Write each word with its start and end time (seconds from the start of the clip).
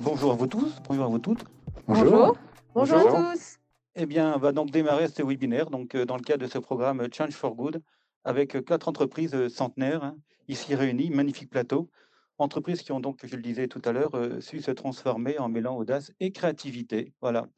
Bonjour 0.00 0.30
à 0.30 0.36
vous 0.36 0.46
tous, 0.46 0.80
bonjour 0.86 1.04
à 1.06 1.08
vous 1.08 1.18
toutes. 1.18 1.44
Bonjour. 1.88 2.38
Bonjour 2.72 2.98
Bonjour. 3.00 3.16
à 3.16 3.34
tous. 3.34 3.58
Eh 3.96 4.06
bien, 4.06 4.32
on 4.32 4.38
va 4.38 4.52
donc 4.52 4.70
démarrer 4.70 5.08
ce 5.08 5.24
webinaire 5.24 5.70
donc, 5.70 5.96
euh, 5.96 6.04
dans 6.06 6.16
le 6.16 6.22
cadre 6.22 6.46
de 6.46 6.48
ce 6.48 6.58
programme 6.58 7.04
Change 7.12 7.32
for 7.32 7.56
Good 7.56 7.82
avec 8.22 8.54
euh, 8.54 8.62
quatre 8.62 8.86
entreprises 8.86 9.34
euh, 9.34 9.48
centenaires 9.48 10.04
hein, 10.04 10.16
ici 10.46 10.76
réunies, 10.76 11.10
magnifique 11.10 11.50
plateau. 11.50 11.90
Entreprises 12.38 12.82
qui 12.82 12.92
ont 12.92 13.00
donc, 13.00 13.26
je 13.26 13.34
le 13.34 13.42
disais 13.42 13.66
tout 13.66 13.82
à 13.84 13.90
l'heure, 13.90 14.14
euh, 14.14 14.40
su 14.40 14.60
se 14.60 14.70
transformer 14.70 15.40
en 15.40 15.48
mêlant 15.48 15.76
audace 15.76 16.12
et 16.20 16.30
créativité. 16.30 17.12
Voilà. 17.20 17.48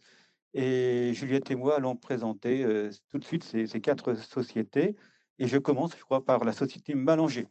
Et 0.54 1.12
Juliette 1.12 1.50
et 1.50 1.56
moi 1.56 1.76
allons 1.76 1.94
présenter 1.94 2.64
euh, 2.64 2.90
tout 3.10 3.18
de 3.18 3.24
suite 3.24 3.44
ces, 3.44 3.66
ces 3.66 3.82
quatre 3.82 4.14
sociétés. 4.14 4.96
Et 5.38 5.46
je 5.46 5.58
commence, 5.58 5.94
je 5.94 6.02
crois, 6.02 6.24
par 6.24 6.42
la 6.46 6.54
société 6.54 6.94
Malanger. 6.94 7.48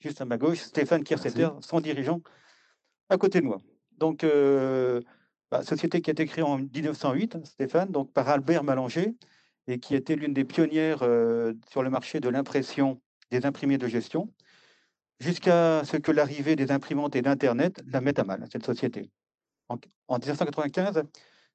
Juste 0.00 0.20
à 0.20 0.24
ma 0.24 0.36
gauche, 0.36 0.58
Stéphane 0.58 1.04
Kierseter, 1.04 1.50
son 1.60 1.78
dirigeant, 1.80 2.22
à 3.08 3.16
côté 3.18 3.40
de 3.40 3.46
moi. 3.46 3.58
Donc, 4.02 4.26
bah, 5.52 5.62
société 5.62 6.02
qui 6.02 6.10
a 6.10 6.12
été 6.12 6.26
créée 6.26 6.42
en 6.42 6.58
1908, 6.58 7.46
Stéphane, 7.46 7.92
donc 7.92 8.12
par 8.12 8.28
Albert 8.28 8.64
Malanger, 8.64 9.14
et 9.68 9.78
qui 9.78 9.94
était 9.94 10.16
l'une 10.16 10.34
des 10.34 10.44
pionnières 10.44 11.04
sur 11.70 11.84
le 11.84 11.88
marché 11.88 12.18
de 12.18 12.28
l'impression 12.28 13.00
des 13.30 13.46
imprimés 13.46 13.78
de 13.78 13.86
gestion, 13.86 14.28
jusqu'à 15.20 15.84
ce 15.84 15.96
que 15.98 16.10
l'arrivée 16.10 16.56
des 16.56 16.72
imprimantes 16.72 17.14
et 17.14 17.22
d'Internet 17.22 17.80
la 17.86 18.00
mette 18.00 18.18
à 18.18 18.24
mal, 18.24 18.44
cette 18.50 18.66
société. 18.66 19.08
En, 19.68 19.76
en 20.08 20.18
1995, 20.18 21.04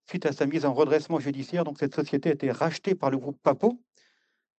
suite 0.10 0.26
à 0.26 0.32
sa 0.32 0.46
mise 0.46 0.64
en 0.64 0.74
redressement 0.74 1.20
judiciaire, 1.20 1.66
donc 1.66 1.80
cette 1.80 1.94
société 1.94 2.30
a 2.30 2.32
été 2.32 2.50
rachetée 2.50 2.96
par 2.96 3.12
le 3.12 3.18
groupe 3.18 3.42
Papo, 3.44 3.78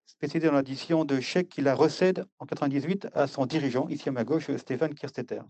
spécialisé 0.05 0.48
dans 0.48 0.57
l'addition 0.57 1.07
de 1.07 1.20
chèques 1.20 1.48
qui 1.48 1.62
la 1.62 1.74
recède 1.74 2.27
en 2.38 2.45
98 2.45 3.09
à 3.15 3.27
son 3.27 3.46
dirigeant, 3.46 3.88
ici 3.88 4.10
à 4.10 4.12
ma 4.12 4.24
gauche, 4.24 4.55
Stéphane 4.59 4.95
Kirstetter. 4.95 5.41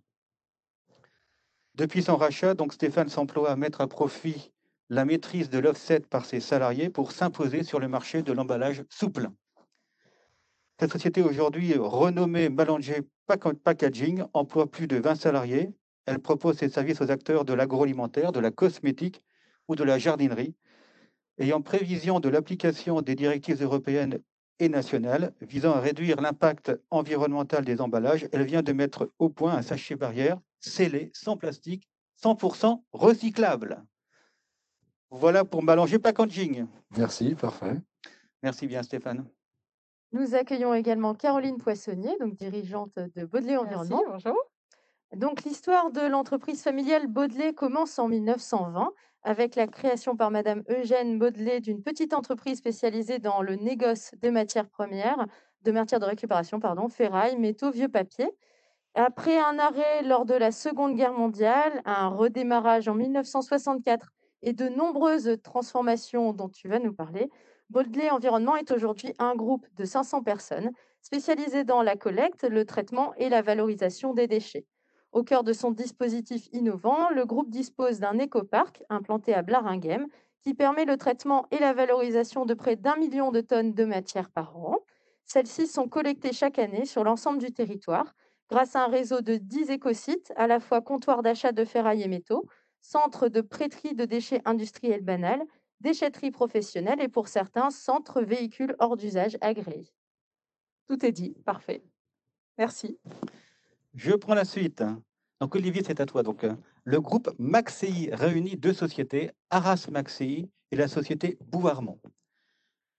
Depuis 1.79 2.03
son 2.03 2.17
rachat, 2.17 2.55
donc 2.55 2.73
Stéphane 2.73 3.09
s'emploie 3.09 3.53
à 3.53 3.57
mettre 3.57 3.81
à 3.81 3.87
profit 3.87 4.51
la 4.91 5.05
maîtrise 5.05 5.49
de 5.49 5.61
l'offset 5.61 6.01
par 6.01 6.27
ses 6.27 6.41
salariés 6.41 6.91
pour 6.91 7.13
s'imposer 7.13 7.63
sur 7.63 7.79
le 7.79 7.87
marché 7.87 8.25
de 8.25 8.33
l'emballage 8.33 8.83
souple. 8.91 9.29
Cette 10.81 10.91
société 10.91 11.23
aujourd'hui 11.23 11.75
renommée 11.77 12.49
Malanger 12.49 13.03
Pack- 13.29 13.55
Packaging 13.63 14.25
emploie 14.33 14.69
plus 14.69 14.89
de 14.89 14.97
20 14.97 15.15
salariés. 15.15 15.71
Elle 16.07 16.19
propose 16.19 16.59
ses 16.59 16.69
services 16.69 17.01
aux 17.01 17.13
acteurs 17.13 17.45
de 17.45 17.53
l'agroalimentaire, 17.53 18.33
de 18.33 18.41
la 18.41 18.51
cosmétique 18.51 19.23
ou 19.69 19.77
de 19.77 19.85
la 19.85 20.01
jardinerie. 20.01 20.57
En 21.41 21.63
prévision 21.63 22.19
de 22.19 22.29
l'application 22.29 23.03
des 23.03 23.15
directives 23.15 23.63
européennes 23.63 24.19
et 24.59 24.69
nationales 24.69 25.33
visant 25.43 25.75
à 25.75 25.81
réduire 25.81 26.21
l'impact 26.21 26.73
environnemental 26.91 27.65
des 27.65 27.81
emballages, 27.81 28.27
elle 28.33 28.43
vient 28.43 28.63
de 28.63 28.73
mettre 28.73 29.13
au 29.21 29.29
point 29.29 29.55
un 29.55 29.63
sachet 29.63 29.95
barrière 29.95 30.41
scellé, 30.61 31.11
sans 31.15 31.37
plastique, 31.37 31.89
100% 32.23 32.83
recyclable. 32.93 33.85
Voilà 35.11 35.45
pour 35.45 35.63
Malanger 35.63 35.99
Packaging. 35.99 36.67
Merci, 36.97 37.35
parfait. 37.35 37.77
Merci 38.43 38.67
bien 38.67 38.83
Stéphane. 38.83 39.27
Nous 40.13 40.35
accueillons 40.35 40.75
également 40.75 41.15
Caroline 41.15 41.59
Poissonnier, 41.59 42.17
donc 42.19 42.35
dirigeante 42.35 42.99
de 42.99 43.25
Baudelais 43.25 43.57
Merci, 43.57 43.75
Environnement. 43.77 44.03
bonjour. 44.09 44.37
Donc 45.15 45.45
l'histoire 45.45 45.91
de 45.91 46.03
l'entreprise 46.03 46.63
familiale 46.63 47.07
Baudelais 47.07 47.55
commence 47.55 47.99
en 47.99 48.09
1920 48.09 48.93
avec 49.23 49.57
la 49.57 49.67
création 49.67 50.17
par 50.17 50.31
Madame 50.31 50.63
Eugène 50.69 51.19
Baudelais 51.19 51.61
d'une 51.61 51.83
petite 51.83 52.13
entreprise 52.15 52.59
spécialisée 52.59 53.19
dans 53.19 53.43
le 53.43 53.57
négoce 53.57 54.13
de 54.21 54.31
matières 54.31 54.69
premières, 54.69 55.27
de 55.63 55.73
matières 55.73 56.01
de 56.01 56.05
récupération, 56.05 56.61
pardon, 56.61 56.89
ferraille, 56.89 57.37
métaux, 57.37 57.71
vieux 57.71 57.89
papier. 57.89 58.29
Après 58.95 59.39
un 59.39 59.59
arrêt 59.59 60.03
lors 60.03 60.25
de 60.25 60.35
la 60.35 60.51
Seconde 60.51 60.97
Guerre 60.97 61.13
mondiale, 61.13 61.83
un 61.85 62.09
redémarrage 62.09 62.89
en 62.89 62.95
1964 62.95 64.13
et 64.43 64.53
de 64.53 64.69
nombreuses 64.69 65.37
transformations 65.43 66.33
dont 66.33 66.49
tu 66.49 66.69
vas 66.69 66.79
nous 66.79 66.93
parler, 66.93 67.31
Baudelais 67.71 68.11
Environnement 68.11 68.57
est 68.57 68.71
aujourd'hui 68.71 69.13
un 69.19 69.35
groupe 69.35 69.67
de 69.77 69.85
500 69.85 70.23
personnes 70.23 70.71
spécialisé 71.03 71.65
dans 71.65 71.83
la 71.83 71.97
collecte, 71.97 72.45
le 72.45 72.65
traitement 72.65 73.15
et 73.17 73.29
la 73.29 73.43
valorisation 73.43 74.15
des 74.15 74.27
déchets. 74.27 74.67
Au 75.13 75.23
cœur 75.23 75.45
de 75.45 75.53
son 75.53 75.71
dispositif 75.71 76.49
innovant, 76.53 77.11
le 77.11 77.25
groupe 77.25 77.51
dispose 77.51 78.01
d'un 78.01 78.19
écoparc 78.19 78.83
implanté 78.89 79.35
à 79.35 79.43
Blaringhem 79.43 80.07
qui 80.43 80.55
permet 80.55 80.85
le 80.85 80.97
traitement 80.97 81.47
et 81.51 81.59
la 81.59 81.73
valorisation 81.73 82.47
de 82.47 82.55
près 82.55 82.77
d'un 82.77 82.97
million 82.97 83.31
de 83.33 83.41
tonnes 83.41 83.75
de 83.75 83.85
matière 83.85 84.31
par 84.31 84.57
an. 84.57 84.79
Celles-ci 85.25 85.67
sont 85.67 85.89
collectées 85.89 86.33
chaque 86.33 86.59
année 86.59 86.85
sur 86.85 87.05
l'ensemble 87.05 87.39
du 87.39 87.53
territoire 87.53 88.15
grâce 88.49 88.77
à 88.77 88.85
un 88.85 88.89
réseau 88.89 89.21
de 89.21 89.37
10 89.37 89.71
écosites, 89.71 90.33
à 90.37 90.47
la 90.47 90.61
fois 90.61 90.81
comptoirs 90.81 91.23
d'achat 91.23 91.53
de 91.53 91.65
ferraille 91.65 92.03
et 92.03 92.09
métaux, 92.09 92.47
centres 92.81 93.29
de 93.29 93.41
prêterie 93.41 93.95
de 93.95 94.05
déchets 94.05 94.43
industriels 94.45 95.03
banals, 95.03 95.45
déchetterie 95.81 96.31
professionnelle 96.31 97.01
et 97.01 97.09
pour 97.09 97.29
certains, 97.29 97.71
centres 97.71 98.23
véhicules 98.23 98.75
hors 98.79 98.97
d'usage 98.97 99.37
agréés. 99.41 99.93
Tout 100.87 101.05
est 101.05 101.13
dit, 101.13 101.37
parfait. 101.45 101.83
Merci. 102.57 102.99
Je 103.95 104.13
prends 104.13 104.35
la 104.35 104.45
suite. 104.45 104.83
Donc 105.41 105.55
Olivier, 105.55 105.83
c'est 105.87 106.01
à 106.01 106.07
toi. 106.07 106.23
Donc 106.23 106.45
euh, 106.45 106.55
le 106.85 107.01
groupe 107.01 107.31
Maxei 107.39 108.11
réunit 108.13 108.57
deux 108.57 108.73
sociétés, 108.73 109.31
Arras 109.51 109.87
Maxei 109.91 110.51
et 110.73 110.77
la 110.77 110.89
société 110.89 111.39
Bouvarmont. 111.47 112.01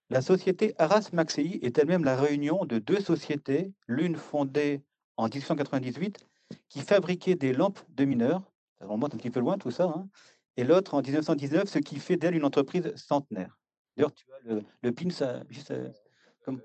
La 0.08 0.22
société 0.22 0.74
Arras 0.78 1.10
Maxei 1.12 1.58
est 1.62 1.78
elle-même 1.78 2.04
la 2.04 2.16
réunion 2.16 2.64
de 2.64 2.78
deux 2.78 3.00
sociétés, 3.00 3.72
l'une 3.86 4.16
fondée 4.16 4.82
en 5.20 5.28
1898 5.28 6.18
qui 6.68 6.80
fabriquait 6.80 7.34
des 7.34 7.52
lampes 7.52 7.80
de 7.90 8.04
mineurs, 8.04 8.42
ça 8.78 8.86
remonte 8.86 9.14
un 9.14 9.18
petit 9.18 9.30
peu 9.30 9.40
loin 9.40 9.58
tout 9.58 9.70
ça, 9.70 9.84
hein, 9.84 10.08
et 10.56 10.64
l'autre 10.64 10.94
en 10.94 11.02
1919, 11.02 11.68
ce 11.68 11.78
qui 11.78 11.96
fait 11.96 12.16
d'elle 12.16 12.34
une 12.34 12.44
entreprise 12.44 12.92
centenaire. 12.96 13.58
D'ailleurs, 13.96 14.12
tu 14.12 14.26
as 14.32 14.48
le, 14.48 14.62
le 14.82 14.92
pin, 14.92 15.10
ça, 15.10 15.42
juste, 15.48 15.70
euh, 15.70 15.90
comme, 16.44 16.62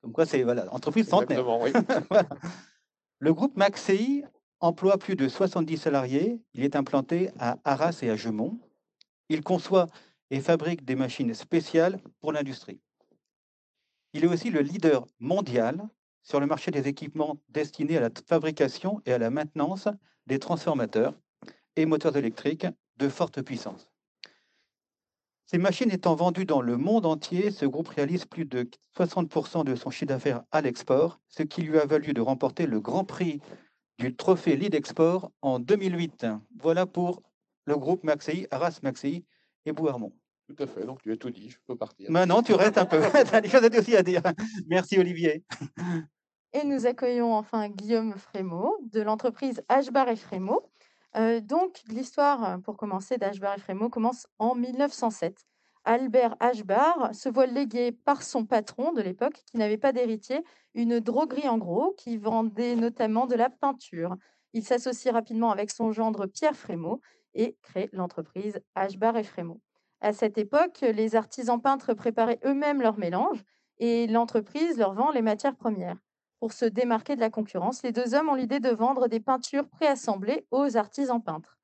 comme 0.00 0.12
quoi 0.12 0.26
c'est 0.26 0.42
voilà, 0.42 0.72
entreprise 0.72 1.08
centenaire. 1.08 1.40
Exactement, 1.40 1.62
oui. 1.62 1.72
Voilà. 2.10 2.28
Le 3.18 3.34
groupe 3.34 3.56
Maxei 3.56 4.24
emploie 4.60 4.98
plus 4.98 5.16
de 5.16 5.28
70 5.28 5.76
salariés. 5.76 6.40
Il 6.54 6.64
est 6.64 6.76
implanté 6.76 7.30
à 7.38 7.58
Arras 7.64 7.98
et 8.02 8.10
à 8.10 8.16
Gemont. 8.16 8.58
Il 9.28 9.42
conçoit 9.42 9.88
et 10.30 10.40
fabrique 10.40 10.84
des 10.84 10.94
machines 10.94 11.34
spéciales 11.34 12.00
pour 12.20 12.32
l'industrie. 12.32 12.80
Il 14.12 14.24
est 14.24 14.28
aussi 14.28 14.50
le 14.50 14.60
leader 14.60 15.06
mondial 15.18 15.88
sur 16.22 16.40
le 16.40 16.46
marché 16.46 16.70
des 16.70 16.88
équipements 16.88 17.38
destinés 17.48 17.96
à 17.96 18.00
la 18.00 18.10
fabrication 18.26 19.00
et 19.06 19.12
à 19.12 19.18
la 19.18 19.30
maintenance 19.30 19.88
des 20.26 20.38
transformateurs 20.38 21.14
et 21.76 21.86
moteurs 21.86 22.16
électriques 22.16 22.66
de 22.96 23.08
forte 23.08 23.42
puissance. 23.42 23.90
Ces 25.46 25.58
machines 25.58 25.90
étant 25.90 26.14
vendues 26.14 26.44
dans 26.44 26.62
le 26.62 26.76
monde 26.76 27.06
entier, 27.06 27.50
ce 27.50 27.66
groupe 27.66 27.88
réalise 27.88 28.24
plus 28.24 28.44
de 28.44 28.70
60% 28.96 29.64
de 29.64 29.74
son 29.74 29.90
chiffre 29.90 30.06
d'affaires 30.06 30.44
à 30.52 30.60
l'export, 30.60 31.18
ce 31.26 31.42
qui 31.42 31.62
lui 31.62 31.76
a 31.76 31.86
valu 31.86 32.12
de 32.12 32.20
remporter 32.20 32.66
le 32.66 32.78
Grand 32.80 33.04
Prix 33.04 33.40
du 33.98 34.14
trophée 34.14 34.54
Lead 34.56 34.76
Export 34.76 35.32
en 35.42 35.58
2008. 35.58 36.26
Voilà 36.60 36.86
pour 36.86 37.22
le 37.64 37.76
groupe 37.76 38.04
Maxei, 38.04 38.46
Arras 38.52 38.78
Maxei 38.84 39.24
et 39.66 39.72
Bouarmont. 39.72 40.12
Tout 40.50 40.64
à 40.64 40.66
fait, 40.66 40.84
donc 40.84 41.00
tu 41.00 41.12
as 41.12 41.16
tout 41.16 41.30
dit, 41.30 41.48
je 41.48 41.58
peux 41.64 41.76
partir. 41.76 42.10
Maintenant, 42.10 42.42
tu 42.42 42.54
restes 42.54 42.76
un 42.76 42.84
peu. 42.84 43.00
tu 43.28 43.34
as 43.34 43.40
des 43.40 43.48
choses 43.48 43.68
aussi 43.78 43.94
à 43.94 44.02
dire. 44.02 44.20
Merci 44.66 44.98
Olivier. 44.98 45.44
Et 46.52 46.64
nous 46.64 46.86
accueillons 46.86 47.32
enfin 47.34 47.68
Guillaume 47.68 48.14
Frémaux 48.16 48.76
de 48.92 49.00
l'entreprise 49.00 49.62
Ashbar 49.68 50.08
et 50.08 50.16
Frémaux. 50.16 50.68
Euh, 51.16 51.40
donc, 51.40 51.80
l'histoire, 51.88 52.60
pour 52.62 52.76
commencer, 52.76 53.16
d'Ashbar 53.16 53.54
et 53.56 53.60
Frémaux 53.60 53.90
commence 53.90 54.26
en 54.40 54.56
1907. 54.56 55.38
Albert 55.84 56.34
Ashbar 56.40 57.14
se 57.14 57.28
voit 57.28 57.46
léguer 57.46 57.92
par 57.92 58.24
son 58.24 58.44
patron 58.44 58.92
de 58.92 59.02
l'époque, 59.02 59.44
qui 59.46 59.56
n'avait 59.56 59.78
pas 59.78 59.92
d'héritier, 59.92 60.42
une 60.74 60.98
droguerie 60.98 61.48
en 61.48 61.58
gros 61.58 61.94
qui 61.96 62.16
vendait 62.16 62.74
notamment 62.74 63.26
de 63.26 63.36
la 63.36 63.50
peinture. 63.50 64.16
Il 64.52 64.64
s'associe 64.64 65.14
rapidement 65.14 65.52
avec 65.52 65.70
son 65.70 65.92
gendre 65.92 66.26
Pierre 66.26 66.56
Frémaux 66.56 67.00
et 67.34 67.56
crée 67.62 67.88
l'entreprise 67.92 68.60
Ashbar 68.74 69.16
et 69.16 69.22
Frémaux. 69.22 69.60
À 70.02 70.12
cette 70.12 70.38
époque, 70.38 70.80
les 70.80 71.14
artisans 71.14 71.60
peintres 71.60 71.92
préparaient 71.92 72.40
eux-mêmes 72.44 72.80
leur 72.80 72.98
mélange 72.98 73.42
et 73.78 74.06
l'entreprise 74.06 74.78
leur 74.78 74.94
vend 74.94 75.10
les 75.10 75.22
matières 75.22 75.56
premières. 75.56 75.98
Pour 76.38 76.54
se 76.54 76.64
démarquer 76.64 77.16
de 77.16 77.20
la 77.20 77.28
concurrence, 77.28 77.82
les 77.82 77.92
deux 77.92 78.14
hommes 78.14 78.30
ont 78.30 78.34
l'idée 78.34 78.60
de 78.60 78.70
vendre 78.70 79.08
des 79.08 79.20
peintures 79.20 79.68
préassemblées 79.68 80.46
aux 80.50 80.78
artisans 80.78 81.22
peintres. 81.22 81.58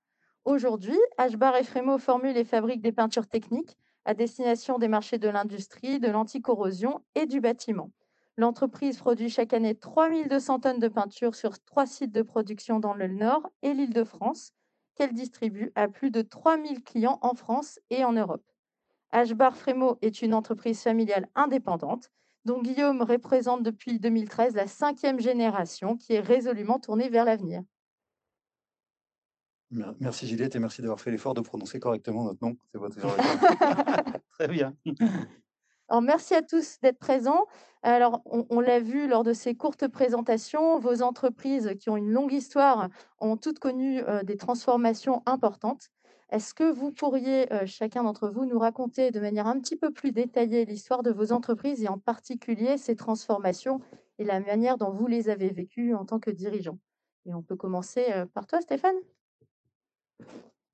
Aujourd'hui, 0.44 0.98
Ashbar 1.16 1.56
et 1.56 1.64
Frémaux 1.64 1.98
formulent 1.98 2.36
et 2.36 2.44
fabriquent 2.44 2.82
des 2.82 2.92
peintures 2.92 3.26
techniques 3.26 3.76
à 4.04 4.12
destination 4.12 4.78
des 4.78 4.88
marchés 4.88 5.18
de 5.18 5.28
l'industrie, 5.28 5.98
de 5.98 6.08
l'anticorrosion 6.08 7.02
et 7.14 7.24
du 7.24 7.40
bâtiment. 7.40 7.90
L'entreprise 8.36 8.98
produit 8.98 9.30
chaque 9.30 9.54
année 9.54 9.74
3200 9.74 10.60
tonnes 10.60 10.78
de 10.78 10.88
peinture 10.88 11.34
sur 11.34 11.58
trois 11.64 11.86
sites 11.86 12.12
de 12.12 12.20
production 12.20 12.80
dans 12.80 12.92
le 12.92 13.08
Nord 13.08 13.48
et 13.62 13.72
l'Île-de-France, 13.72 14.52
qu'elle 14.96 15.12
distribue 15.12 15.70
à 15.74 15.88
plus 15.88 16.10
de 16.10 16.22
3000 16.22 16.82
clients 16.82 17.18
en 17.22 17.34
France 17.34 17.78
et 17.90 18.04
en 18.04 18.12
Europe. 18.12 18.44
Ashbar 19.10 19.56
Frémaux 19.56 19.98
est 20.02 20.22
une 20.22 20.34
entreprise 20.34 20.82
familiale 20.82 21.28
indépendante 21.34 22.10
dont 22.44 22.60
Guillaume 22.60 23.02
représente 23.02 23.62
depuis 23.62 23.98
2013 23.98 24.54
la 24.54 24.66
cinquième 24.66 25.20
génération 25.20 25.96
qui 25.96 26.14
est 26.14 26.20
résolument 26.20 26.78
tournée 26.78 27.08
vers 27.08 27.24
l'avenir. 27.24 27.62
Merci 29.70 30.28
Juliette 30.28 30.54
et 30.54 30.60
merci 30.60 30.80
d'avoir 30.80 31.00
fait 31.00 31.10
l'effort 31.10 31.34
de 31.34 31.40
prononcer 31.40 31.80
correctement 31.80 32.24
notre 32.24 32.44
nom. 32.44 32.56
C'est 32.70 32.78
votre 32.78 32.96
Très 34.30 34.48
bien. 34.48 34.76
Alors, 35.88 36.02
merci 36.02 36.34
à 36.34 36.42
tous 36.42 36.78
d'être 36.82 36.98
présents. 36.98 37.46
Alors, 37.82 38.22
on, 38.26 38.58
l'a 38.58 38.80
vu 38.80 39.06
lors 39.06 39.22
de 39.22 39.32
ces 39.32 39.54
courtes 39.54 39.86
présentations, 39.86 40.80
vos 40.80 41.02
entreprises 41.02 41.74
qui 41.78 41.88
ont 41.88 41.96
une 41.96 42.10
longue 42.10 42.32
histoire 42.32 42.88
ont 43.20 43.36
toutes 43.36 43.60
connu 43.60 44.02
euh, 44.02 44.24
des 44.24 44.36
transformations 44.36 45.22
importantes. 45.26 45.90
Est-ce 46.30 46.54
que 46.54 46.68
vous 46.68 46.90
pourriez, 46.90 47.52
euh, 47.52 47.66
chacun 47.66 48.02
d'entre 48.02 48.28
vous, 48.28 48.44
nous 48.44 48.58
raconter 48.58 49.12
de 49.12 49.20
manière 49.20 49.46
un 49.46 49.60
petit 49.60 49.76
peu 49.76 49.92
plus 49.92 50.10
détaillée 50.10 50.64
l'histoire 50.64 51.04
de 51.04 51.12
vos 51.12 51.30
entreprises 51.30 51.84
et 51.84 51.88
en 51.88 51.98
particulier 51.98 52.78
ces 52.78 52.96
transformations 52.96 53.80
et 54.18 54.24
la 54.24 54.40
manière 54.40 54.78
dont 54.78 54.90
vous 54.90 55.06
les 55.06 55.28
avez 55.28 55.50
vécues 55.50 55.94
en 55.94 56.04
tant 56.04 56.18
que 56.18 56.30
dirigeant 56.30 56.78
Et 57.26 57.34
on 57.34 57.42
peut 57.42 57.54
commencer 57.54 58.06
euh, 58.10 58.26
par 58.26 58.48
toi, 58.48 58.60
Stéphane 58.60 58.96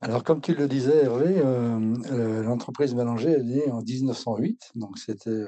alors, 0.03 0.25
comme 0.25 0.41
tu 0.41 0.57
le 0.57 0.67
disais, 0.67 1.05
Hervé, 1.05 1.39
euh, 1.39 2.43
l'entreprise 2.43 2.93
Mallanger 2.93 3.35
est 3.35 3.45
née 3.45 3.71
en 3.71 3.83
1908. 3.83 4.73
Donc, 4.75 4.99
c'était 4.99 5.45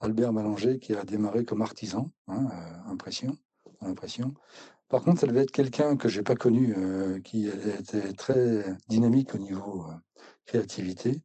Albert 0.00 0.32
Mallanger 0.32 0.78
qui 0.78 0.94
a 0.94 1.04
démarré 1.04 1.44
comme 1.44 1.60
artisan, 1.60 2.10
hein, 2.26 2.48
impression, 2.86 3.36
impression. 3.82 4.32
Par 4.88 5.02
contre, 5.02 5.20
ça 5.20 5.26
devait 5.26 5.42
être 5.42 5.50
quelqu'un 5.50 5.98
que 5.98 6.08
j'ai 6.08 6.22
pas 6.22 6.36
connu, 6.36 6.74
qui 7.22 7.48
était 7.48 8.14
très 8.14 8.64
dynamique 8.88 9.34
au 9.34 9.38
niveau 9.38 9.84
créativité, 10.46 11.20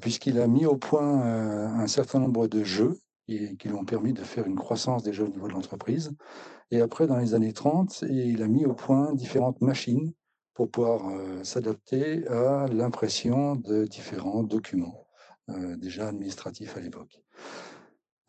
puisqu'il 0.00 0.40
a 0.40 0.46
mis 0.46 0.64
au 0.64 0.78
point 0.78 1.22
un 1.22 1.86
certain 1.86 2.20
nombre 2.20 2.48
de 2.48 2.64
jeux 2.64 2.98
et 3.28 3.56
qui 3.56 3.68
lui 3.68 3.74
ont 3.74 3.84
permis 3.84 4.14
de 4.14 4.22
faire 4.22 4.46
une 4.46 4.56
croissance 4.56 5.02
déjà 5.02 5.22
au 5.22 5.28
niveau 5.28 5.48
de 5.48 5.52
l'entreprise. 5.52 6.12
Et 6.70 6.80
après, 6.80 7.06
dans 7.06 7.18
les 7.18 7.34
années 7.34 7.52
30, 7.52 8.04
il 8.08 8.42
a 8.42 8.48
mis 8.48 8.64
au 8.64 8.72
point 8.72 9.12
différentes 9.12 9.60
machines 9.60 10.14
pour 10.58 10.68
pouvoir 10.68 11.00
s'adapter 11.44 12.26
à 12.26 12.66
l'impression 12.66 13.54
de 13.54 13.84
différents 13.84 14.42
documents, 14.42 15.06
déjà 15.78 16.08
administratifs 16.08 16.76
à 16.76 16.80
l'époque. 16.80 17.22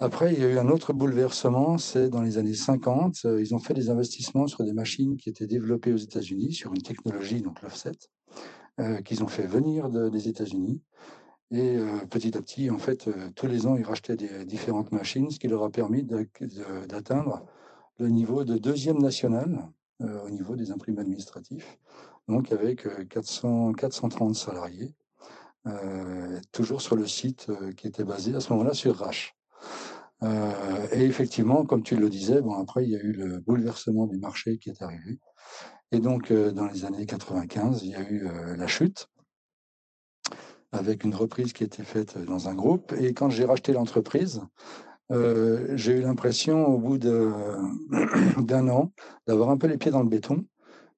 Après, 0.02 0.34
il 0.34 0.40
y 0.40 0.46
a 0.46 0.50
eu 0.50 0.58
un 0.58 0.70
autre 0.70 0.94
bouleversement, 0.94 1.78
c'est 1.78 2.10
dans 2.10 2.22
les 2.22 2.38
années 2.38 2.54
50, 2.54 3.18
euh, 3.26 3.42
ils 3.42 3.54
ont 3.54 3.60
fait 3.60 3.74
des 3.74 3.90
investissements 3.90 4.48
sur 4.48 4.64
des 4.64 4.72
machines 4.72 5.18
qui 5.18 5.28
étaient 5.28 5.46
développées 5.46 5.92
aux 5.92 5.98
États-Unis, 5.98 6.54
sur 6.54 6.74
une 6.74 6.82
technologie, 6.82 7.42
donc 7.42 7.62
l'offset, 7.62 7.98
euh, 8.80 9.02
qu'ils 9.02 9.26
ont 9.26 9.28
fait 9.28 9.46
venir 9.46 9.90
des 9.90 10.30
États-Unis. 10.30 10.82
Et 11.52 11.76
euh, 11.76 11.98
petit 12.10 12.38
à 12.38 12.42
petit, 12.42 12.70
en 12.70 12.78
fait, 12.78 13.10
tous 13.36 13.48
les 13.48 13.68
ans, 13.68 13.76
ils 13.76 13.84
rachetaient 13.84 14.16
des 14.16 14.46
différentes 14.46 14.94
machines, 14.94 15.30
ce 15.32 15.38
qui 15.38 15.50
leur 15.50 15.64
a 15.64 15.70
permis 15.70 16.04
d'atteindre 16.88 17.46
le 17.98 18.08
niveau 18.08 18.46
de 18.46 18.58
deuxième 18.58 19.00
national 19.00 19.70
au 20.00 20.30
niveau 20.30 20.56
des 20.56 20.72
imprimes 20.72 21.00
administratifs, 21.00 21.78
donc 22.30 22.52
avec 22.52 22.88
400, 23.10 23.74
430 23.74 24.36
salariés, 24.36 24.94
toujours 26.52 26.82
sur 26.82 26.96
le 26.96 27.08
site 27.08 27.48
qui 27.76 27.88
était 27.88 28.04
basé 28.04 28.36
à 28.36 28.40
ce 28.40 28.54
moment-là 28.54 28.74
sur 28.74 28.96
Rache. 28.96 29.36
Et 30.22 31.04
effectivement, 31.06 31.66
comme 31.66 31.84
tu 31.84 31.96
le 31.96 32.10
disais, 32.10 32.42
bon, 32.42 32.54
après, 32.54 32.84
il 32.84 32.92
y 32.92 32.96
a 32.96 33.00
eu 33.00 33.14
le 33.14 33.40
bouleversement 33.40 34.06
du 34.06 34.18
marché 34.18 34.58
qui 34.58 34.70
est 34.70 34.82
arrivé. 34.82 35.20
Et 35.92 36.00
donc, 36.00 36.32
dans 36.32 36.68
les 36.68 36.86
années 36.86 37.06
95, 37.06 37.84
il 37.84 37.92
y 37.92 37.96
a 37.96 38.02
eu 38.02 38.28
la 38.56 38.68
chute, 38.68 39.10
avec 40.72 41.04
une 41.04 41.16
reprise 41.16 41.52
qui 41.54 41.64
était 41.64 41.84
faite 41.84 42.18
dans 42.18 42.48
un 42.48 42.54
groupe. 42.54 42.94
Et 43.00 43.14
quand 43.14 43.30
j'ai 43.30 43.46
racheté 43.46 43.74
l'entreprise, 43.74 44.42
j'ai 45.10 45.94
eu 45.94 46.02
l'impression, 46.02 46.68
au 46.68 46.78
bout 46.78 46.98
d'un 48.38 48.70
an, 48.70 48.92
d'avoir 49.28 49.50
un 49.50 49.58
peu 49.58 49.68
les 49.68 49.78
pieds 49.78 49.92
dans 49.92 50.04
le 50.04 50.10
béton, 50.10 50.46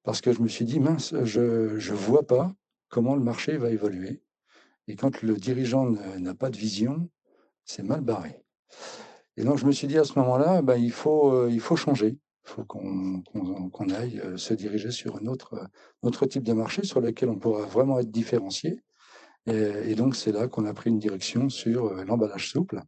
parce 0.02 0.20
que 0.20 0.32
je 0.32 0.40
me 0.40 0.48
suis 0.48 0.64
dit, 0.64 0.80
mince, 0.80 1.14
je 1.24 1.40
ne 1.40 1.96
vois 1.96 2.26
pas 2.26 2.54
comment 2.88 3.14
le 3.14 3.22
marché 3.22 3.56
va 3.56 3.70
évoluer. 3.70 4.22
Et 4.88 4.96
quand 4.96 5.22
le 5.22 5.34
dirigeant 5.34 5.90
n'a 6.18 6.34
pas 6.34 6.50
de 6.50 6.56
vision, 6.56 7.08
c'est 7.64 7.82
mal 7.82 8.00
barré. 8.00 8.42
Et 9.36 9.44
donc, 9.44 9.58
je 9.58 9.66
me 9.66 9.72
suis 9.72 9.86
dit 9.86 9.98
à 9.98 10.04
ce 10.04 10.18
moment-là, 10.18 10.62
ben, 10.62 10.76
il, 10.76 10.92
faut, 10.92 11.32
euh, 11.32 11.48
il 11.50 11.60
faut 11.60 11.76
changer. 11.76 12.18
Il 12.44 12.50
faut 12.50 12.64
qu'on 12.64 13.88
aille 13.90 14.20
euh, 14.20 14.36
se 14.36 14.52
diriger 14.52 14.90
sur 14.90 15.16
un 15.16 15.26
autre, 15.26 15.68
autre 16.02 16.26
type 16.26 16.42
de 16.42 16.52
marché 16.52 16.84
sur 16.84 17.00
lequel 17.00 17.28
on 17.28 17.38
pourra 17.38 17.64
vraiment 17.64 17.98
être 18.00 18.10
différencié. 18.10 18.80
Et, 19.46 19.96
donc, 19.96 20.14
c'est 20.14 20.30
là 20.30 20.46
qu'on 20.46 20.66
a 20.66 20.74
pris 20.74 20.90
une 20.90 20.98
direction 20.98 21.48
sur 21.48 21.86
euh, 21.86 22.04
l'emballage 22.04 22.50
souple 22.50 22.82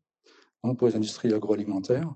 hein, 0.63 0.75
pour 0.75 0.87
les 0.87 0.97
industries 0.97 1.33
agroalimentaires. 1.33 2.13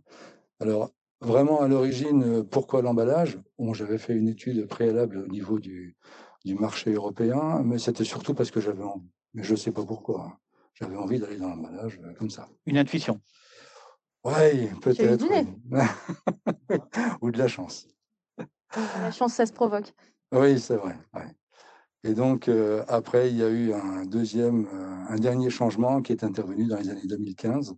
Alors, 0.60 0.92
vraiment, 1.20 1.60
à 1.60 1.68
l'origine, 1.68 2.44
pourquoi 2.44 2.82
l'emballage? 2.82 3.38
Bon, 3.58 3.74
J'avais 3.74 3.98
fait 3.98 4.14
une 4.14 4.28
étude 4.28 4.66
préalable 4.66 5.18
au 5.18 5.26
niveau 5.26 5.58
du, 5.58 5.96
du 6.44 6.54
marché 6.54 6.92
européen, 6.92 7.62
mais 7.64 7.78
c'était 7.78 8.04
surtout 8.04 8.34
parce 8.34 8.50
que 8.50 8.60
j'avais 8.60 8.84
envie. 8.84 9.10
Mais 9.34 9.42
je 9.42 9.52
ne 9.52 9.56
sais 9.56 9.72
pas 9.72 9.84
pourquoi. 9.84 10.26
Hein. 10.26 10.38
J'avais 10.74 10.96
envie 10.96 11.18
d'aller 11.18 11.36
dans 11.36 11.48
l'emballage 11.48 12.00
comme 12.18 12.30
ça. 12.30 12.48
Une 12.66 12.78
intuition 12.78 13.20
oui, 14.24 14.68
peut-être. 14.80 15.24
Ou 17.22 17.30
de 17.30 17.38
la 17.38 17.48
chance. 17.48 17.86
La 18.76 19.10
chance, 19.10 19.34
ça 19.34 19.46
se 19.46 19.52
provoque. 19.52 19.92
Oui, 20.32 20.58
c'est 20.60 20.76
vrai. 20.76 20.96
Et 22.04 22.14
donc, 22.14 22.48
euh, 22.48 22.84
après, 22.88 23.30
il 23.30 23.36
y 23.36 23.42
a 23.42 23.48
eu 23.48 23.72
un 23.72 24.04
deuxième, 24.04 24.66
euh, 24.72 25.04
un 25.08 25.16
dernier 25.16 25.50
changement 25.50 26.00
qui 26.00 26.12
est 26.12 26.22
intervenu 26.22 26.66
dans 26.66 26.76
les 26.76 26.90
années 26.90 27.06
2015, 27.06 27.74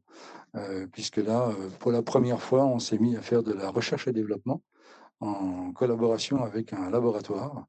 euh, 0.56 0.86
puisque 0.92 1.16
là, 1.16 1.50
pour 1.78 1.90
la 1.90 2.02
première 2.02 2.42
fois, 2.42 2.66
on 2.66 2.78
s'est 2.78 2.98
mis 2.98 3.16
à 3.16 3.22
faire 3.22 3.42
de 3.42 3.52
la 3.52 3.70
recherche 3.70 4.08
et 4.08 4.12
développement 4.12 4.62
en 5.20 5.72
collaboration 5.72 6.42
avec 6.44 6.72
un 6.72 6.90
laboratoire, 6.90 7.66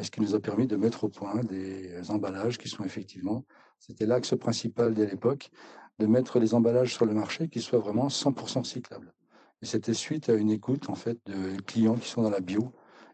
ce 0.00 0.10
qui 0.10 0.20
nous 0.20 0.34
a 0.34 0.40
permis 0.40 0.66
de 0.66 0.76
mettre 0.76 1.04
au 1.04 1.08
point 1.08 1.42
des 1.44 2.10
emballages 2.10 2.58
qui 2.58 2.68
sont 2.68 2.84
effectivement, 2.84 3.44
c'était 3.78 4.06
l'axe 4.06 4.36
principal 4.36 4.94
dès 4.94 5.06
l'époque, 5.06 5.50
de 5.98 6.06
mettre 6.06 6.38
les 6.38 6.54
emballages 6.54 6.94
sur 6.94 7.06
le 7.06 7.14
marché 7.14 7.48
qui 7.48 7.60
soient 7.60 7.78
vraiment 7.78 8.08
100% 8.08 8.64
cyclables. 8.64 9.12
Et 9.62 9.66
c'était 9.66 9.94
suite 9.94 10.28
à 10.28 10.34
une 10.34 10.50
écoute 10.50 10.90
en 10.90 10.94
fait 10.94 11.18
de 11.26 11.60
clients 11.62 11.96
qui 11.96 12.08
sont 12.08 12.22
dans 12.22 12.30
la 12.30 12.40
bio 12.40 12.72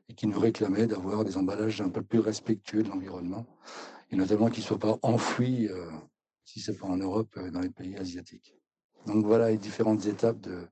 et 0.09 0.15
qui 0.15 0.27
nous 0.27 0.39
réclamaient 0.39 0.87
d'avoir 0.87 1.25
des 1.25 1.37
emballages 1.37 1.81
un 1.81 1.89
peu 1.89 2.03
plus 2.03 2.19
respectueux 2.19 2.83
de 2.83 2.89
l'environnement 2.89 3.47
et 4.11 4.17
notamment 4.17 4.49
qu'ils 4.49 4.63
ne 4.63 4.67
soient 4.67 4.79
pas 4.79 4.99
enfouis, 5.03 5.69
euh, 5.69 5.91
si 6.45 6.61
ce 6.61 6.71
n'est 6.71 6.77
pas 6.77 6.87
en 6.87 6.97
Europe, 6.97 7.35
euh, 7.37 7.51
dans 7.51 7.61
les 7.61 7.71
pays 7.71 7.97
asiatiques. 7.97 8.55
Donc 9.07 9.25
voilà 9.25 9.51
les 9.51 9.59
différentes 9.59 10.07
étapes 10.07 10.41
de, 10.41 10.67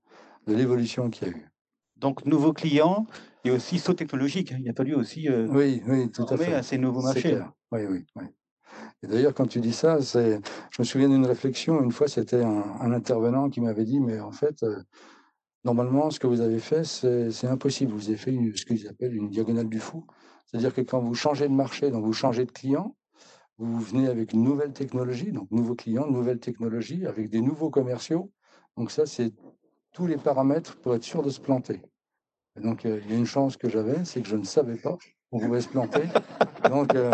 de 0.46 0.54
l'évolution 0.54 1.10
qu'il 1.10 1.28
y 1.28 1.30
a 1.30 1.34
eu. 1.34 1.48
Donc 1.96 2.24
nouveaux 2.26 2.52
clients 2.52 3.06
et 3.44 3.50
aussi 3.50 3.78
saut 3.78 3.94
technologique. 3.94 4.54
Il 4.58 4.68
a 4.68 4.74
fallu 4.74 4.94
aussi 4.94 5.28
euh, 5.28 5.46
oui, 5.48 5.82
oui, 5.86 6.10
tout 6.10 6.26
à, 6.28 6.36
fait. 6.36 6.54
à 6.54 6.62
ces 6.62 6.78
nouveaux 6.78 7.02
marchés. 7.02 7.40
Oui, 7.70 7.80
oui, 7.88 8.04
oui. 8.16 8.24
Et 9.02 9.06
d'ailleurs, 9.06 9.34
quand 9.34 9.46
tu 9.46 9.60
dis 9.60 9.72
ça, 9.72 9.98
je 10.00 10.38
me 10.78 10.84
souviens 10.84 11.08
d'une 11.08 11.26
réflexion. 11.26 11.82
Une 11.82 11.92
fois, 11.92 12.08
c'était 12.08 12.42
un, 12.42 12.92
intervenant 12.92 13.50
qui 13.50 13.60
m'avait 13.60 13.84
dit, 13.84 14.00
mais 14.00 14.20
en 14.20 14.32
fait, 14.32 14.62
euh, 14.62 14.80
normalement, 15.64 16.10
ce 16.10 16.18
que 16.18 16.26
vous 16.26 16.40
avez 16.40 16.58
fait, 16.58 16.84
c'est, 16.84 17.46
impossible. 17.46 17.92
Vous 17.92 18.08
avez 18.08 18.16
fait 18.16 18.32
ce 18.54 18.64
qu'ils 18.64 18.88
appellent 18.88 19.14
une 19.14 19.28
diagonale 19.28 19.68
du 19.68 19.80
fou. 19.80 20.06
C'est-à-dire 20.46 20.74
que 20.74 20.80
quand 20.80 21.00
vous 21.00 21.14
changez 21.14 21.48
de 21.48 21.54
marché, 21.54 21.90
donc 21.90 22.04
vous 22.04 22.12
changez 22.12 22.44
de 22.44 22.52
client, 22.52 22.96
vous 23.58 23.78
venez 23.80 24.08
avec 24.08 24.32
une 24.32 24.42
nouvelle 24.42 24.72
technologie, 24.72 25.32
donc 25.32 25.50
nouveaux 25.50 25.74
clients, 25.74 26.06
nouvelle 26.06 26.40
technologie, 26.40 27.06
avec 27.06 27.30
des 27.30 27.40
nouveaux 27.40 27.70
commerciaux. 27.70 28.30
Donc 28.76 28.90
ça, 28.90 29.06
c'est 29.06 29.32
tous 29.92 30.06
les 30.06 30.16
paramètres 30.16 30.76
pour 30.80 30.94
être 30.94 31.04
sûr 31.04 31.22
de 31.22 31.30
se 31.30 31.40
planter. 31.40 31.80
donc, 32.56 32.84
euh, 32.84 33.00
il 33.04 33.10
y 33.10 33.14
a 33.14 33.18
une 33.18 33.26
chance 33.26 33.56
que 33.56 33.68
j'avais, 33.68 34.04
c'est 34.04 34.22
que 34.22 34.28
je 34.28 34.36
ne 34.36 34.44
savais 34.44 34.76
pas 34.76 34.96
qu'on 35.30 35.38
pouvait 35.38 35.60
se 35.60 35.68
planter. 35.68 36.02
Donc, 36.70 36.94
euh, 36.94 37.10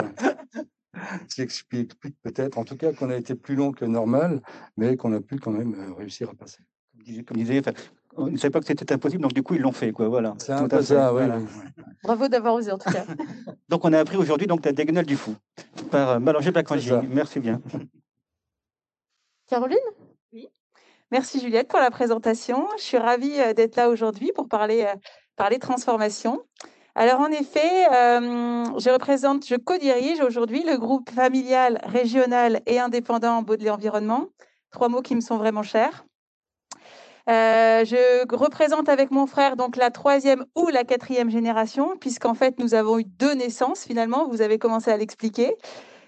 ce 1.28 1.36
qui 1.36 1.42
explique 1.42 1.92
peut-être, 2.22 2.58
en 2.58 2.64
tout 2.64 2.76
cas, 2.76 2.92
qu'on 2.92 3.10
a 3.10 3.16
été 3.16 3.34
plus 3.34 3.54
long 3.54 3.72
que 3.72 3.84
normal, 3.84 4.42
mais 4.76 4.96
qu'on 4.96 5.12
a 5.12 5.20
pu 5.20 5.38
quand 5.38 5.52
même 5.52 5.74
euh, 5.74 5.94
réussir 5.94 6.30
à 6.30 6.34
passer. 6.34 6.62
Comme 7.26 7.36
disait, 7.36 7.62
on 8.18 8.26
ne 8.26 8.36
savait 8.36 8.50
pas 8.50 8.60
que 8.60 8.66
c'était 8.66 8.92
impossible, 8.92 9.22
donc 9.22 9.32
du 9.32 9.42
coup, 9.42 9.54
ils 9.54 9.60
l'ont 9.60 9.72
fait. 9.72 9.92
Quoi, 9.92 10.08
voilà. 10.08 10.34
C'est 10.38 10.52
un 10.52 10.68
peu 10.68 10.82
ça, 10.82 11.14
oui, 11.14 11.22
Bravo 12.02 12.28
d'avoir 12.28 12.54
osé, 12.54 12.70
en 12.72 12.78
tout 12.78 12.90
cas. 12.90 13.04
donc, 13.68 13.84
on 13.84 13.92
a 13.92 13.98
appris 13.98 14.16
aujourd'hui 14.16 14.46
donc, 14.46 14.64
la 14.64 14.72
diagonale 14.72 15.06
du 15.06 15.16
fou 15.16 15.34
par 15.90 16.10
euh, 16.10 16.18
Malanger 16.18 16.52
Merci 17.08 17.40
bien. 17.40 17.60
Caroline? 19.48 19.78
Oui. 20.32 20.48
Merci 21.10 21.40
Juliette 21.40 21.68
pour 21.68 21.80
la 21.80 21.90
présentation. 21.90 22.68
Je 22.76 22.82
suis 22.82 22.98
ravie 22.98 23.40
euh, 23.40 23.54
d'être 23.54 23.76
là 23.76 23.88
aujourd'hui 23.88 24.32
pour 24.34 24.48
parler, 24.48 24.86
parler 25.36 25.58
transformation. 25.58 26.42
Alors 26.98 27.20
en 27.20 27.30
effet, 27.30 27.86
euh, 27.94 28.64
je 28.76 28.90
représente, 28.90 29.46
je 29.46 29.54
co-dirige 29.54 30.20
aujourd'hui 30.20 30.64
le 30.64 30.76
groupe 30.78 31.08
familial, 31.10 31.80
régional 31.84 32.60
et 32.66 32.80
indépendant 32.80 33.40
Baudelais 33.42 33.70
Environnement. 33.70 34.26
Trois 34.72 34.88
mots 34.88 35.00
qui 35.00 35.14
me 35.14 35.20
sont 35.20 35.36
vraiment 35.36 35.62
chers. 35.62 36.04
Euh, 37.28 37.84
je 37.84 38.34
représente 38.34 38.88
avec 38.88 39.10
mon 39.10 39.26
frère 39.26 39.56
donc 39.56 39.76
la 39.76 39.90
troisième 39.90 40.46
ou 40.56 40.68
la 40.68 40.84
quatrième 40.84 41.30
génération, 41.30 41.96
puisqu'en 42.00 42.34
fait 42.34 42.58
nous 42.58 42.74
avons 42.74 42.98
eu 42.98 43.04
deux 43.04 43.34
naissances 43.34 43.84
finalement. 43.84 44.28
Vous 44.28 44.40
avez 44.40 44.58
commencé 44.58 44.90
à 44.90 44.96
l'expliquer. 44.96 45.54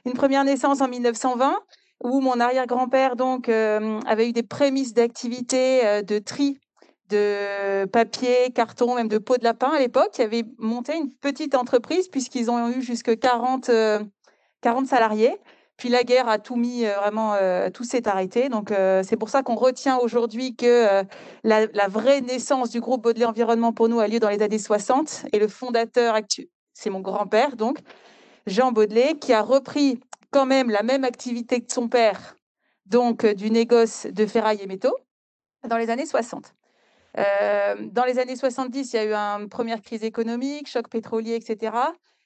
Une 0.07 0.15
première 0.15 0.45
naissance 0.45 0.81
en 0.81 0.89
1920, 0.89 1.59
où 2.05 2.21
mon 2.21 2.41
arrière-grand-père 2.41 3.17
donc 3.17 3.50
euh, 3.50 4.00
avait 4.07 4.31
eu 4.31 4.33
des 4.33 4.43
prémices 4.43 4.95
d'activité 4.95 6.03
de 6.03 6.19
tri 6.19 6.59
de 7.11 7.87
papier, 7.87 8.53
carton, 8.55 8.95
même 8.95 9.09
de 9.09 9.19
peau 9.19 9.37
de 9.37 9.43
lapin 9.43 9.71
à 9.71 9.81
l'époque, 9.81 10.12
qui 10.12 10.23
avaient 10.23 10.45
monté 10.59 10.97
une 10.97 11.12
petite 11.12 11.57
entreprise 11.57 12.09
puisqu'ils 12.09 12.50
ont 12.50 12.69
eu 12.71 12.81
jusque 12.81 13.19
40, 13.19 13.69
40 14.62 14.87
salariés. 14.87 15.37
Puis 15.81 15.89
la 15.89 16.05
guerre 16.05 16.29
a 16.29 16.39
tout 16.39 16.57
mis, 16.57 16.85
euh, 16.85 16.95
vraiment, 16.97 17.33
euh, 17.35 17.71
tout 17.71 17.85
s'est 17.85 18.07
arrêté. 18.07 18.51
Donc, 18.51 18.71
euh, 18.71 19.03
c'est 19.03 19.17
pour 19.17 19.31
ça 19.31 19.43
qu'on 19.43 19.55
retient 19.55 19.97
aujourd'hui 19.97 20.55
que 20.55 21.03
la, 21.43 21.89
vraie 21.89 22.21
naissance 22.21 22.69
du 22.69 22.81
groupe 22.81 23.03
Baudelaire 23.03 23.31
Environnement 23.31 23.73
pour 23.73 23.89
nous 23.89 23.99
a 23.99 24.07
lieu 24.07 24.21
dans 24.21 24.29
les 24.29 24.43
années 24.43 24.59
60. 24.59 25.25
Et 25.33 25.39
le 25.39 25.49
fondateur 25.49 26.15
actuel, 26.15 26.49
c'est 26.75 26.91
mon 26.91 27.01
grand-père, 27.01 27.57
donc, 27.57 27.79
Jean 28.47 28.73
Baudelaire, 28.73 29.15
qui 29.19 29.33
a 29.33 29.41
repris 29.41 30.01
quand 30.31 30.45
même 30.45 30.69
la 30.69 30.83
même 30.83 31.05
activité 31.05 31.63
que 31.63 31.73
son 31.73 31.89
père, 31.89 32.37
donc 32.85 33.25
du 33.25 33.51
négoce 33.51 34.07
de 34.07 34.27
ferraille 34.27 34.61
et 34.61 34.67
métaux, 34.67 34.97
dans 35.67 35.79
les 35.79 35.89
années 35.89 36.07
60. 36.07 36.55
dans 37.17 38.05
les 38.05 38.19
années 38.19 38.37
70, 38.37 38.93
il 38.93 38.97
y 38.97 38.99
a 38.99 39.05
eu 39.07 39.15
une 39.15 39.49
première 39.49 39.81
crise 39.81 40.05
économique, 40.05 40.69
choc 40.69 40.89
pétrolier, 40.91 41.37
etc. 41.37 41.73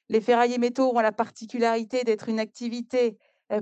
Les 0.09 0.21
ferrailles 0.21 0.55
et 0.55 0.59
métaux 0.59 0.91
ont 0.95 1.01
la 1.01 1.13
particularité 1.13 2.03
d'être 2.03 2.29
une 2.29 2.41
activité 2.41 3.17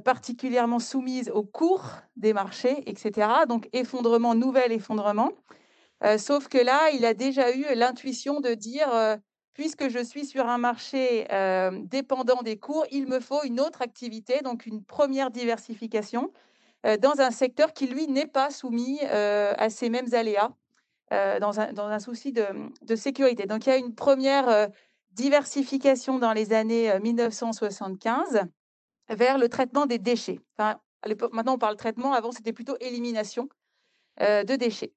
particulièrement 0.05 0.79
soumise 0.79 1.31
au 1.31 1.43
cours 1.43 1.85
des 2.17 2.33
marchés, 2.33 2.89
etc. 2.89 3.29
Donc 3.49 3.69
effondrement, 3.73 4.35
nouvel 4.35 4.73
effondrement. 4.73 5.33
Euh, 6.05 6.19
sauf 6.19 6.49
que 6.49 6.59
là, 6.59 6.91
il 6.91 7.05
a 7.05 7.15
déjà 7.15 7.55
eu 7.55 7.65
l'intuition 7.75 8.41
de 8.41 8.55
dire, 8.55 8.93
euh, 8.93 9.17
puisque 9.55 9.89
je 9.89 10.03
suis 10.03 10.25
sur 10.25 10.49
un 10.49 10.59
marché 10.59 11.27
dépendant 11.85 12.43
des 12.43 12.59
cours, 12.59 12.87
il 12.91 13.07
me 13.07 13.21
faut 13.21 13.43
une 13.45 13.61
autre 13.61 13.83
activité, 13.83 14.41
donc 14.43 14.67
une 14.67 14.83
première 14.83 15.31
diversification 15.31 16.33
dans 17.01 17.21
un 17.21 17.31
secteur 17.31 17.73
qui, 17.73 17.87
lui, 17.87 18.09
n'est 18.09 18.27
pas 18.27 18.51
soumis 18.51 19.01
à 19.03 19.69
ces 19.69 19.91
mêmes 19.91 20.13
aléas, 20.15 20.51
dans 21.11 21.61
un, 21.61 21.99
souci 22.01 22.33
de, 22.33 22.47
de, 22.81 22.97
sécurité. 22.97 23.45
Donc 23.45 23.67
il 23.67 23.69
y 23.69 23.73
a 23.73 23.77
une 23.77 23.95
première 23.95 24.69
diversification 25.13 26.19
dans 26.19 26.33
les 26.33 26.55
années 26.55 26.99
1975 26.99 28.49
vers 29.09 29.39
le 29.39 29.49
traitement 29.49 29.87
des 29.87 29.99
déchets. 29.99 30.41
Maintenant, 31.33 31.55
on 31.55 31.59
parle 31.59 31.77
traitement, 31.77 32.13
avant, 32.13 32.33
c'était 32.33 32.53
plutôt 32.53 32.77
élimination 32.81 33.49
euh, 34.21 34.45
de 34.45 34.57
déchets. 34.57 34.93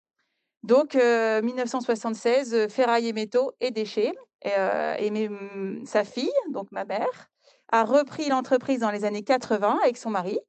Donc, 0.63 0.95
1976, 0.95 2.53
euh, 2.53 2.67
ferraille 2.67 3.07
et 3.07 3.13
métaux 3.13 3.53
et 3.59 3.71
déchets. 3.71 4.13
Et, 4.43 4.51
euh, 4.57 5.85
sa 5.85 6.03
fille, 6.03 6.31
donc 6.51 6.71
ma 6.71 6.85
mère, 6.85 7.29
a 7.71 7.83
repris 7.83 8.29
l'entreprise 8.29 8.79
dans 8.79 8.91
les 8.91 9.05
années 9.05 9.23
80 9.23 9.79
avec 9.83 9.97
son 9.97 10.09
mari. 10.09 10.39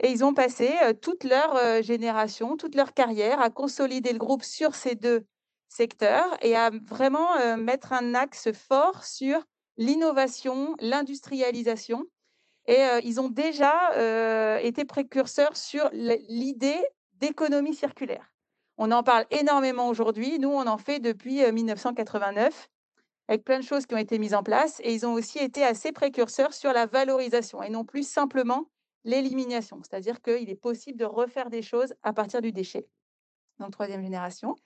Et 0.00 0.10
ils 0.10 0.24
ont 0.24 0.34
passé 0.34 0.70
toute 1.00 1.22
leur 1.22 1.82
génération, 1.82 2.56
toute 2.56 2.74
leur 2.74 2.92
carrière 2.92 3.40
à 3.40 3.50
consolider 3.50 4.12
le 4.12 4.18
groupe 4.18 4.42
sur 4.42 4.74
ces 4.74 4.94
deux 4.94 5.24
secteurs 5.68 6.36
et 6.40 6.56
à 6.56 6.70
vraiment 6.86 7.56
mettre 7.56 7.92
un 7.92 8.14
axe 8.14 8.50
fort 8.52 9.04
sur 9.04 9.44
l'innovation, 9.76 10.74
l'industrialisation 10.80 12.04
et 12.66 12.80
ils 13.02 13.20
ont 13.20 13.28
déjà 13.28 14.60
été 14.60 14.84
précurseurs 14.84 15.56
sur 15.56 15.88
l'idée 15.92 16.80
d'économie 17.14 17.74
circulaire. 17.74 18.32
On 18.78 18.90
en 18.90 19.02
parle 19.02 19.26
énormément 19.30 19.88
aujourd'hui. 19.88 20.38
Nous, 20.38 20.48
on 20.48 20.66
en 20.66 20.78
fait 20.78 20.98
depuis 20.98 21.42
1989 21.50 22.68
avec 23.28 23.44
plein 23.44 23.60
de 23.60 23.64
choses 23.64 23.86
qui 23.86 23.94
ont 23.94 23.98
été 23.98 24.18
mises 24.18 24.34
en 24.34 24.42
place. 24.42 24.80
Et 24.82 24.92
ils 24.92 25.06
ont 25.06 25.12
aussi 25.12 25.38
été 25.38 25.62
assez 25.62 25.92
précurseurs 25.92 26.52
sur 26.52 26.72
la 26.72 26.86
valorisation 26.86 27.62
et 27.62 27.70
non 27.70 27.84
plus 27.84 28.02
simplement 28.06 28.64
l'élimination. 29.04 29.80
C'est-à-dire 29.82 30.20
qu'il 30.20 30.50
est 30.50 30.60
possible 30.60 30.98
de 30.98 31.04
refaire 31.04 31.50
des 31.50 31.62
choses 31.62 31.94
à 32.02 32.12
partir 32.12 32.42
du 32.42 32.52
déchet. 32.52 32.86
Donc, 33.58 33.70
troisième 33.72 34.02
génération. 34.02 34.56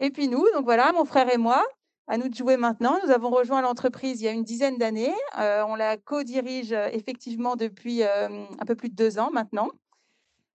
Et 0.00 0.10
puis 0.10 0.28
nous, 0.28 0.44
donc 0.52 0.64
voilà, 0.64 0.92
mon 0.92 1.04
frère 1.04 1.32
et 1.32 1.38
moi, 1.38 1.64
à 2.06 2.18
nous 2.18 2.28
de 2.28 2.34
jouer 2.34 2.56
maintenant. 2.56 2.98
Nous 3.04 3.10
avons 3.10 3.30
rejoint 3.30 3.62
l'entreprise 3.62 4.20
il 4.20 4.24
y 4.24 4.28
a 4.28 4.32
une 4.32 4.44
dizaine 4.44 4.78
d'années. 4.78 5.14
Euh, 5.38 5.64
on 5.66 5.74
la 5.74 5.96
co-dirige 5.96 6.72
euh, 6.72 6.88
effectivement 6.92 7.56
depuis 7.56 8.02
euh, 8.02 8.28
un 8.58 8.64
peu 8.66 8.74
plus 8.74 8.90
de 8.90 8.94
deux 8.94 9.18
ans 9.18 9.30
maintenant. 9.32 9.68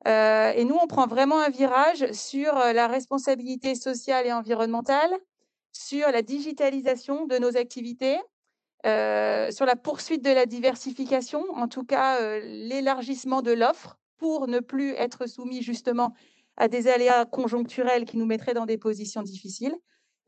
et 0.06 0.64
nous, 0.66 0.78
on 0.82 0.88
prend 0.88 1.08
vraiment 1.08 1.40
un 1.40 1.50
virage 1.50 2.12
sur 2.12 2.54
la 2.54 2.88
responsabilité 2.88 3.76
sociale 3.76 4.26
et 4.28 4.34
environnementale, 4.34 5.12
sur 5.74 6.10
la 6.12 6.22
digitalisation 6.22 7.26
de 7.26 7.38
nos 7.38 7.58
activités, 7.58 8.18
sur 8.86 9.66
la 9.66 9.76
poursuite 9.76 10.24
de 10.24 10.32
la 10.32 10.46
diversification, 10.46 11.44
en 11.54 11.68
tout 11.68 11.84
cas 11.84 12.40
l'élargissement 12.40 13.42
de 13.42 13.52
l'offre 13.52 13.98
pour 14.18 14.48
ne 14.48 14.62
plus 14.62 14.92
être 14.92 15.28
soumis 15.28 15.62
justement 15.62 16.14
à 16.56 16.70
des 16.70 16.88
aléas 16.88 17.26
conjoncturels 17.26 18.06
qui 18.06 18.18
nous 18.18 18.26
mettraient 18.26 18.54
dans 18.54 18.66
des 18.66 18.78
positions 18.78 19.24
difficiles. 19.24 19.76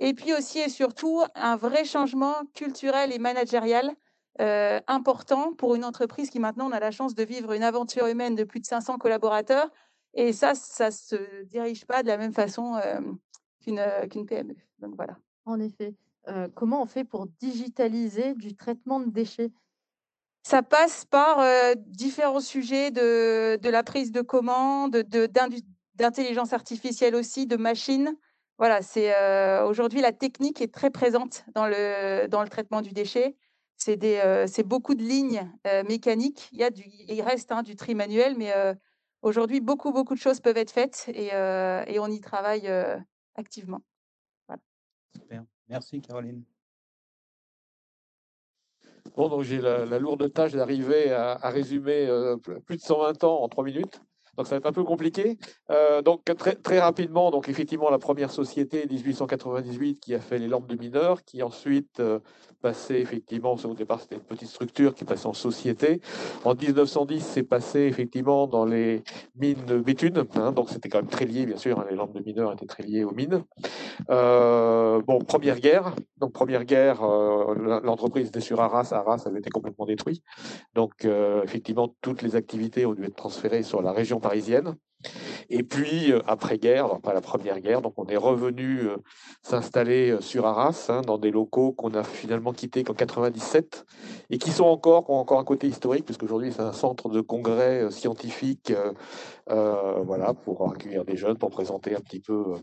Et 0.04 0.16
puis 0.16 0.34
aussi 0.34 0.58
et 0.58 0.68
surtout, 0.68 1.22
un 1.36 1.56
vrai 1.56 1.86
changement 1.86 2.34
culturel 2.56 3.14
et 3.14 3.20
managérial 3.20 3.92
euh, 4.40 4.80
important 4.88 5.54
pour 5.54 5.76
une 5.76 5.86
entreprise 5.86 6.32
qui 6.32 6.40
maintenant 6.40 6.68
on 6.68 6.72
a 6.72 6.80
la 6.80 6.90
chance 6.90 7.14
de 7.14 7.24
vivre 7.24 7.52
une 7.52 7.62
aventure 7.62 8.08
humaine 8.08 8.34
de 8.34 8.44
plus 8.44 8.60
de 8.60 8.66
500 8.66 8.98
collaborateurs. 8.98 9.70
Et 10.16 10.34
ça, 10.34 10.56
ça 10.56 10.88
ne 10.88 10.92
se 10.92 11.44
dirige 11.44 11.86
pas 11.86 12.02
de 12.02 12.08
la 12.08 12.18
même 12.18 12.34
façon 12.34 12.76
euh, 12.78 13.00
euh, 13.68 14.08
qu'une 14.08 14.26
PME. 14.26 14.56
Donc 14.80 14.96
voilà. 14.96 15.18
En 15.46 15.60
effet. 15.60 15.94
comment 16.56 16.82
on 16.82 16.88
fait 16.88 17.04
pour 17.04 17.28
digitaliser 17.40 18.34
du 18.34 18.56
traitement 18.56 19.00
de 19.00 19.12
déchets? 19.12 19.52
Ça 20.42 20.64
passe 20.64 21.06
par 21.06 21.46
différents 21.76 22.40
sujets 22.40 22.90
de, 22.90 23.58
de, 23.62 23.70
la 23.70 23.84
prise 23.84 24.12
de 24.12 24.22
commande, 24.22 24.98
d'intelligence 25.96 26.54
artificielle 26.54 27.14
aussi, 27.14 27.46
de 27.46 27.58
machines. 27.58 28.16
Voilà, 28.62 28.84
c'est 28.84 29.12
aujourd'hui 29.64 30.02
la 30.02 30.12
technique 30.12 30.62
est 30.62 30.72
très 30.72 30.92
présente 30.92 31.46
dans 31.56 31.66
le, 31.66 32.28
dans 32.28 32.44
le 32.44 32.48
traitement 32.48 32.84
du 32.84 32.92
déchet. 32.92 33.36
C'est 33.76 33.98
c'est 34.46 34.62
beaucoup 34.62 34.94
de 34.94 35.02
lignes 35.02 35.52
mécaniques. 35.90 36.48
Il, 36.52 36.60
y 36.60 36.64
a 36.64 36.70
du, 36.70 36.84
il 36.86 37.24
reste 37.24 37.52
hein, 37.52 37.64
du 37.64 37.76
tri 37.76 37.96
manuel, 37.96 38.36
mais 38.38 38.54
aujourd'hui, 39.24 39.62
beaucoup, 39.62 39.92
beaucoup 39.92 40.14
de 40.14 40.20
choses 40.20 40.42
peuvent 40.42 40.58
être 40.58 40.70
faites 40.70 41.10
et, 41.12 41.30
et 41.30 42.00
on 42.00 42.06
y 42.06 42.22
travaille 42.22 42.70
activement. 43.34 43.82
Super. 45.16 45.44
Merci, 45.68 46.00
Caroline. 46.00 46.44
Bon, 49.16 49.28
donc 49.28 49.42
j'ai 49.42 49.60
la, 49.60 49.98
lourde 49.98 50.32
tâche 50.32 50.52
d'arriver 50.52 51.12
à, 51.12 51.50
résumer 51.50 52.08
plus 52.68 52.78
de 52.78 52.82
120 52.82 53.24
ans 53.24 53.42
en 53.42 53.50
trois 53.50 53.64
minutes. 53.64 54.04
Donc 54.38 54.48
ça 54.48 54.56
va 54.56 54.58
être 54.60 54.66
un 54.66 54.72
peu 54.72 54.84
compliqué. 54.84 55.38
Euh, 55.70 56.02
donc 56.02 56.24
très, 56.38 56.56
très 56.56 56.80
rapidement, 56.80 57.32
donc 57.32 57.50
effectivement 57.50 57.90
la 57.90 58.00
première 58.00 58.32
société 58.32 58.88
1898 58.90 60.00
qui 60.00 60.16
a 60.16 60.20
fait 60.20 60.38
les 60.38 60.48
lampes 60.48 60.68
de 60.68 60.76
mineurs, 60.76 61.24
qui 61.24 61.44
ensuite 61.44 62.00
euh, 62.00 62.20
passait 62.62 63.02
effectivement, 63.02 63.56
au 63.64 63.74
départ 63.74 64.00
c'était 64.00 64.16
une 64.16 64.22
petite 64.22 64.48
structure 64.48 64.94
qui 64.94 65.04
passait 65.04 65.28
en 65.28 65.34
société. 65.34 66.00
En 66.46 66.56
1910, 66.56 67.20
c'est 67.22 67.44
passé 67.44 67.82
effectivement 67.82 68.48
dans 68.48 68.66
les 68.66 69.04
mines 69.36 69.66
de 69.66 69.80
Béthune, 69.80 70.24
hein, 70.36 70.52
donc 70.52 70.70
c'était 70.70 70.88
quand 70.88 71.00
même 71.00 71.10
très 71.10 71.26
lié 71.26 71.46
bien 71.46 71.58
sûr, 71.58 71.80
hein, 71.80 71.86
les 71.90 71.96
lampes 71.96 72.14
de 72.14 72.22
mineurs 72.22 72.54
étaient 72.54 72.68
très 72.68 72.84
liées 72.84 73.04
aux 73.04 73.14
mines. 73.14 73.44
Euh, 74.10 75.02
bon, 75.02 75.20
première 75.20 75.60
guerre, 75.60 75.94
donc 76.18 76.32
première 76.32 76.64
guerre, 76.64 77.02
l'entreprise 77.02 78.28
était 78.28 78.40
sur 78.40 78.62
Arras, 78.62 78.90
Arras 78.92 79.24
avait 79.26 79.40
été 79.40 79.50
complètement 79.50 79.86
détruit. 79.86 80.24
Donc 80.74 81.06
effectivement 81.44 81.94
toutes 82.02 82.22
les 82.22 82.36
activités 82.36 82.86
ont 82.86 82.94
dû 82.94 83.04
être 83.04 83.16
transférées 83.16 83.64
sur 83.64 83.82
la 83.82 83.92
région 83.92 84.21
parisienne. 84.22 84.76
Et 85.50 85.64
puis, 85.64 86.12
euh, 86.12 86.22
après-guerre, 86.28 87.00
pas 87.02 87.14
la 87.14 87.22
première 87.22 87.60
guerre, 87.60 87.82
donc 87.82 87.94
on 87.98 88.06
est 88.06 88.18
revenu 88.18 88.82
euh, 88.82 88.98
s'installer 89.42 90.12
euh, 90.12 90.22
sur 90.22 90.46
Arras, 90.46 90.88
hein, 90.90 91.02
dans 91.02 91.18
des 91.18 91.32
locaux 91.32 91.74
qu'on 91.74 91.94
a 91.94 92.04
finalement 92.04 92.54
quittés 92.54 92.84
qu'en 92.84 92.94
97, 92.94 93.86
et 94.30 94.38
qui 94.38 94.52
sont 94.52 94.66
encore, 94.66 95.10
ont 95.10 95.18
encore 95.18 95.40
un 95.40 95.44
côté 95.44 95.68
historique, 95.68 96.06
puisqu'aujourd'hui 96.06 96.52
c'est 96.54 96.62
un 96.62 96.74
centre 96.74 97.10
de 97.10 97.22
congrès 97.22 97.90
scientifique, 97.92 98.74
voilà, 99.48 100.34
pour 100.34 100.72
accueillir 100.72 101.04
des 101.04 101.18
jeunes, 101.18 101.38
pour 101.38 101.50
présenter 101.50 101.96
un 101.96 102.00
petit 102.00 102.22
peu 102.22 102.56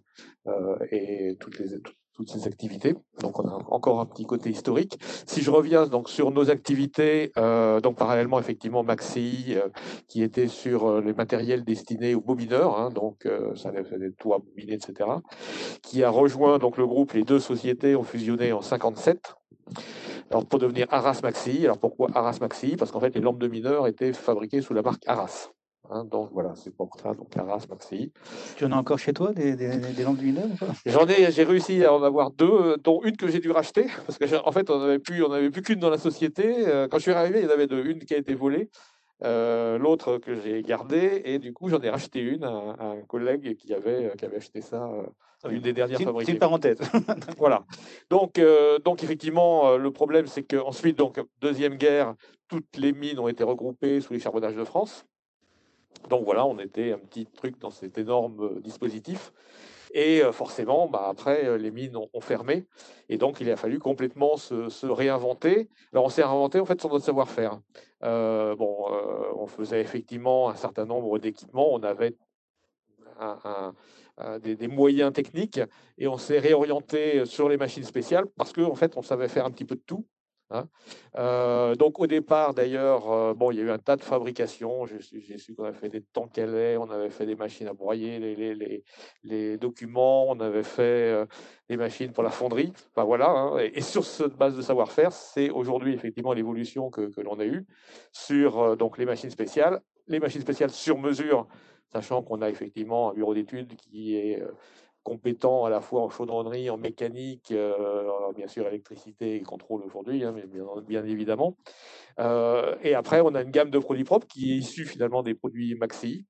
et 0.91 1.37
toutes 1.39 1.59
les, 1.59 1.75
toutes 2.19 2.31
ces 2.31 2.49
activités. 2.49 2.97
Donc 3.21 3.39
on 3.39 3.49
a 3.49 3.55
encore 3.71 4.01
un 4.01 4.07
petit 4.07 4.25
côté 4.25 4.51
historique. 4.51 4.99
Si 5.25 5.41
je 5.41 5.53
reviens 5.53 5.87
donc 5.87 6.09
sur 6.09 6.33
nos 6.33 6.51
activités, 6.51 7.31
euh, 7.39 7.81
donc 7.81 7.97
parallèlement 7.97 8.41
effectivement 8.41 8.83
Maxi 8.83 9.55
euh, 9.55 9.69
qui 10.09 10.25
était 10.25 10.49
sur 10.49 10.89
euh, 10.89 11.01
les 11.01 11.13
matériels 11.13 11.65
destinés 11.65 12.17
aux 12.17 12.21
bobineurs, 12.21 12.77
hein, 12.77 12.91
donc 12.91 13.29
ça 13.55 13.69
avait 13.69 13.99
des 13.99 14.13
toits 14.13 14.41
bobinés, 14.41 14.75
etc. 14.75 15.11
Qui 15.83 16.03
a 16.03 16.11
rejoint 16.11 16.59
donc 16.59 16.77
le 16.77 16.89
groupe, 16.89 17.13
les 17.13 17.23
deux 17.23 17.39
sociétés 17.39 17.95
ont 17.95 18.03
fusionné 18.03 18.53
en 18.53 18.63
57. 18.63 19.37
Alors 20.31 20.45
pour 20.45 20.59
devenir 20.59 20.89
Arras 20.91 21.21
Maxi. 21.23 21.65
Alors 21.65 21.79
pourquoi 21.79 22.09
Arras 22.15 22.39
Maxi? 22.41 22.75
Parce 22.77 22.91
qu'en 22.91 23.01
fait 23.01 23.15
les 23.15 23.21
lampes 23.21 23.39
de 23.39 23.47
mineurs 23.47 23.87
étaient 23.87 24.13
fabriquées 24.13 24.61
sous 24.61 24.75
la 24.75 24.83
marque 24.83 25.07
Arras. 25.07 25.53
Hein, 25.91 26.05
donc 26.05 26.31
voilà, 26.33 26.55
c'est 26.55 26.75
pour 26.75 26.91
ça, 27.01 27.15
donc 27.15 27.35
Arras, 27.37 27.65
Maxi. 27.71 28.13
Tu 28.57 28.65
en 28.65 28.73
as 28.73 28.77
encore 28.77 28.99
chez 28.99 29.13
toi 29.13 29.33
des, 29.33 29.57
des, 29.57 30.03
lampes 30.03 30.19
lumineuses 30.19 30.51
J'en 30.87 31.07
ai, 31.09 31.31
j'ai 31.33 31.45
réussi 31.45 31.85
à 31.85 31.95
en 31.95 32.03
avoir 32.03 32.31
deux, 32.31 32.77
dont 32.85 33.01
une 33.05 33.17
que 33.17 33.29
j'ai 33.29 33.41
dû 33.41 33.51
racheter, 33.51 33.87
parce 34.07 34.19
qu'en 34.19 34.47
en 34.47 34.53
fait 34.53 34.69
on 34.71 34.79
n'avait 34.81 34.99
plus, 34.99 35.25
on 35.25 35.33
avait 35.33 35.51
plus 35.51 35.63
qu'une 35.63 35.81
dans 35.81 35.91
la 35.91 35.99
société. 35.99 36.67
Euh, 36.69 36.89
quand 36.89 36.99
je 36.99 37.03
suis 37.03 37.13
arrivé, 37.13 37.41
il 37.41 37.45
y 37.45 37.49
en 37.49 37.51
avait 37.53 37.67
deux, 37.67 37.85
une 37.85 38.01
qui 38.01 38.15
a 38.15 38.19
été 38.19 38.35
volée 38.35 38.71
Euh, 39.25 39.79
l'autre 39.79 40.19
que 40.19 40.35
j'ai 40.37 40.63
gardé, 40.63 41.23
et 41.25 41.41
du 41.41 41.53
coup, 41.53 41.69
j'en 41.69 41.81
ai 41.81 41.91
racheté 41.91 42.21
une 42.21 42.45
à, 42.45 42.77
à 42.79 42.85
un 42.93 43.03
collègue 43.03 43.57
qui 43.57 43.75
avait, 43.75 44.13
qui 44.17 44.25
avait 44.25 44.37
acheté 44.37 44.61
ça, 44.61 44.85
euh, 44.85 45.03
Ah 45.43 45.51
une 45.51 45.61
des 45.61 45.73
dernières 45.73 45.99
C'est 45.99 46.05
c'est 46.05 46.05
fabriquées. 46.05 46.33
une 46.33 46.39
parenthèse. 46.39 46.79
Voilà. 47.39 47.65
Donc, 48.11 48.39
euh, 48.39 48.79
donc 48.79 49.03
effectivement, 49.03 49.71
euh, 49.71 49.77
le 49.79 49.91
problème, 49.91 50.27
c'est 50.29 50.45
qu'ensuite, 50.45 50.97
donc, 50.97 51.21
deuxième 51.41 51.75
guerre, 51.77 52.15
toutes 52.49 52.77
les 52.77 52.93
mines 52.93 53.19
ont 53.19 53.29
été 53.29 53.43
regroupées 53.43 54.01
sous 54.01 54.13
les 54.13 54.21
charbonnages 54.21 54.55
de 54.57 54.65
France. 54.65 55.05
Donc 56.09 56.25
voilà, 56.25 56.47
on 56.47 56.59
était 56.59 56.93
un 56.93 56.99
petit 56.99 57.27
truc 57.27 57.59
dans 57.59 57.71
cet 57.71 57.99
énorme 57.99 58.41
euh, 58.41 58.61
dispositif. 58.61 59.33
Et 59.93 60.23
euh, 60.23 60.33
forcément, 60.33 60.89
bah, 60.89 61.07
après, 61.09 61.47
euh, 61.47 61.57
les 61.57 61.71
mines 61.71 61.97
ont, 61.97 62.21
fermé. 62.21 62.67
Et 63.09 63.19
donc, 63.19 63.41
il 63.41 63.51
a 63.51 63.57
fallu 63.57 63.79
complètement 63.79 64.37
se, 64.37 64.87
réinventer. 64.87 65.69
Alors, 65.93 66.05
on 66.05 66.09
s'est 66.09 66.23
réinventé 66.23 66.61
en 66.61 66.65
fait 66.65 66.81
sur 66.81 66.91
notre 66.91 67.05
savoir-faire. 67.05 67.61
Bon, 68.03 68.87
on 69.37 69.47
faisait 69.47 69.81
effectivement 69.81 70.51
un 70.51 70.55
certain 70.55 70.85
nombre 70.85 71.19
d'équipements. 71.19 71.73
On 71.73 71.83
avait 71.83 72.17
des, 74.41 74.57
des 74.57 74.69
moyens 74.69 75.13
techniques 75.13 75.61
et 75.97 76.07
on 76.07 76.19
s'est 76.19 76.39
réorienté 76.39 77.25
sur 77.25 77.49
les 77.49 77.57
machines 77.57 77.83
spéciales 77.83 78.27
parce 78.37 78.53
qu'en 78.53 78.75
fait, 78.75 78.97
on 78.97 79.03
savait 79.03 79.29
faire 79.29 79.47
un 79.47 79.51
petit 79.51 79.65
peu 79.65 79.75
de 79.75 79.83
tout. 79.85 80.07
Hein. 80.51 80.69
Euh, 81.17 81.75
donc 81.75 81.99
au 82.01 82.07
départ, 82.07 82.55
d'ailleurs, 82.55 83.11
euh, 83.11 83.35
bon, 83.35 83.51
il 83.51 83.59
y 83.59 83.61
a 83.61 83.65
eu 83.65 83.71
un 83.71 83.79
tas 83.79 83.97
de 83.97 84.03
fabrications. 84.03 84.87
J'ai 84.87 85.39
su, 85.39 85.55
qu'on 85.55 85.65
avait 85.65 85.77
fait 85.77 85.89
des 85.89 86.03
tanks 86.03 86.39
à 86.39 86.47
lait, 86.47 86.77
on 86.77 86.91
avait 86.91 87.11
fait 87.11 87.27
des 87.27 87.35
machines 87.35 87.69
à 87.69 87.73
broyer 87.73 88.19
les, 89.25 89.59
documents, 89.59 90.29
on 90.29 90.41
avait 90.41 90.63
fait 90.63 90.83
euh, 90.83 91.27
des 91.69 91.77
machines 91.77 92.13
pour 92.13 92.23
la 92.23 92.31
fonderie. 92.31 92.73
Enfin 92.95 93.05
voilà. 93.05 93.31
hein. 93.31 93.59
Et, 93.59 93.81
sur 93.81 94.05
cette 94.05 94.37
base 94.37 94.57
de 94.57 94.63
savoir-faire, 94.63 95.13
c'est 95.13 95.51
aujourd'hui 95.51 95.95
effectivement 95.95 96.33
l'évolution 96.33 96.91
que, 96.91 97.11
l'on 97.21 97.39
a 97.41 97.45
eue 97.45 97.67
sur 98.13 98.77
donc 98.77 98.99
les 98.99 99.07
machines 99.07 99.31
spéciales, 99.31 99.81
les 100.07 100.21
machines 100.21 100.41
spéciales 100.41 100.71
sur 100.71 100.99
mesure 100.99 101.49
sachant 101.93 102.23
qu'on 102.23 102.43
a 102.43 102.51
effectivement 102.51 103.11
un 103.11 103.15
bureau 103.15 103.35
d'études 103.35 103.75
qui 103.77 104.15
est 104.15 104.43
compétent 105.09 105.65
à 105.65 105.71
la 105.71 105.81
fois 105.81 106.03
en 106.03 106.11
chaudronnerie, 106.11 106.69
en 106.69 106.77
mécanique, 106.77 107.51
euh, 107.51 108.33
bien 108.37 108.47
sûr 108.47 108.67
électricité 108.67 109.37
et 109.37 109.43
contrôle 109.43 109.83
aujourd'hui, 109.83 110.23
hein, 110.23 110.35
mais 110.35 110.45
bien, 110.87 111.03
évidemment. 111.05 111.57
Euh, 112.19 112.77
et 112.83 112.95
après, 112.95 113.23
on 113.23 113.35
a 113.35 113.41
une 113.41 113.51
gamme 113.51 113.71
de 113.71 113.79
produits 113.79 114.05
propres 114.05 114.27
qui 114.27 114.53
est 114.53 114.57
issue 114.57 114.85
finalement 114.85 115.23
des 115.23 115.35
produits 115.35 115.75
Maxi, 115.77 116.27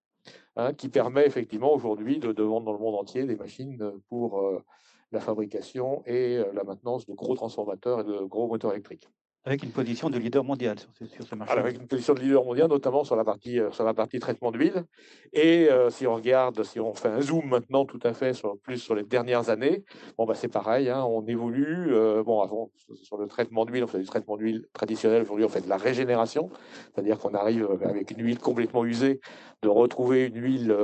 hein, 0.54 0.72
qui 0.74 0.88
permet 0.88 1.26
effectivement 1.26 1.74
aujourd'hui 1.74 2.20
de, 2.20 2.42
vendre 2.42 2.66
dans 2.66 2.72
le 2.72 2.78
monde 2.78 2.94
entier 2.94 3.24
des 3.24 3.36
machines 3.36 3.90
pour 4.08 4.40
euh, 4.40 4.62
la 5.10 5.18
fabrication 5.18 6.02
et 6.06 6.38
la 6.52 6.62
maintenance 6.62 7.04
de 7.06 7.14
gros 7.14 7.34
transformateurs 7.34 8.00
et 8.00 8.04
de 8.04 8.18
gros 8.24 8.46
moteurs 8.46 8.72
électriques. 8.72 9.08
Avec 9.48 9.62
une 9.62 9.70
position 9.70 10.10
de 10.10 10.18
leader 10.18 10.44
mondial 10.44 10.76
sur 10.78 11.26
ce, 11.26 11.34
marché. 11.34 11.58
Avec 11.58 11.76
une 11.78 11.86
position 11.86 12.12
de 12.12 12.20
leader 12.20 12.44
mondial, 12.44 12.68
notamment 12.68 13.02
sur 13.02 13.16
la 13.16 13.24
partie, 13.24 13.58
euh, 13.58 13.70
sur 13.70 13.82
la 13.82 13.94
partie 13.94 14.18
traitement 14.18 14.52
d'huile. 14.52 14.84
Et 15.32 15.70
euh, 15.70 15.88
si 15.88 16.06
on 16.06 16.16
regarde, 16.16 16.62
si 16.64 16.78
on 16.78 16.92
fait 16.92 17.08
un 17.08 17.22
zoom 17.22 17.48
maintenant 17.48 17.86
tout 17.86 17.98
à 18.02 18.12
fait 18.12 18.34
sur, 18.34 18.58
plus 18.58 18.76
sur 18.76 18.94
les 18.94 19.04
dernières 19.04 19.48
années, 19.48 19.84
bon, 20.18 20.26
bah, 20.26 20.34
c'est 20.34 20.48
pareil, 20.48 20.90
hein, 20.90 21.02
on 21.02 21.26
évolue. 21.26 21.94
euh, 21.94 22.22
bon, 22.22 22.42
avant, 22.42 22.70
sur- 23.02 23.16
le 23.16 23.26
traitement 23.26 23.64
d'huile, 23.64 23.84
on 23.84 23.86
fait 23.86 24.00
du 24.00 24.04
traitement 24.04 24.36
d'huile 24.36 24.66
traditionnel. 24.74 25.22
Aujourd'hui, 25.22 25.46
on 25.46 25.48
fait 25.48 25.62
de 25.62 25.68
la 25.70 25.78
régénération, 25.78 26.50
c'est-à-dire 26.92 27.18
qu'on 27.18 27.32
arrive 27.32 27.66
avec 27.82 28.10
une 28.10 28.22
huile 28.22 28.38
complètement 28.38 28.84
usée, 28.84 29.18
de 29.62 29.68
retrouver 29.68 30.26
une 30.26 30.42
huile 30.42 30.76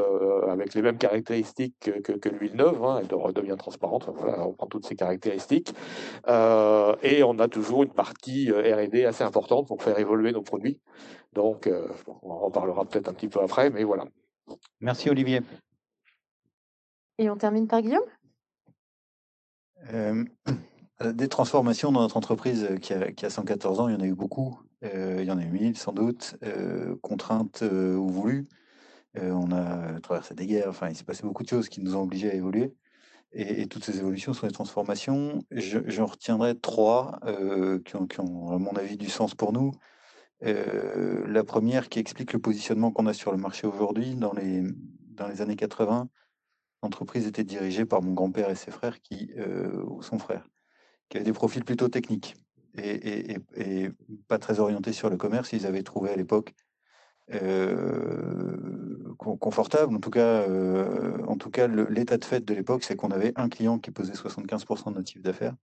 avec 0.48 0.72
les 0.74 0.80
mêmes 0.80 0.96
caractéristiques 0.96 1.90
que, 2.02 2.28
l'huile 2.30 2.56
neuve. 2.56 2.82
hein, 2.82 3.00
elle 3.02 3.08
de- 3.08 3.14
redevient 3.14 3.56
transparente. 3.58 4.08
On 4.08 4.52
prend 4.54 4.66
toutes 4.68 4.86
ces 4.86 4.96
caractéristiques. 4.96 5.74
Et 6.26 7.22
on 7.22 7.38
a 7.38 7.48
toujours 7.48 7.82
une 7.82 7.92
partie 7.92 8.50
R&D 8.60 9.04
assez 9.04 9.24
importante 9.24 9.66
pour 9.66 9.82
faire 9.82 9.98
évoluer 9.98 10.32
nos 10.32 10.42
produits. 10.42 10.80
Donc, 11.32 11.66
euh, 11.66 11.88
on 12.22 12.30
en 12.30 12.38
reparlera 12.38 12.84
peut-être 12.84 13.08
un 13.08 13.14
petit 13.14 13.28
peu 13.28 13.40
après, 13.40 13.70
mais 13.70 13.84
voilà. 13.84 14.06
Merci 14.80 15.10
Olivier. 15.10 15.40
Et 17.18 17.30
on 17.30 17.36
termine 17.36 17.68
par 17.68 17.82
Guillaume? 17.82 18.04
Euh, 19.92 20.24
des 21.12 21.28
transformations 21.28 21.92
dans 21.92 22.00
notre 22.00 22.16
entreprise 22.16 22.66
euh, 22.70 22.76
qui 22.76 22.92
a, 22.92 23.12
qui 23.12 23.26
a 23.26 23.30
114 23.30 23.80
ans, 23.80 23.88
il 23.88 23.94
y 23.94 23.96
en 23.96 24.00
a 24.00 24.06
eu 24.06 24.14
beaucoup. 24.14 24.58
Euh, 24.84 25.18
il 25.20 25.26
y 25.26 25.30
en 25.30 25.38
a 25.38 25.42
eu 25.42 25.50
mille 25.50 25.76
sans 25.76 25.92
doute, 25.92 26.36
euh, 26.42 26.96
contraintes 27.02 27.62
euh, 27.62 27.96
ou 27.96 28.08
voulues. 28.08 28.48
Euh, 29.16 29.30
on 29.30 29.52
a 29.52 30.00
traversé 30.00 30.34
des 30.34 30.46
guerres, 30.46 30.68
enfin 30.68 30.88
il 30.88 30.96
s'est 30.96 31.04
passé 31.04 31.22
beaucoup 31.22 31.44
de 31.44 31.48
choses 31.48 31.68
qui 31.68 31.80
nous 31.80 31.94
ont 31.96 32.02
obligés 32.02 32.30
à 32.30 32.34
évoluer. 32.34 32.74
Et, 33.34 33.66
toutes 33.66 33.84
ces 33.84 33.98
évolutions 33.98 34.32
sont 34.32 34.46
des 34.46 34.52
transformations. 34.52 35.44
Je- 35.50 35.80
J'en 35.86 36.06
retiendrai 36.06 36.56
trois 36.58 37.18
euh, 37.24 37.80
qui, 37.80 37.96
ont, 37.96 38.50
à 38.50 38.58
mon 38.58 38.72
avis, 38.76 38.96
du 38.96 39.10
sens 39.10 39.34
pour 39.34 39.52
nous. 39.52 39.72
Euh, 40.44 41.26
la 41.26 41.42
première 41.44 41.88
qui 41.88 41.98
explique 41.98 42.32
le 42.32 42.38
positionnement 42.38 42.92
qu'on 42.92 43.06
a 43.06 43.12
sur 43.12 43.32
le 43.32 43.38
marché 43.38 43.66
aujourd'hui. 43.66 44.14
Dans 44.14 44.32
les, 44.32 44.62
dans 45.10 45.26
les 45.26 45.40
années 45.40 45.56
80, 45.56 46.08
l'entreprise 46.82 47.26
était 47.26 47.44
dirigée 47.44 47.84
par 47.84 48.02
mon 48.02 48.12
grand-père 48.12 48.50
et 48.50 48.54
ses 48.54 48.70
frères, 48.70 49.00
qui, 49.00 49.32
euh, 49.36 49.82
ou 49.86 50.02
son 50.02 50.18
frère, 50.18 50.46
qui 51.08 51.16
avaient 51.16 51.24
des 51.24 51.32
profils 51.32 51.64
plutôt 51.64 51.88
techniques 51.88 52.36
et, 52.76 53.38
pas 54.28 54.38
très 54.38 54.60
orientés 54.60 54.92
sur 54.92 55.10
le 55.10 55.16
commerce. 55.16 55.52
Ils 55.52 55.66
avaient 55.66 55.82
trouvé 55.82 56.10
à 56.10 56.16
l'époque 56.16 56.54
euh, 57.32 58.73
confortable. 59.40 59.94
En 59.94 60.00
tout 60.00 60.10
cas, 60.10 60.42
euh, 60.48 61.18
en 61.26 61.36
tout 61.36 61.50
cas 61.50 61.66
l'état 61.66 62.16
de 62.16 62.24
fait 62.24 62.44
de 62.44 62.54
l'époque, 62.54 62.84
c'est 62.84 62.96
qu'on 62.96 63.10
avait 63.10 63.32
un 63.36 63.48
client 63.48 63.78
qui 63.78 63.90
posait 63.90 64.12
75% 64.12 64.90
de 64.90 64.96
notre 64.96 65.10
chiffre 65.10 65.24
d'affaires, 65.24 65.54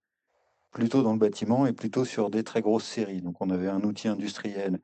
plutôt 0.71 1.03
dans 1.03 1.13
le 1.13 1.19
bâtiment 1.19 1.65
et 1.65 1.73
plutôt 1.73 2.05
sur 2.05 2.29
des 2.29 2.43
très 2.43 2.61
grosses 2.61 2.85
séries. 2.85 3.21
Donc 3.21 3.41
on 3.41 3.49
avait 3.49 3.69
un 3.69 3.81
outil 3.81 4.07
industriel 4.07 4.79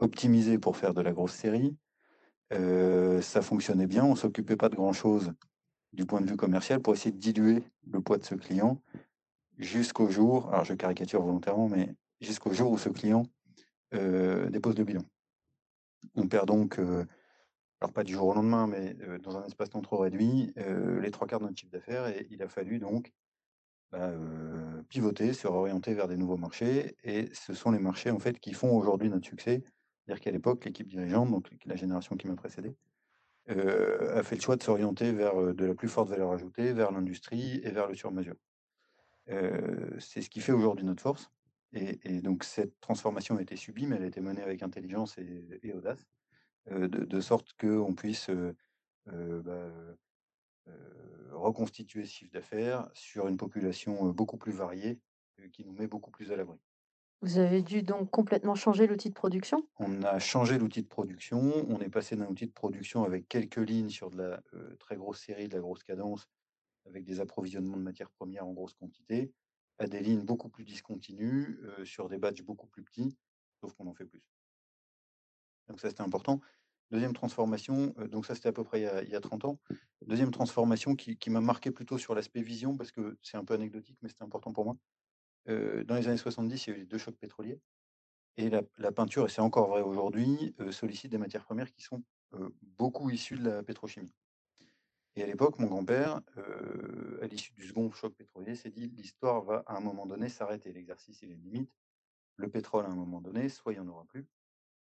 optimisé 0.00 0.58
pour 0.58 0.76
faire 0.76 0.94
de 0.94 1.00
la 1.00 1.12
grosse 1.12 1.32
série. 1.32 1.76
Euh, 2.52 3.20
ça 3.20 3.42
fonctionnait 3.42 3.86
bien, 3.86 4.04
on 4.04 4.16
s'occupait 4.16 4.56
pas 4.56 4.68
de 4.68 4.76
grand-chose 4.76 5.32
du 5.92 6.06
point 6.06 6.20
de 6.20 6.26
vue 6.26 6.36
commercial 6.36 6.80
pour 6.80 6.94
essayer 6.94 7.12
de 7.12 7.18
diluer 7.18 7.62
le 7.90 8.00
poids 8.00 8.18
de 8.18 8.24
ce 8.24 8.34
client 8.34 8.80
jusqu'au 9.58 10.08
jour, 10.08 10.48
alors 10.52 10.64
je 10.64 10.74
caricature 10.74 11.22
volontairement, 11.22 11.68
mais 11.68 11.94
jusqu'au 12.20 12.52
jour 12.52 12.70
où 12.70 12.78
ce 12.78 12.88
client 12.88 13.24
euh, 13.94 14.48
dépose 14.50 14.78
le 14.78 14.84
bilan. 14.84 15.02
On 16.14 16.28
perd 16.28 16.46
donc, 16.46 16.78
alors 17.80 17.92
pas 17.92 18.04
du 18.04 18.12
jour 18.12 18.28
au 18.28 18.34
lendemain, 18.34 18.66
mais 18.66 18.94
dans 19.22 19.36
un 19.36 19.44
espace 19.44 19.72
non 19.74 19.82
trop 19.82 19.98
réduit, 19.98 20.52
les 20.56 21.10
trois 21.10 21.26
quarts 21.26 21.40
de 21.40 21.44
notre 21.44 21.58
chiffre 21.58 21.72
d'affaires 21.72 22.08
et 22.08 22.26
il 22.30 22.42
a 22.42 22.48
fallu 22.48 22.78
donc 22.78 23.12
bah, 23.92 24.12
pivoter, 24.88 25.32
se 25.32 25.46
réorienter 25.46 25.94
vers 25.94 26.08
des 26.08 26.16
nouveaux 26.16 26.36
marchés 26.36 26.96
et 27.04 27.32
ce 27.32 27.54
sont 27.54 27.70
les 27.70 27.78
marchés 27.78 28.10
en 28.10 28.18
fait 28.18 28.40
qui 28.40 28.52
font 28.52 28.76
aujourd'hui 28.76 29.08
notre 29.08 29.26
succès. 29.26 29.62
C'est-à-dire 30.04 30.20
qu'à 30.22 30.30
l'époque, 30.30 30.64
l'équipe 30.64 30.88
dirigeante, 30.88 31.30
donc 31.30 31.48
la 31.66 31.76
génération 31.76 32.16
qui 32.16 32.26
m'a 32.26 32.34
précédé, 32.34 32.74
a 33.48 34.22
fait 34.22 34.36
le 34.36 34.40
choix 34.40 34.56
de 34.56 34.62
s'orienter 34.62 35.12
vers 35.12 35.54
de 35.54 35.64
la 35.64 35.74
plus 35.74 35.88
forte 35.88 36.08
valeur 36.08 36.32
ajoutée, 36.32 36.72
vers 36.72 36.92
l'industrie 36.92 37.60
et 37.62 37.70
vers 37.70 37.86
le 37.86 37.94
sur-mesure. 37.94 38.36
C'est 39.98 40.22
ce 40.22 40.30
qui 40.30 40.40
fait 40.40 40.52
aujourd'hui 40.52 40.84
notre 40.84 41.02
force. 41.02 41.30
Et, 41.72 42.22
donc 42.22 42.44
cette 42.44 42.80
transformation 42.80 43.36
a 43.36 43.42
été 43.42 43.56
subie, 43.56 43.86
mais 43.86 43.96
elle 43.96 44.04
a 44.04 44.06
été 44.06 44.20
menée 44.20 44.42
avec 44.42 44.62
intelligence 44.62 45.18
et, 45.18 45.72
audace, 45.72 46.06
de, 46.70 47.04
de 47.04 47.20
sorte 47.20 47.54
qu'on 47.54 47.94
puisse 47.94 48.30
euh, 48.30 48.54
euh, 49.08 49.42
bah, 49.42 49.52
euh, 49.52 49.94
euh, 50.68 51.30
reconstituer 51.32 52.04
ce 52.04 52.12
chiffre 52.12 52.32
d'affaires 52.32 52.90
sur 52.92 53.28
une 53.28 53.36
population 53.36 54.08
euh, 54.08 54.12
beaucoup 54.12 54.36
plus 54.36 54.52
variée, 54.52 55.00
euh, 55.40 55.48
qui 55.48 55.64
nous 55.64 55.72
met 55.72 55.86
beaucoup 55.86 56.10
plus 56.10 56.30
à 56.32 56.36
l'abri. 56.36 56.58
Vous 57.20 57.38
avez 57.38 57.62
dû 57.62 57.82
donc 57.82 58.10
complètement 58.10 58.54
changer 58.54 58.86
l'outil 58.86 59.08
de 59.08 59.14
production? 59.14 59.66
On 59.80 60.02
a 60.02 60.18
changé 60.20 60.56
l'outil 60.56 60.82
de 60.82 60.88
production. 60.88 61.40
On 61.68 61.80
est 61.80 61.88
passé 61.88 62.14
d'un 62.14 62.26
outil 62.26 62.46
de 62.46 62.52
production 62.52 63.02
avec 63.02 63.28
quelques 63.28 63.56
lignes 63.56 63.88
sur 63.88 64.10
de 64.10 64.18
la 64.18 64.42
euh, 64.54 64.76
très 64.76 64.96
grosse 64.96 65.20
série, 65.20 65.48
de 65.48 65.54
la 65.54 65.60
grosse 65.60 65.82
cadence, 65.82 66.28
avec 66.86 67.04
des 67.04 67.18
approvisionnements 67.18 67.76
de 67.76 67.82
matières 67.82 68.10
premières 68.10 68.46
en 68.46 68.52
grosse 68.52 68.74
quantité, 68.74 69.32
à 69.78 69.86
des 69.88 70.00
lignes 70.00 70.24
beaucoup 70.24 70.48
plus 70.48 70.64
discontinues, 70.64 71.58
euh, 71.64 71.84
sur 71.84 72.08
des 72.08 72.18
batchs 72.18 72.42
beaucoup 72.42 72.68
plus 72.68 72.84
petits, 72.84 73.16
sauf 73.60 73.72
qu'on 73.74 73.88
en 73.88 73.94
fait 73.94 74.06
plus. 74.06 74.22
Donc 75.68 75.80
ça, 75.80 75.88
c'était 75.88 76.02
important. 76.02 76.40
Deuxième 76.90 77.12
transformation, 77.12 77.94
euh, 77.98 78.08
donc 78.08 78.24
ça, 78.24 78.34
c'était 78.34 78.48
à 78.48 78.52
peu 78.52 78.64
près 78.64 78.80
il 78.80 78.84
y 78.84 78.86
a, 78.86 79.02
il 79.02 79.10
y 79.10 79.14
a 79.14 79.20
30 79.20 79.44
ans. 79.44 79.58
Deuxième 80.06 80.30
transformation 80.30 80.94
qui, 80.96 81.30
m'a 81.30 81.40
marqué 81.40 81.70
plutôt 81.70 81.98
sur 81.98 82.14
l'aspect 82.14 82.40
vision, 82.40 82.76
parce 82.76 82.92
que 82.92 83.18
c'est 83.22 83.36
un 83.36 83.44
peu 83.44 83.54
anecdotique, 83.54 83.98
mais 84.00 84.08
c'était 84.08 84.22
important 84.22 84.52
pour 84.52 84.64
moi. 84.64 84.76
Euh, 85.48 85.84
dans 85.84 85.96
les 85.96 86.08
années 86.08 86.16
70, 86.16 86.66
il 86.66 86.70
y 86.70 86.72
a 86.72 86.76
eu 86.76 86.80
les 86.80 86.86
deux 86.86 86.98
chocs 86.98 87.16
pétroliers. 87.16 87.60
Et 88.38 88.50
la, 88.50 88.92
peinture, 88.92 89.26
et 89.26 89.28
c'est 89.28 89.40
encore 89.40 89.68
vrai 89.68 89.82
aujourd'hui, 89.82 90.54
euh, 90.60 90.70
sollicite 90.70 91.10
des 91.10 91.18
matières 91.18 91.44
premières 91.44 91.70
qui 91.70 91.82
sont 91.82 92.02
beaucoup 92.78 93.10
issues 93.10 93.36
de 93.36 93.48
la 93.48 93.62
pétrochimie. 93.62 94.12
Et 95.16 95.22
à 95.22 95.26
l'époque, 95.26 95.58
mon 95.58 95.66
grand-père, 95.66 96.20
à 97.22 97.26
l'issue 97.26 97.52
du 97.54 97.66
second 97.66 97.90
choc 97.90 98.14
pétrolier, 98.14 98.54
s'est 98.54 98.70
dit 98.70 98.86
l'histoire 98.88 99.42
va 99.42 99.64
à 99.66 99.76
un 99.76 99.80
moment 99.80 100.06
donné 100.06 100.28
s'arrêter. 100.28 100.72
L'exercice, 100.72 101.22
il 101.22 101.32
est 101.32 101.36
limite. 101.36 101.72
Le 102.36 102.48
pétrole, 102.48 102.84
à 102.84 102.90
un 102.90 102.94
moment 102.94 103.20
donné, 103.20 103.48
soit 103.48 103.72
il 103.72 103.80
n'y 103.80 103.88
en 103.88 103.88
aura 103.88 104.04
plus, 104.04 104.28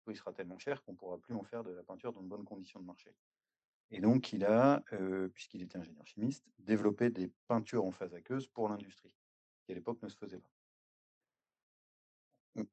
il 0.08 0.16
sera 0.16 0.32
tellement 0.32 0.58
cher 0.58 0.82
qu'on 0.82 0.92
ne 0.92 0.96
pourra 0.96 1.18
plus 1.18 1.34
en 1.34 1.42
faire 1.42 1.62
de 1.64 1.70
la 1.70 1.82
peinture 1.82 2.12
dans 2.12 2.22
de 2.22 2.28
bonnes 2.28 2.44
conditions 2.44 2.80
de 2.80 2.86
marché. 2.86 3.14
Et 3.90 4.00
donc, 4.00 4.32
il 4.32 4.44
a, 4.44 4.82
puisqu'il 5.34 5.62
était 5.62 5.78
ingénieur 5.78 6.06
chimiste, 6.06 6.46
développé 6.58 7.10
des 7.10 7.28
peintures 7.48 7.84
en 7.84 7.90
phase 7.90 8.14
aqueuse 8.14 8.46
pour 8.48 8.68
l'industrie, 8.68 9.12
qui 9.64 9.72
à 9.72 9.74
l'époque 9.74 10.00
ne 10.02 10.08
se 10.08 10.16
faisait 10.16 10.38
pas. 10.38 10.50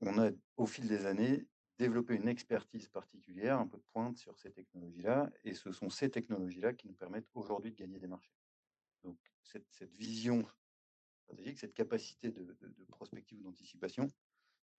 On- 0.01 0.17
a, 0.19 0.31
au 0.57 0.65
fil 0.65 0.87
des 0.87 1.05
années, 1.05 1.47
développer 1.77 2.15
une 2.15 2.27
expertise 2.27 2.87
particulière, 2.87 3.59
un 3.59 3.67
peu 3.67 3.77
de 3.77 3.83
pointe 3.93 4.17
sur 4.17 4.37
ces 4.39 4.51
technologies-là, 4.51 5.29
et 5.43 5.53
ce 5.53 5.71
sont 5.71 5.89
ces 5.89 6.09
technologies-là 6.09 6.73
qui 6.73 6.87
nous 6.87 6.95
permettent 6.95 7.29
aujourd'hui 7.33 7.71
de 7.71 7.75
gagner 7.75 7.99
des 7.99 8.07
marchés. 8.07 8.33
Donc 9.03 9.17
cette, 9.43 9.67
cette 9.69 9.93
vision 9.93 10.43
stratégique, 11.23 11.59
cette 11.59 11.73
capacité 11.73 12.31
de, 12.31 12.55
prospective 12.89 13.39
ou 13.39 13.43
d'anticipation, 13.43 14.07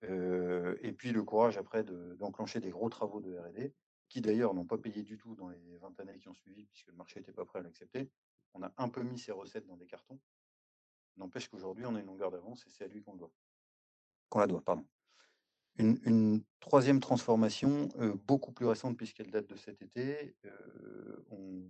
et 0.03 0.93
puis 0.93 1.11
le 1.11 1.23
courage 1.23 1.57
après 1.57 1.83
d'enclencher 1.83 2.59
des 2.59 2.69
gros 2.69 2.89
travaux 2.89 3.19
de 3.19 3.37
R&D, 3.37 3.73
qui 4.09 4.21
d'ailleurs 4.21 4.53
n'ont 4.53 4.65
pas 4.65 4.77
payé 4.77 5.03
du 5.03 5.17
tout 5.17 5.35
dans 5.35 5.49
les 5.49 5.77
20 5.77 5.99
années 5.99 6.17
qui 6.17 6.27
ont 6.27 6.33
suivi, 6.33 6.65
puisque 6.65 6.87
le 6.87 6.95
marché 6.95 7.19
n'était 7.19 7.31
pas 7.31 7.45
prêt 7.45 7.59
à 7.59 7.61
l'accepter. 7.61 8.09
On 8.53 8.63
a 8.63 8.73
un 8.77 8.89
peu 8.89 9.03
mis 9.03 9.19
ces 9.19 9.31
recettes 9.31 9.67
dans 9.67 9.77
des 9.77 9.85
cartons. 9.85 10.19
N'empêche 11.17 11.47
qu'aujourd'hui, 11.47 11.85
on 11.85 11.95
a 11.95 11.99
une 11.99 12.07
longueur 12.07 12.31
d'avance 12.31 12.65
et 12.65 12.69
c'est 12.69 12.85
à 12.85 12.87
lui 12.87 13.03
qu'on 13.03 13.15
doit. 13.15 13.31
Qu'on 14.29 14.39
la 14.39 14.47
doit, 14.47 14.63
pardon. 14.63 14.85
Une, 15.77 16.43
troisième 16.59 16.99
transformation, 16.99 17.87
beaucoup 18.25 18.51
plus 18.51 18.65
récente 18.65 18.97
puisqu'elle 18.97 19.29
date 19.29 19.47
de 19.47 19.55
cet 19.55 19.81
été. 19.81 20.35
On, 21.29 21.69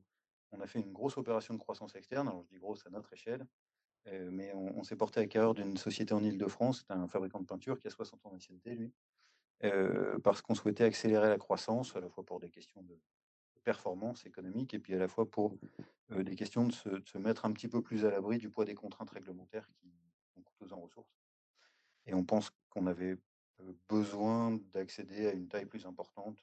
a 0.60 0.68
fait 0.68 0.80
une 0.80 0.92
grosse 0.92 1.18
opération 1.18 1.54
de 1.54 1.60
croissance 1.60 1.96
externe. 1.96 2.28
Alors, 2.28 2.44
je 2.44 2.50
dis 2.50 2.58
grosse 2.58 2.86
à 2.86 2.89
notre 2.89 3.13
échelle, 3.13 3.46
mais 4.06 4.52
on, 4.54 4.84
s'est 4.84 4.96
porté 4.96 5.20
à 5.20 5.28
cœur 5.28 5.54
d'une 5.54 5.78
société 5.78 6.14
en 6.14 6.24
Ile-de-France. 6.24 6.86
C'est 6.88 6.94
un 6.94 7.08
fabricant 7.08 7.40
de 7.40 7.46
peinture 7.46 7.80
qui 7.80 7.88
a 7.88 7.90
60 7.90 8.26
ans 8.26 8.32
d'ancienneté, 8.32 8.76
lui, 8.76 8.94
parce 10.24 10.42
qu'on 10.42 10.56
souhaitait 10.56 10.84
accélérer 10.84 11.30
la 11.30 11.38
croissance, 11.38 11.96
à 11.96 12.00
la 12.00 12.10
fois 12.10 12.26
pour 12.26 12.40
des 12.40 12.50
questions 12.50 12.82
de 12.82 12.98
performance 13.64 14.26
économique 14.26 14.74
et 14.74 14.80
puis 14.80 14.96
à 14.96 14.98
la 14.98 15.08
fois 15.08 15.30
pour 15.30 15.58
des 16.10 16.36
questions 16.36 16.66
de 16.66 16.72
se, 16.72 16.90
de 16.90 17.08
se, 17.08 17.18
mettre 17.18 17.46
un 17.46 17.52
petit 17.52 17.68
peu 17.68 17.82
plus 17.82 18.06
à 18.06 18.10
l'abri 18.10 18.38
du 18.38 18.50
poids 18.50 18.66
des 18.66 18.74
contraintes 18.74 19.12
réglementaires 19.12 19.68
qui 19.68 19.94
sont 20.34 20.42
coûteuses 20.42 20.74
en 20.74 20.80
ressources. 20.80 21.14
Et 22.06 22.14
on 22.14 22.24
pense 22.24 22.50
qu'on 22.70 22.88
avait 22.88 23.18
besoin 23.88 24.58
d'accéder 24.74 25.28
à 25.28 25.34
une 25.34 25.48
taille 25.48 25.66
plus 25.66 25.86
importante, 25.86 26.38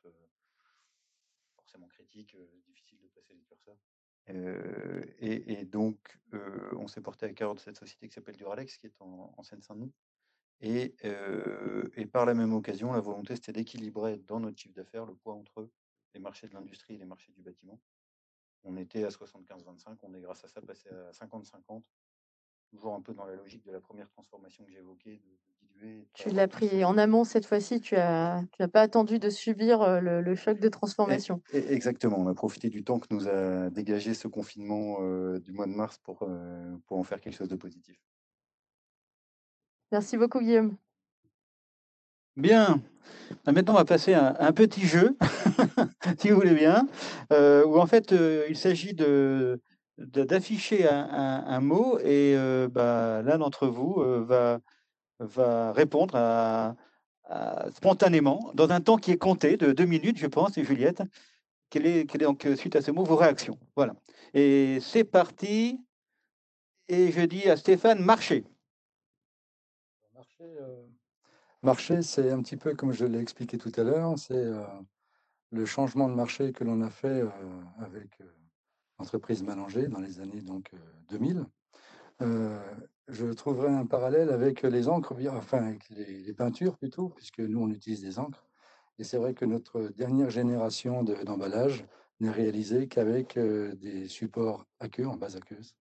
forcément 1.56 1.88
critique, 1.88 2.36
difficile 2.66 3.00
de 3.00 3.08
passer 3.08 3.34
les 3.34 3.42
curseurs. 3.42 3.78
Et, 4.28 5.64
donc, 5.64 6.18
on 6.32 6.88
s'est 6.88 7.00
porté 7.00 7.26
à 7.26 7.32
cœur 7.32 7.54
de 7.54 7.60
cette 7.60 7.76
société 7.76 8.08
qui 8.08 8.14
s'appelle 8.14 8.36
Duralex, 8.36 8.78
qui 8.78 8.86
est 8.86 9.00
en, 9.00 9.42
Seine-Saint-Denis. 9.42 9.92
Et, 10.60 10.96
par 12.12 12.26
la 12.26 12.34
même 12.34 12.52
occasion, 12.52 12.92
la 12.92 13.00
volonté, 13.00 13.36
c'était 13.36 13.52
d'équilibrer 13.52 14.18
dans 14.18 14.40
notre 14.40 14.58
chiffre 14.58 14.74
d'affaires 14.74 15.06
le 15.06 15.14
poids 15.14 15.34
entre 15.34 15.68
les 16.14 16.20
marchés 16.20 16.48
de 16.48 16.54
l'industrie 16.54 16.94
et 16.94 16.98
les 16.98 17.04
marchés 17.04 17.32
du 17.32 17.42
bâtiment. 17.42 17.80
On 18.64 18.76
était 18.76 19.04
à 19.04 19.08
75-25, 19.08 19.98
on 20.02 20.14
est 20.14 20.20
grâce 20.20 20.44
à 20.44 20.48
ça 20.48 20.60
passé 20.60 20.88
à 20.88 21.10
50-50, 21.12 21.82
toujours 22.68 22.94
un 22.94 23.00
peu 23.00 23.14
dans 23.14 23.24
la 23.24 23.36
logique 23.36 23.64
de 23.64 23.70
la 23.70 23.80
première 23.80 24.08
transformation 24.08 24.64
que 24.64 24.72
j'évoquais, 24.72 25.22
tu 26.14 26.30
l'as 26.30 26.48
pris 26.48 26.84
en 26.84 26.98
amont 26.98 27.24
cette 27.24 27.46
fois-ci, 27.46 27.80
tu 27.80 27.94
n'as 27.94 28.42
tu 28.58 28.66
pas 28.68 28.80
attendu 28.80 29.18
de 29.18 29.30
subir 29.30 30.00
le, 30.00 30.34
choc 30.34 30.58
de 30.58 30.68
transformation. 30.68 31.40
exactement, 31.52 32.18
on 32.18 32.26
a 32.28 32.34
profité 32.34 32.70
du 32.70 32.84
temps 32.84 32.98
que 32.98 33.06
nous 33.10 33.28
a 33.28 33.70
dégagé 33.70 34.14
ce 34.14 34.28
confinement 34.28 34.98
du 35.38 35.52
mois 35.52 35.66
de 35.66 35.72
mars 35.72 35.98
pour, 35.98 36.28
pour 36.86 36.98
en 36.98 37.02
faire 37.04 37.20
quelque 37.20 37.36
chose 37.36 37.48
de 37.48 37.56
positif. 37.56 37.96
Merci 39.92 40.16
beaucoup 40.16 40.40
Guillaume. 40.40 40.76
Bien, 42.36 42.82
bah, 43.44 43.52
maintenant 43.52 43.74
on 43.74 43.78
va 43.78 43.84
passer 43.84 44.12
à 44.12 44.36
un 44.40 44.52
petit 44.52 44.82
jeu, 44.82 45.16
si 46.18 46.30
vous 46.30 46.36
voulez 46.36 46.54
bien, 46.54 46.86
où 47.30 47.78
en 47.78 47.86
fait 47.86 48.14
il 48.48 48.56
s'agit 48.56 48.94
de 48.94 49.60
d'afficher 49.98 50.86
un, 50.88 51.60
mot 51.60 51.98
et 52.00 52.36
bah, 52.70 53.22
l'un 53.22 53.38
d'entre 53.38 53.66
vous 53.68 54.02
va 54.26 54.60
va 55.18 55.72
répondre 55.72 56.76
spontanément, 57.72 58.52
dans 58.54 58.70
un 58.70 58.80
temps 58.80 58.96
qui 58.96 59.10
est 59.10 59.18
compté, 59.18 59.56
de 59.56 59.72
deux 59.72 59.84
minutes, 59.84 60.18
je 60.18 60.26
pense, 60.26 60.56
et 60.58 60.64
Juliette. 60.64 61.02
Quelle 61.70 61.86
est, 61.86 62.18
donc, 62.18 62.46
suite 62.56 62.76
à 62.76 62.82
ce 62.82 62.90
mot, 62.90 63.04
vos 63.04 63.16
réactions? 63.16 63.58
Voilà. 63.74 63.94
Et 64.34 64.78
c'est 64.80 65.04
parti. 65.04 65.80
Et 66.88 67.10
je 67.10 67.22
dis 67.22 67.50
à 67.50 67.56
Stéphane, 67.56 67.98
marcher. 67.98 68.44
Marcher, 71.62 71.94
euh, 71.96 72.02
c'est 72.02 72.30
un 72.30 72.40
petit 72.42 72.56
peu 72.56 72.74
comme 72.74 72.92
je 72.92 73.04
l'ai 73.04 73.18
expliqué 73.18 73.58
tout 73.58 73.72
à 73.76 73.82
l'heure, 73.82 74.16
c'est 74.16 74.34
euh, 74.34 74.64
le 75.50 75.66
changement 75.66 76.08
de 76.08 76.14
marché 76.14 76.52
que 76.52 76.62
l'on 76.62 76.80
a 76.82 76.90
fait 76.90 77.22
euh, 77.22 77.28
avec 77.80 78.22
l'entreprise 78.98 79.42
Malanger 79.42 79.88
dans 79.88 79.98
les 79.98 80.20
années 80.20 80.42
donc, 80.42 80.70
2000 81.08 81.44
je 83.08 83.26
trouverais 83.26 83.72
un 83.72 83.86
parallèle 83.86 84.30
avec 84.30 84.62
les 84.62 84.88
encres, 84.88 85.14
enfin 85.30 85.66
avec 85.66 85.88
les, 85.90 86.32
peintures 86.32 86.76
plutôt, 86.76 87.08
puisque 87.10 87.40
nous 87.40 87.60
on 87.60 87.70
utilise 87.70 88.02
des 88.02 88.18
encres. 88.18 88.44
Et 88.98 89.04
c'est 89.04 89.18
vrai 89.18 89.34
que 89.34 89.44
notre 89.44 89.88
dernière 89.88 90.30
génération 90.30 91.02
d'emballage 91.02 91.86
n'est 92.20 92.30
réalisée 92.30 92.88
qu'avec 92.88 93.38
des 93.38 94.08
supports 94.08 94.64
aqueux, 94.80 95.06
en 95.06 95.16
base 95.16 95.36
aqueuse. 95.36 95.76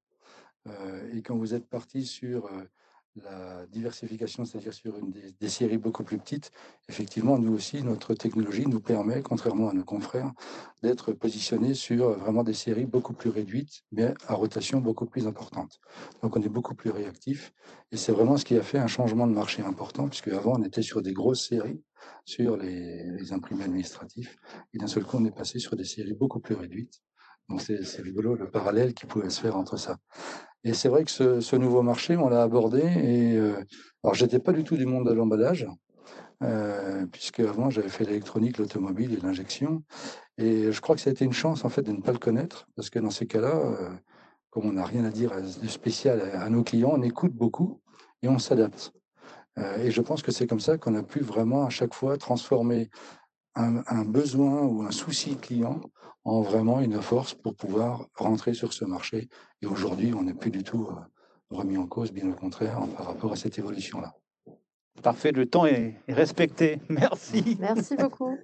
et 1.14 1.22
quand 1.22 1.38
vous 1.38 1.54
êtes 1.54 1.68
parti 1.68 2.06
sur 2.06 2.50
la 3.24 3.66
diversification, 3.68 4.46
c'est-à-dire 4.46 4.74
sur 4.74 4.94
des, 5.40 5.50
séries 5.50 5.78
beaucoup 5.78 6.04
plus 6.04 6.18
petites, 6.18 6.52
effectivement, 6.90 7.38
nous 7.38 7.54
aussi, 7.54 7.82
notre 7.82 8.14
technologie 8.14 8.66
nous 8.68 8.82
permet, 8.82 9.22
contrairement 9.22 9.70
à 9.70 9.74
nos 9.74 9.84
confrères, 9.84 10.32
d'être 10.84 11.14
positionnés 11.14 11.74
sur 11.74 12.18
vraiment 12.20 12.44
des 12.44 12.54
séries 12.54 12.86
beaucoup 12.86 13.14
plus 13.14 13.30
réduites, 13.30 13.84
mais 13.92 14.14
à 14.28 14.34
rotation 14.34 14.82
beaucoup 14.82 15.06
plus 15.06 15.28
importante. 15.28 15.80
Donc, 16.22 16.36
on 16.36 16.42
est 16.42 16.50
beaucoup 16.50 16.76
plus 16.76 16.90
réactif, 16.90 17.54
et 17.92 17.98
c'est 17.98 18.12
vraiment 18.12 18.38
ce 18.38 18.46
qui 18.46 18.58
a 18.58 18.62
fait 18.64 18.80
un 18.80 18.88
changement 18.88 19.28
de 19.28 19.34
marché 19.34 19.62
important, 19.62 20.08
puisque 20.10 20.30
avant, 20.30 20.54
on 20.60 20.64
était 20.64 20.82
sur 20.82 21.02
des 21.02 21.14
grosses 21.14 21.48
séries, 21.48 21.82
sur 22.26 22.58
les 22.58 23.32
imprimés 23.32 23.64
administratifs, 23.64 24.38
et 24.74 24.78
d'un 24.78 24.88
seul 24.88 25.06
coup, 25.06 25.18
on 25.18 25.26
est 25.26 25.36
passé 25.36 25.60
sur 25.60 25.76
des 25.76 25.86
séries 25.86 26.14
beaucoup 26.14 26.40
plus 26.40 26.56
réduites. 26.56 27.02
Donc, 27.50 27.62
c'est 27.62 28.02
rigolo 28.02 28.36
le 28.36 28.50
parallèle 28.50 28.94
qui 28.94 29.06
pouvait 29.06 29.30
se 29.30 29.42
faire 29.42 29.56
entre 29.56 29.78
ça. 29.78 29.98
Et 30.64 30.74
c'est 30.74 30.90
vrai 30.90 31.04
que 31.04 31.12
ce, 31.12 31.56
nouveau 31.56 31.84
marché, 31.84 32.18
on 32.18 32.28
l'a 32.28 32.42
abordé. 32.42 32.80
Et 32.80 33.38
euh, 33.38 33.64
alors, 34.04 34.16
j'étais 34.16 34.40
pas 34.40 34.52
du 34.52 34.64
tout 34.64 34.78
du 34.78 34.88
monde 34.88 35.08
de 35.08 35.14
l'emballage, 35.14 35.68
euh, 36.42 37.06
puisque 37.12 37.40
avant 37.42 37.70
j'avais 37.70 37.90
fait 37.90 38.04
l'électronique, 38.04 38.58
l'automobile 38.58 39.14
et 39.14 39.18
l'injection. 39.18 39.84
Et 40.40 40.72
je 40.72 40.82
crois 40.82 40.96
que 40.96 41.02
ça 41.02 41.12
a 41.12 41.14
été 41.14 41.24
une 41.24 41.34
chance 41.34 41.64
en 41.66 41.70
fait 41.70 41.84
de 41.84 41.92
ne 41.92 42.02
pas 42.02 42.12
le 42.12 42.18
connaître, 42.18 42.68
parce 42.76 42.90
que 42.90 42.98
dans 42.98 43.12
ces 43.12 43.28
cas-là, 43.28 43.56
euh, 43.56 43.90
comme 44.50 44.66
on 44.66 44.74
n'a 44.74 44.86
rien 44.86 45.06
à 45.06 45.12
dire 45.12 45.32
de 45.40 45.68
spécial 45.68 46.20
à, 46.34 46.50
nos 46.50 46.64
clients, 46.64 46.94
on 46.94 47.04
écoute 47.04 47.34
beaucoup 47.34 47.80
et 48.24 48.28
on 48.28 48.40
s'adapte. 48.40 48.92
Et 49.80 49.90
je 49.90 50.02
pense 50.02 50.22
que 50.22 50.34
c'est 50.34 50.48
comme 50.48 50.60
ça 50.60 50.78
qu'on 50.78 50.96
a 50.96 51.04
pu 51.04 51.22
vraiment 51.22 51.66
à 51.66 51.70
chaque 51.70 51.94
fois 51.94 52.18
transformer 52.18 52.90
un, 53.56 53.84
un, 53.88 54.06
besoin 54.06 54.62
ou 54.64 54.84
un 54.84 54.92
souci 54.92 55.38
client 55.38 55.82
en 56.24 56.42
vraiment 56.42 56.82
une 56.82 57.02
force 57.02 57.34
pour 57.34 57.56
pouvoir 57.56 58.08
rentrer 58.16 58.54
sur 58.54 58.74
ce 58.74 58.86
marché. 58.86 59.30
Et 59.62 59.66
aujourd'hui, 59.66 60.14
on 60.14 60.24
n'est 60.24 60.34
plus 60.34 60.52
du 60.52 60.64
tout 60.64 60.88
euh, 60.90 60.96
remis 61.50 61.78
en 61.78 61.88
cause, 61.88 62.12
bien 62.12 62.30
au 62.30 62.34
contraire, 62.34 62.80
par 62.98 63.08
rapport 63.08 63.32
à 63.32 63.36
cette 63.36 63.58
évolution-là. 63.60 64.14
Parfait, 65.02 65.32
le 65.32 65.46
temps 65.46 65.66
est 65.66 65.96
respecté. 66.08 66.80
Merci. 66.90 67.58
Merci 67.60 67.96
beaucoup. 67.96 68.38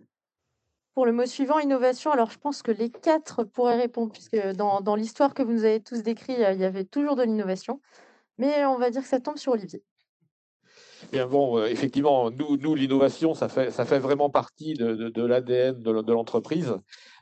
Pour 0.93 1.05
le 1.05 1.13
mot 1.13 1.25
suivant, 1.25 1.59
innovation, 1.59 2.11
alors 2.11 2.31
je 2.31 2.37
pense 2.37 2.61
que 2.61 2.71
les 2.71 2.89
quatre 2.89 3.45
pourraient 3.45 3.77
répondre, 3.77 4.11
puisque 4.11 4.37
dans, 4.53 4.81
dans 4.81 4.95
l'histoire 4.95 5.33
que 5.33 5.41
vous 5.41 5.53
nous 5.53 5.63
avez 5.63 5.81
tous 5.81 6.03
décrit, 6.03 6.33
il 6.33 6.59
y 6.59 6.65
avait 6.65 6.83
toujours 6.83 7.15
de 7.15 7.23
l'innovation. 7.23 7.81
Mais 8.37 8.65
on 8.65 8.77
va 8.77 8.89
dire 8.89 9.01
que 9.01 9.07
ça 9.07 9.19
tombe 9.19 9.37
sur 9.37 9.53
Olivier. 9.53 9.83
Bien 11.11 11.27
bon, 11.27 11.57
euh, 11.57 11.65
effectivement, 11.67 12.31
nous, 12.31 12.57
nous 12.57 12.73
l'innovation, 12.73 13.33
ça 13.33 13.49
fait, 13.49 13.69
ça 13.71 13.83
fait 13.85 13.99
vraiment 13.99 14.29
partie 14.29 14.75
de, 14.75 15.25
l'ADN 15.25 15.81
de 15.81 16.13
l'entreprise. 16.13 16.73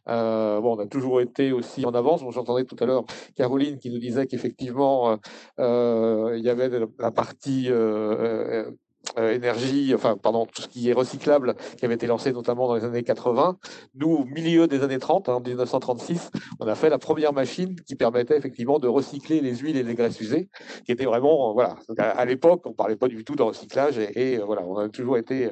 Euh, 0.07 0.59
bon, 0.61 0.75
on 0.77 0.79
a 0.79 0.87
toujours 0.87 1.21
été 1.21 1.51
aussi 1.51 1.85
en 1.85 1.91
avance. 1.91 2.23
Bon, 2.23 2.31
J'entendais 2.31 2.65
tout 2.65 2.75
à 2.79 2.85
l'heure 2.85 3.05
Caroline 3.35 3.79
qui 3.79 3.89
nous 3.89 3.99
disait 3.99 4.27
qu'effectivement, 4.27 5.11
euh, 5.11 5.17
euh 5.59 6.37
il 6.37 6.43
y 6.43 6.49
avait 6.49 6.69
la 6.99 7.11
partie 7.11 7.69
euh, 7.69 8.65
euh, 8.67 8.71
énergie, 9.17 9.93
enfin, 9.95 10.17
pardon, 10.17 10.45
tout 10.45 10.61
ce 10.61 10.67
qui 10.67 10.89
est 10.89 10.93
recyclable, 10.93 11.55
qui 11.77 11.85
avait 11.85 11.95
été 11.95 12.07
lancé 12.07 12.31
notamment 12.31 12.67
dans 12.67 12.75
les 12.75 12.83
années 12.83 13.03
80. 13.03 13.57
Nous, 13.95 14.09
au 14.09 14.25
milieu 14.25 14.67
des 14.67 14.83
années 14.83 14.99
30, 14.99 15.29
hein, 15.29 15.33
en 15.33 15.41
1936, 15.41 16.31
on 16.59 16.67
a 16.67 16.75
fait 16.75 16.89
la 16.89 16.97
première 16.99 17.33
machine 17.33 17.75
qui 17.81 17.95
permettait 17.95 18.37
effectivement 18.37 18.79
de 18.79 18.87
recycler 18.87 19.41
les 19.41 19.55
huiles 19.55 19.77
et 19.77 19.83
les 19.83 19.95
graisses 19.95 20.19
usées, 20.21 20.49
qui 20.85 20.91
était 20.91 21.05
vraiment, 21.05 21.53
voilà, 21.53 21.75
à, 21.97 22.25
l'époque, 22.25 22.61
on 22.65 22.73
parlait 22.73 22.95
pas 22.95 23.07
du 23.07 23.23
tout 23.23 23.35
de 23.35 23.43
recyclage 23.43 23.97
et, 23.97 24.33
et 24.33 24.37
voilà, 24.37 24.63
on 24.63 24.77
a 24.77 24.89
toujours 24.89 25.17
été 25.17 25.49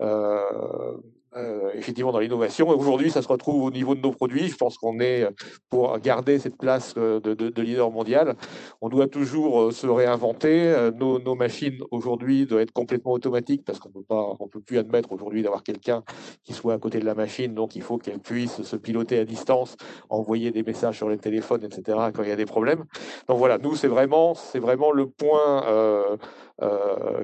euh, 0.00 0.96
euh, 1.36 1.70
effectivement 1.74 2.12
dans 2.12 2.18
l'innovation. 2.18 2.68
Aujourd'hui, 2.68 3.10
ça 3.10 3.20
se 3.20 3.28
retrouve 3.28 3.62
au 3.62 3.70
niveau 3.70 3.94
de 3.94 4.00
nos 4.00 4.10
produits. 4.10 4.48
Je 4.48 4.56
pense 4.56 4.78
qu'on 4.78 5.00
est, 5.00 5.24
euh, 5.24 5.30
pour 5.68 5.98
garder 5.98 6.38
cette 6.38 6.56
place 6.56 6.94
euh, 6.96 7.20
de, 7.20 7.34
de, 7.34 7.50
de, 7.50 7.62
leader 7.62 7.90
mondial, 7.90 8.36
on 8.80 8.88
doit 8.88 9.06
toujours 9.06 9.70
se 9.72 9.86
réinventer. 9.86 10.74
Nos, 10.96 11.34
machines 11.34 11.78
aujourd'hui 11.90 12.46
doivent 12.46 12.62
être 12.62 12.72
complètement 12.72 13.12
automatiques 13.12 13.64
parce 13.66 13.78
qu'on 13.78 13.90
ne 13.90 14.48
peut 14.48 14.60
plus 14.60 14.78
admettre 14.78 15.12
aujourd'hui 15.12 15.42
d'avoir 15.42 15.62
quelqu'un 15.62 16.02
qui 16.42 16.54
soit 16.54 16.72
à 16.72 16.78
côté 16.78 17.00
de 17.00 17.04
la 17.04 17.14
machine. 17.14 17.52
Donc, 17.54 17.76
il 17.76 17.82
faut 17.82 17.98
qu'elle 17.98 18.20
puisse 18.20 18.62
se 18.62 18.76
piloter 18.76 19.18
à 19.18 19.24
distance, 19.24 19.76
envoyer 20.08 20.52
des 20.52 20.62
messages 20.62 20.96
sur 20.96 21.10
les 21.10 21.18
téléphones, 21.18 21.64
etc. 21.64 21.98
quand 22.14 22.22
il 22.22 22.30
y 22.30 22.32
a 22.32 22.36
des 22.36 22.46
problèmes. 22.46 22.84
Donc 23.28 23.38
voilà, 23.38 23.58
nous, 23.58 23.76
c'est 23.76 23.88
vraiment, 23.88 24.34
c'est 24.34 24.60
vraiment 24.60 24.90
le 24.92 25.06
point. 25.06 26.16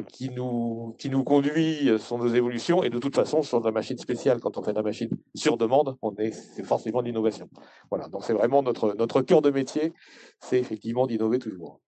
Qui, 0.09 0.31
nous, 0.31 0.95
qui 0.99 1.09
nous 1.09 1.25
conduit 1.25 1.91
sur 1.99 2.19
nos 2.19 2.29
évolutions. 2.29 2.83
Et 2.83 2.91
de 2.91 2.99
toute 2.99 3.15
façon, 3.15 3.43
sur 3.43 3.61
la 3.61 3.71
machine 3.71 3.99
spéciale, 3.99 4.41
quand 4.41 4.59
on 4.59 4.63
fait 4.63 4.73
la 4.73 4.83
machine 4.83 5.11
sur 5.35 5.57
demande, 5.57 5.97
on 6.03 6.15
est, 6.17 6.33
c'est 6.33 6.65
forcément 6.65 7.01
l'innovation. 7.01 7.49
Voilà, 7.91 8.09
donc 8.09 8.25
c'est 8.25 8.35
vraiment 8.35 8.63
notre, 8.63 8.95
notre 8.95 9.23
cœur 9.23 9.43
de 9.43 9.51
métier, 9.51 9.93
c'est 10.41 10.59
effectivement 10.59 11.07
d'innover 11.07 11.39
toujours. 11.39 11.81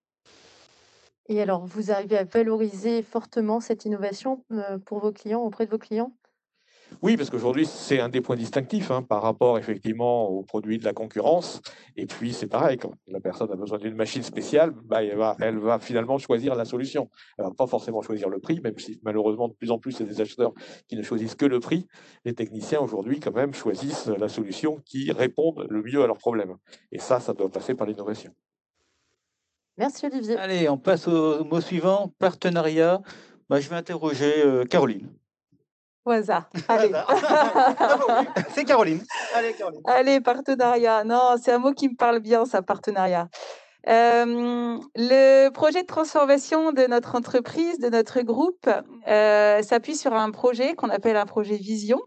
Et 1.26 1.40
alors, 1.40 1.64
vous 1.64 1.90
arrivez 1.90 2.18
à 2.18 2.24
valoriser 2.24 3.02
fortement 3.02 3.60
cette 3.60 3.86
innovation 3.86 4.44
pour 4.84 4.98
vos 4.98 5.12
clients, 5.12 5.40
auprès 5.40 5.64
de 5.64 5.70
vos 5.70 5.78
clients? 5.78 6.12
Oui, 7.02 7.16
parce 7.16 7.30
qu'aujourd'hui, 7.30 7.66
c'est 7.66 8.00
un 8.00 8.08
des 8.08 8.20
points 8.20 8.36
distinctifs 8.36 8.90
hein, 8.90 9.02
par 9.02 9.22
rapport 9.22 9.58
effectivement 9.58 10.28
aux 10.28 10.42
produits 10.42 10.78
de 10.78 10.84
la 10.84 10.92
concurrence. 10.92 11.60
Et 11.96 12.06
puis, 12.06 12.32
c'est 12.32 12.46
pareil, 12.46 12.78
quand 12.78 12.92
la 13.06 13.20
personne 13.20 13.50
a 13.52 13.56
besoin 13.56 13.78
d'une 13.78 13.94
machine 13.94 14.22
spéciale, 14.22 14.72
bah, 14.84 15.02
elle, 15.02 15.16
va, 15.16 15.36
elle 15.40 15.58
va 15.58 15.78
finalement 15.78 16.18
choisir 16.18 16.54
la 16.54 16.64
solution. 16.64 17.10
Elle 17.38 17.44
va 17.44 17.50
pas 17.50 17.66
forcément 17.66 18.02
choisir 18.02 18.28
le 18.28 18.38
prix, 18.38 18.60
même 18.60 18.78
si 18.78 19.00
malheureusement, 19.02 19.48
de 19.48 19.54
plus 19.54 19.70
en 19.70 19.78
plus, 19.78 19.98
il 19.98 20.06
y 20.06 20.08
a 20.08 20.12
des 20.12 20.20
acheteurs 20.20 20.52
qui 20.88 20.96
ne 20.96 21.02
choisissent 21.02 21.34
que 21.34 21.46
le 21.46 21.60
prix. 21.60 21.86
Les 22.24 22.34
techniciens, 22.34 22.80
aujourd'hui, 22.80 23.20
quand 23.20 23.34
même, 23.34 23.54
choisissent 23.54 24.06
la 24.06 24.28
solution 24.28 24.80
qui 24.84 25.12
répond 25.12 25.54
le 25.68 25.82
mieux 25.82 26.02
à 26.02 26.06
leurs 26.06 26.18
problèmes. 26.18 26.56
Et 26.92 26.98
ça, 26.98 27.20
ça 27.20 27.32
doit 27.32 27.50
passer 27.50 27.74
par 27.74 27.86
l'innovation. 27.86 28.32
Merci 29.76 30.06
Olivier. 30.06 30.36
Allez, 30.36 30.68
on 30.68 30.78
passe 30.78 31.08
au 31.08 31.44
mot 31.44 31.60
suivant, 31.60 32.12
partenariat. 32.18 33.02
Bah, 33.48 33.60
je 33.60 33.68
vais 33.68 33.76
interroger 33.76 34.44
euh, 34.44 34.64
Caroline. 34.64 35.10
Au 36.04 36.10
hasard. 36.10 36.50
Allez. 36.68 36.92
C'est 38.50 38.64
Caroline. 38.64 39.02
Allez, 39.34 39.54
Caroline. 39.54 39.80
Allez, 39.86 40.20
partenariat. 40.20 41.02
Non, 41.04 41.36
c'est 41.40 41.52
un 41.52 41.58
mot 41.58 41.72
qui 41.72 41.88
me 41.88 41.96
parle 41.96 42.20
bien, 42.20 42.44
ça, 42.44 42.60
partenariat. 42.60 43.28
Euh, 43.88 44.78
le 44.96 45.48
projet 45.50 45.82
de 45.82 45.86
transformation 45.86 46.72
de 46.72 46.86
notre 46.86 47.14
entreprise, 47.14 47.78
de 47.78 47.88
notre 47.88 48.20
groupe, 48.22 48.68
euh, 49.08 49.62
s'appuie 49.62 49.96
sur 49.96 50.14
un 50.14 50.30
projet 50.30 50.74
qu'on 50.74 50.88
appelle 50.88 51.16
un 51.16 51.26
projet 51.26 51.56
Vision, 51.56 52.00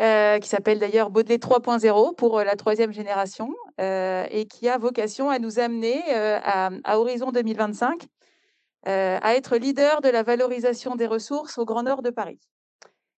euh, 0.00 0.38
qui 0.38 0.48
s'appelle 0.48 0.78
d'ailleurs 0.78 1.10
Baudelaire 1.10 1.38
3.0 1.38 2.14
pour 2.14 2.40
la 2.40 2.56
troisième 2.56 2.92
génération, 2.92 3.54
et 3.78 4.46
qui 4.50 4.68
a 4.68 4.78
vocation 4.78 5.28
à 5.28 5.38
nous 5.38 5.58
amener 5.58 6.02
à, 6.12 6.70
à, 6.84 6.98
horizon 6.98 7.32
2025 7.32 8.06
à 8.84 9.34
être 9.34 9.56
leader 9.56 10.00
de 10.00 10.08
la 10.08 10.22
valorisation 10.22 10.94
des 10.94 11.06
ressources 11.06 11.58
au 11.58 11.64
Grand 11.64 11.82
Nord 11.82 12.02
de 12.02 12.10
Paris. 12.10 12.38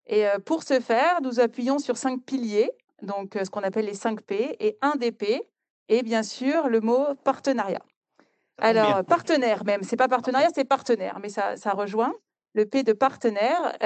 Et 0.09 0.25
pour 0.47 0.62
ce 0.62 0.81
faire, 0.81 1.21
nous 1.23 1.38
appuyons 1.38 1.79
sur 1.79 1.97
cinq 1.97 2.23
piliers, 2.25 2.71
donc 3.03 3.35
ce 3.35 3.51
qu'on 3.51 3.62
appelle 3.62 3.85
les 3.85 3.94
5 3.94 4.23
P, 4.23 4.57
et 4.59 4.79
un 4.81 4.97
des 4.97 5.12
P, 5.12 5.42
et 5.88 6.03
bien 6.03 6.23
sûr 6.23 6.68
le 6.68 6.81
mot 6.81 7.14
partenariat. 7.25 7.83
Alors, 8.59 9.05
partenaire 9.05 9.64
même, 9.64 9.83
c'est 9.83 9.97
pas 9.97 10.09
partenariat, 10.09 10.49
c'est 10.55 10.64
partenaire, 10.64 11.18
mais 11.23 11.29
ça, 11.29 11.57
ça, 11.57 11.73
rejoint 11.73 12.14
le 12.55 12.64
P 12.66 12.83
de 12.83 12.92
partenaire 12.92 13.77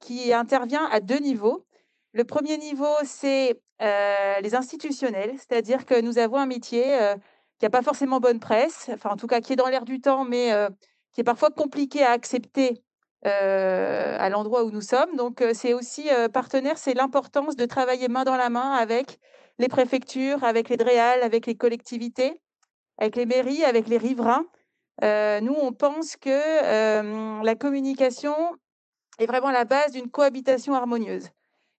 qui 0.00 0.32
intervient 0.32 0.86
à 0.90 1.00
deux 1.00 1.18
niveaux. 1.18 1.66
Le 2.12 2.24
premier 2.24 2.56
niveau, 2.56 2.94
c'est 3.02 3.60
les 3.80 4.54
institutionnels, 4.54 5.34
c'est-à-dire 5.36 5.84
que 5.84 6.00
nous 6.00 6.18
avons 6.18 6.36
un 6.36 6.46
métier 6.46 6.84
qui 7.58 7.64
n'a 7.64 7.70
pas 7.70 7.82
forcément 7.82 8.20
bonne 8.20 8.40
presse, 8.40 8.90
enfin 8.94 9.10
en 9.10 9.16
tout 9.16 9.26
cas 9.26 9.40
qui 9.40 9.52
est 9.52 9.56
dans 9.56 9.68
l'air 9.68 9.84
du 9.84 10.00
temps, 10.00 10.24
mais 10.24 10.52
qui 11.12 11.20
est 11.20 11.24
parfois 11.24 11.50
compliqué 11.50 12.02
à 12.02 12.12
accepter 12.12 12.80
à 13.24 14.28
l'endroit 14.28 14.64
où 14.64 14.70
nous 14.70 14.80
sommes. 14.80 15.16
Donc, 15.16 15.40
euh, 15.40 15.52
c'est 15.54 15.74
aussi 15.74 16.10
euh, 16.10 16.28
partenaire, 16.28 16.78
c'est 16.78 16.94
l'importance 16.94 17.56
de 17.56 17.64
travailler 17.64 18.08
main 18.08 18.24
dans 18.24 18.36
la 18.36 18.50
main 18.50 18.72
avec 18.72 19.18
les 19.58 19.68
préfectures, 19.68 20.44
avec 20.44 20.68
les 20.68 20.76
DREAL, 20.76 21.22
avec 21.22 21.46
les 21.46 21.54
collectivités, 21.54 22.40
avec 22.98 23.16
les 23.16 23.26
mairies, 23.26 23.64
avec 23.64 23.88
les 23.88 23.98
riverains. 23.98 24.46
nous, 25.02 25.54
on 25.54 25.72
pense 25.72 26.16
que 26.16 27.42
la 27.42 27.54
communication 27.54 28.34
est 29.18 29.26
vraiment 29.26 29.52
la 29.52 29.64
base 29.64 29.92
d'une 29.92 30.10
cohabitation 30.10 30.74
harmonieuse. 30.74 31.28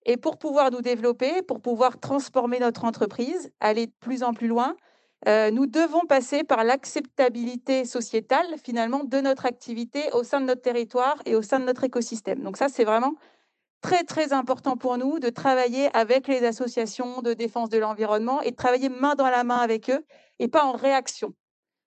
Et 0.05 0.17
pour 0.17 0.37
pouvoir 0.37 0.71
nous 0.71 0.81
développer, 0.81 1.41
pour 1.41 1.61
pouvoir 1.61 1.99
transformer 1.99 2.59
notre 2.59 2.85
entreprise, 2.85 3.51
aller 3.59 3.87
de 3.87 3.93
plus 3.99 4.23
en 4.23 4.33
plus 4.33 4.47
loin, 4.47 4.77
euh, 5.27 5.49
nous 5.49 5.65
devons 5.65 6.05
passer 6.05 6.43
par 6.43 6.63
l'acceptabilité 6.63 7.85
sociétale, 7.85 8.45
finalement, 8.63 9.03
de 9.03 9.19
notre 9.19 9.45
activité 9.45 10.11
au 10.13 10.23
sein 10.23 10.39
de 10.39 10.45
notre 10.45 10.61
territoire 10.61 11.15
et 11.25 11.35
au 11.35 11.41
sein 11.41 11.59
de 11.59 11.65
notre 11.65 11.83
écosystème. 11.83 12.43
Donc 12.43 12.57
ça, 12.57 12.69
c'est 12.69 12.83
vraiment 12.83 13.15
très, 13.81 14.03
très 14.03 14.33
important 14.33 14.77
pour 14.77 14.97
nous 14.97 15.19
de 15.19 15.29
travailler 15.29 15.89
avec 15.95 16.27
les 16.27 16.45
associations 16.45 17.21
de 17.21 17.33
défense 17.33 17.69
de 17.69 17.79
l'environnement 17.79 18.41
et 18.41 18.51
de 18.51 18.55
travailler 18.55 18.89
main 18.89 19.15
dans 19.15 19.29
la 19.29 19.43
main 19.43 19.57
avec 19.57 19.89
eux 19.89 20.05
et 20.37 20.47
pas 20.47 20.63
en 20.63 20.73
réaction. 20.73 21.33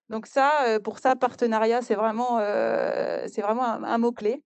Donc 0.09 0.27
ça, 0.27 0.64
euh, 0.66 0.81
pour 0.81 0.98
ça, 0.98 1.14
partenariat, 1.14 1.81
c'est 1.81 1.94
vraiment, 1.94 2.38
euh, 2.40 3.27
vraiment 3.37 3.64
un, 3.64 3.98
mot-clé. 3.98 4.42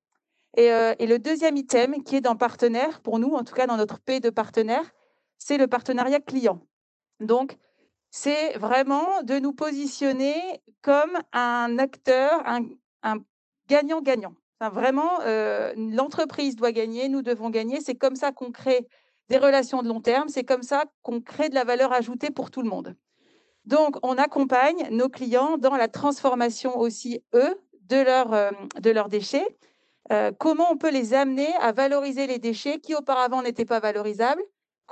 Et, 0.59 0.67
et, 0.67 1.07
le 1.07 1.19
deuxième 1.19 1.57
item 1.57 2.03
qui 2.05 2.17
est 2.17 2.21
dans 2.21 2.37
partenaire, 2.37 3.01
pour 3.01 3.19
nous, 3.19 3.33
en 3.33 3.43
tout 3.43 3.55
cas 3.55 3.67
dans 3.67 3.79
notre 3.79 4.01
P 4.01 4.21
de 4.21 4.29
partenaire, 4.29 4.85
c'est 5.39 5.57
le 5.57 5.67
partenariat 5.67 6.21
client. 6.21 6.61
Donc, 7.21 7.57
c'est 8.15 8.59
vraiment 8.59 9.23
de 9.23 9.39
nous 9.39 9.55
positionner 9.55 10.37
comme 10.83 11.19
un 11.33 11.79
acteur, 11.79 12.43
un 12.47 13.19
gagnant-gagnant. 13.69 14.35
vraiment, 14.61 15.21
euh, 15.23 15.73
l'entreprise 15.77 16.55
doit 16.55 16.73
gagner, 16.73 17.09
nous 17.09 17.23
devons 17.23 17.49
gagner. 17.49 17.81
C'est 17.81 17.95
comme 17.95 18.15
ça 18.15 18.31
qu'on 18.31 18.53
crée 18.53 18.87
des 19.31 19.39
relations 19.39 19.83
de 19.83 19.89
long 19.89 20.03
terme, 20.03 20.29
c'est 20.29 20.45
comme 20.45 20.63
ça 20.63 20.85
qu'on 21.01 21.23
crée 21.23 21.49
de 21.49 21.55
la 21.55 21.65
valeur 21.65 21.93
ajoutée 21.93 22.31
pour 22.31 22.51
tout 22.51 22.61
le 22.61 22.69
monde. 22.69 22.95
Donc, 23.65 23.97
on 24.03 24.19
accompagne 24.19 24.89
nos 24.91 25.09
clients 25.09 25.57
dans 25.57 25.77
la 25.77 25.89
transformation 25.89 26.79
aussi, 26.79 27.25
eux, 27.35 27.55
de, 27.89 28.05
euh, 28.07 28.51
de 28.79 28.91
leurs 28.91 29.09
déchets. 29.09 29.47
Euh, 30.13 30.33
comment 30.39 30.71
on 30.71 30.77
peut 30.77 30.91
les 30.91 31.15
amener 31.15 31.49
à 31.61 31.73
valoriser 31.73 32.27
les 32.27 32.39
déchets 32.39 32.79
qui 32.79 32.95
auparavant 32.95 33.41
n'étaient 33.43 33.65
pas 33.65 33.81
valorisables 33.81 34.43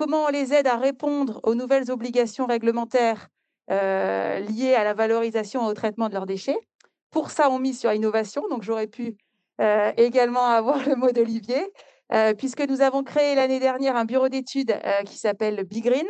comment 0.01 0.25
on 0.25 0.29
les 0.29 0.55
aide 0.55 0.67
à 0.67 0.79
répondre 0.79 1.41
aux 1.43 1.55
nouvelles 1.55 1.91
obligations 1.91 2.47
réglementaires 2.47 3.29
euh, 3.71 4.39
liées 4.39 4.73
à 4.73 4.83
la 4.83 4.95
valorisation 4.95 5.67
et 5.67 5.71
au 5.71 5.75
traitement 5.75 6.09
de 6.09 6.15
leurs 6.15 6.25
déchets? 6.25 6.57
Pour 7.11 7.31
ça, 7.31 7.51
on 7.51 7.59
mise 7.59 7.79
sur 7.79 7.91
l'innovation. 7.91 8.43
Donc, 8.49 8.63
j'aurais 8.63 8.87
pu 8.87 9.19
euh, 9.61 9.93
également 9.99 10.47
avoir 10.61 10.89
le 10.89 10.97
mot 10.97 11.13
d'Olivier, 11.13 11.71
euh, 12.15 12.33
puisque 12.33 12.63
nous 12.63 12.81
avons 12.81 13.03
créé 13.03 13.35
l'année 13.35 13.61
dernière 13.61 13.95
un 13.95 14.07
bureau 14.07 14.31
d'études 14.31 14.75
qui 15.05 15.19
s'appelle 15.19 15.65
Big 15.65 15.85
Green 15.85 16.09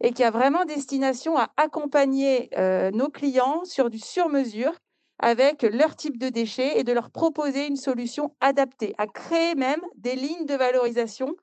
et 0.00 0.12
qui 0.12 0.22
a 0.22 0.30
vraiment 0.30 0.64
destination 0.64 1.36
à 1.36 1.48
accompagner 1.56 2.48
nos 2.92 3.08
clients 3.08 3.64
sur 3.64 3.90
du 3.90 3.98
sur-mesure 3.98 4.72
avec 5.18 5.62
leur 5.64 5.96
type 5.96 6.16
de 6.16 6.28
déchets 6.28 6.78
et 6.78 6.84
de 6.84 6.92
leur 6.92 7.10
proposer 7.10 7.66
une 7.66 7.76
solution 7.76 8.36
adaptée, 8.40 8.94
à 8.98 9.08
créer 9.08 9.56
même 9.56 9.80
des 9.96 10.14
lignes 10.14 10.46
de 10.46 10.54
valorisation 10.54 11.34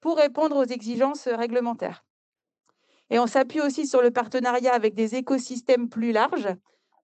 pour 0.00 0.16
répondre 0.16 0.56
aux 0.56 0.64
exigences 0.64 1.28
réglementaires. 1.28 2.04
Et 3.10 3.18
on 3.18 3.26
s'appuie 3.26 3.60
aussi 3.60 3.86
sur 3.86 4.02
le 4.02 4.10
partenariat 4.10 4.74
avec 4.74 4.94
des 4.94 5.14
écosystèmes 5.14 5.88
plus 5.88 6.12
larges. 6.12 6.48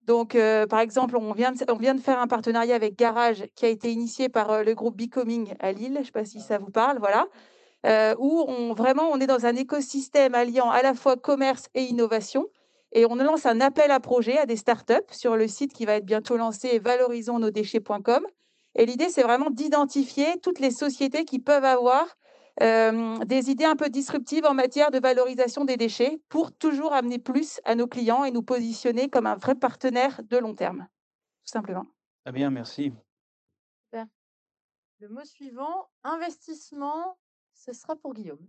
Donc, 0.06 0.34
euh, 0.34 0.66
par 0.66 0.80
exemple, 0.80 1.16
on 1.16 1.32
vient, 1.32 1.52
de, 1.52 2.00
faire 2.00 2.18
un 2.18 2.26
partenariat 2.26 2.74
avec 2.74 2.98
Garage 2.98 3.44
qui 3.54 3.66
a 3.66 3.68
été 3.68 3.92
initié 3.92 4.28
par 4.28 4.50
euh, 4.50 4.62
le 4.64 4.74
groupe 4.74 4.96
Becoming 4.96 5.54
à 5.60 5.70
Lille. 5.70 5.94
Je 5.94 6.00
ne 6.00 6.04
sais 6.04 6.10
pas 6.10 6.24
si 6.24 6.40
ça 6.40 6.58
vous 6.58 6.70
parle, 6.70 6.98
voilà. 6.98 7.28
Euh, 7.86 8.14
où 8.18 8.44
on, 8.48 8.74
vraiment 8.74 9.10
on 9.10 9.20
est 9.20 9.26
dans 9.26 9.46
un 9.46 9.56
écosystème 9.56 10.34
alliant 10.34 10.70
à 10.70 10.82
la 10.82 10.94
fois 10.94 11.16
commerce 11.16 11.68
et 11.74 11.84
innovation. 11.84 12.46
Et 12.92 13.06
on 13.06 13.14
lance 13.14 13.46
un 13.46 13.60
appel 13.60 13.90
à 13.90 14.00
projet 14.00 14.38
à 14.38 14.46
des 14.46 14.56
startups 14.56 14.94
sur 15.10 15.36
le 15.36 15.48
site 15.48 15.72
qui 15.72 15.86
va 15.86 15.94
être 15.94 16.04
bientôt 16.04 16.36
lancé 16.36 16.78
valorisonsnosdéchets.com. 16.78 18.26
Et 18.74 18.86
l'idée, 18.86 19.08
c'est 19.08 19.22
vraiment 19.22 19.50
d'identifier 19.50 20.38
toutes 20.42 20.58
les 20.58 20.70
sociétés 20.70 21.24
qui 21.24 21.38
peuvent 21.38 21.64
avoir 21.64 22.06
des 22.60 23.50
idées 23.50 23.64
un 23.64 23.76
peu 23.76 23.88
disruptives 23.88 24.44
en 24.44 24.54
matière 24.54 24.90
de 24.90 24.98
valorisation 24.98 25.64
des 25.64 25.76
déchets 25.76 26.20
pour 26.28 26.52
toujours 26.52 26.92
amener 26.92 27.18
plus 27.18 27.60
à 27.64 27.74
nos 27.74 27.86
clients 27.86 28.24
et 28.24 28.30
nous 28.30 28.42
positionner 28.42 29.08
comme 29.08 29.26
un 29.26 29.36
vrai 29.36 29.54
partenaire 29.54 30.20
de 30.24 30.36
long 30.38 30.54
terme, 30.54 30.86
tout 31.44 31.50
simplement. 31.50 31.86
Très 32.24 32.32
bien, 32.32 32.50
merci. 32.50 32.92
Le 35.02 35.08
mot 35.08 35.24
suivant, 35.24 35.88
investissement, 36.04 37.18
ce 37.54 37.72
sera 37.72 37.96
pour 37.96 38.14
Guillaume. 38.14 38.46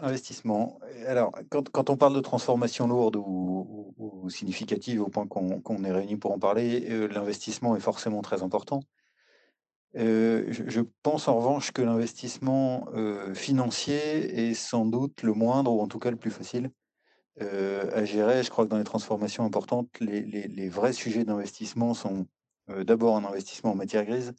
investissement. 0.00 0.80
Alors, 1.06 1.32
quand, 1.48 1.88
on 1.90 1.96
parle 1.96 2.16
de 2.16 2.20
transformation 2.20 2.88
lourde 2.88 3.14
ou, 3.16 4.28
significative, 4.28 5.02
au 5.02 5.08
point 5.08 5.28
qu'on 5.28 5.84
est 5.84 5.92
réunis 5.92 6.16
pour 6.16 6.32
en 6.32 6.40
parler, 6.40 6.80
l'investissement 7.08 7.76
est 7.76 7.80
forcément 7.80 8.22
très 8.22 8.42
important. 8.42 8.80
Euh, 9.96 10.46
je, 10.50 10.80
pense 11.02 11.28
en 11.28 11.36
revanche 11.36 11.72
que 11.72 11.82
l'investissement 11.82 12.88
euh, 12.94 13.34
financier 13.34 14.48
est 14.48 14.54
sans 14.54 14.86
doute 14.86 15.22
le 15.22 15.34
moindre, 15.34 15.72
ou 15.72 15.80
en 15.80 15.88
tout 15.88 15.98
cas 15.98 16.10
le 16.10 16.16
plus 16.16 16.30
facile 16.30 16.70
euh, 17.42 17.90
à 17.92 18.04
gérer. 18.04 18.42
Je 18.42 18.50
crois 18.50 18.64
que 18.64 18.70
dans 18.70 18.78
les 18.78 18.84
transformations 18.84 19.44
importantes, 19.44 19.88
les, 20.00 20.68
vrais 20.68 20.92
sujets 20.92 21.24
d'investissement 21.24 21.94
sont 21.94 22.26
d'abord 22.68 23.16
un 23.16 23.24
investissement 23.24 23.72
en 23.72 23.74
matière 23.74 24.04
grise. 24.06 24.32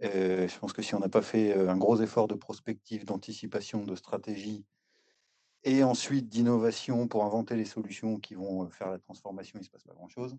je 0.00 0.58
pense 0.58 0.72
que 0.72 0.82
si 0.82 0.94
on 0.94 1.00
n'a 1.00 1.08
pas 1.08 1.22
fait 1.22 1.54
un 1.54 1.76
gros 1.76 2.00
effort 2.02 2.28
de 2.28 2.34
prospective, 2.34 3.04
d'anticipation, 3.06 3.84
de 3.84 3.94
stratégie, 3.94 4.64
et 5.64 5.84
ensuite 5.84 6.28
d'innovation 6.28 7.06
pour 7.06 7.24
inventer 7.24 7.54
les 7.56 7.64
solutions 7.64 8.18
qui 8.18 8.34
vont 8.34 8.68
faire 8.70 8.90
la 8.90 8.98
transformation, 8.98 9.58
il 9.58 9.60
ne 9.60 9.64
se 9.64 9.70
passe 9.70 9.84
pas 9.84 9.94
grand-chose. 9.94 10.36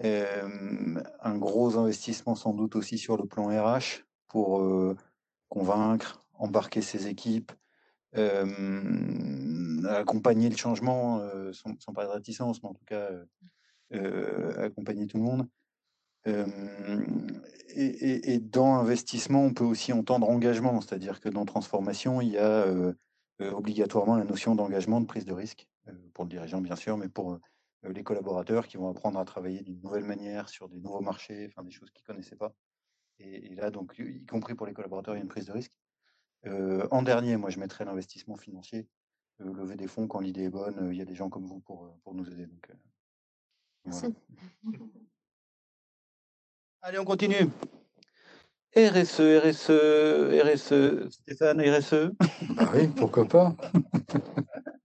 Un 0.00 1.36
gros 1.36 1.76
investissement 1.76 2.34
sans 2.34 2.52
doute 2.52 2.76
aussi 2.76 2.98
sur 2.98 3.16
le 3.16 3.26
plan 3.26 3.48
RH 3.48 4.04
pour 4.28 4.62
convaincre, 5.48 6.24
embarquer 6.34 6.82
ses 6.82 7.08
équipes, 7.08 7.52
accompagner 9.88 10.48
le 10.48 10.56
changement 10.56 11.20
sans, 11.52 11.78
sans 11.80 11.92
de 11.92 12.06
réticence, 12.06 12.62
mais 12.62 12.68
en 12.68 12.74
tout 12.74 12.84
cas 12.84 13.08
accompagner 14.62 15.06
tout 15.06 15.16
le 15.16 15.24
monde. 15.24 15.48
Et, 17.70 18.34
et, 18.34 18.38
dans 18.38 18.74
investissement, 18.74 19.44
on 19.44 19.52
peut 19.52 19.64
aussi 19.64 19.92
entendre 19.92 20.28
engagement, 20.28 20.80
c'est-à-dire 20.80 21.20
que 21.20 21.28
dans 21.28 21.44
transformation, 21.44 22.20
il 22.20 22.30
y 22.30 22.38
a 22.38 22.66
obligatoirement 23.40 24.16
la 24.16 24.24
notion 24.24 24.54
d'engagement, 24.54 25.00
de 25.00 25.06
prise 25.06 25.24
de 25.24 25.32
risque, 25.32 25.68
pour 26.14 26.24
le 26.24 26.30
dirigeant 26.30 26.60
bien 26.60 26.76
sûr, 26.76 26.96
mais 26.96 27.08
pour 27.08 27.38
les 27.82 28.02
collaborateurs 28.02 28.66
qui 28.66 28.76
vont 28.76 28.90
apprendre 28.90 29.18
à 29.18 29.24
travailler 29.24 29.62
d'une 29.62 29.80
nouvelle 29.80 30.04
manière 30.04 30.48
sur 30.48 30.68
des 30.68 30.78
nouveaux 30.80 31.00
marchés, 31.00 31.46
enfin 31.48 31.62
des 31.62 31.70
choses 31.70 31.90
qu'ils 31.90 32.02
ne 32.02 32.06
connaissaient 32.06 32.36
pas. 32.36 32.54
Et, 33.20 33.54
là, 33.54 33.70
donc, 33.70 33.98
y 33.98 34.24
compris 34.26 34.54
pour 34.54 34.66
les 34.66 34.72
collaborateurs, 34.72 35.14
il 35.14 35.18
y 35.18 35.20
a 35.20 35.22
une 35.22 35.28
prise 35.28 35.46
de 35.46 35.52
risque. 35.52 35.76
en 36.44 37.02
dernier, 37.02 37.36
moi, 37.36 37.50
je 37.50 37.58
mettrais 37.58 37.84
l'investissement 37.84 38.36
financier, 38.36 38.88
lever 39.38 39.76
des 39.76 39.88
fonds 39.88 40.06
quand 40.06 40.20
l'idée 40.20 40.44
est 40.44 40.50
bonne. 40.50 40.88
Il 40.92 40.96
y 40.96 41.02
a 41.02 41.04
des 41.04 41.16
gens 41.16 41.28
comme 41.28 41.46
vous 41.46 41.60
pour, 41.60 41.92
pour 42.04 42.14
nous 42.14 42.30
aider. 42.30 42.46
Donc, 42.46 42.70
Merci. 43.84 44.14
Allez, 46.82 46.98
on 46.98 47.04
continue. 47.04 47.50
RSE, 48.76 49.40
RSE, 49.42 50.40
RSE, 50.42 51.10
Stéphane, 51.10 51.60
RSE. 51.60 52.12
Bah 52.50 52.70
oui, 52.74 52.88
pourquoi 52.88 53.24
pas. 53.26 53.56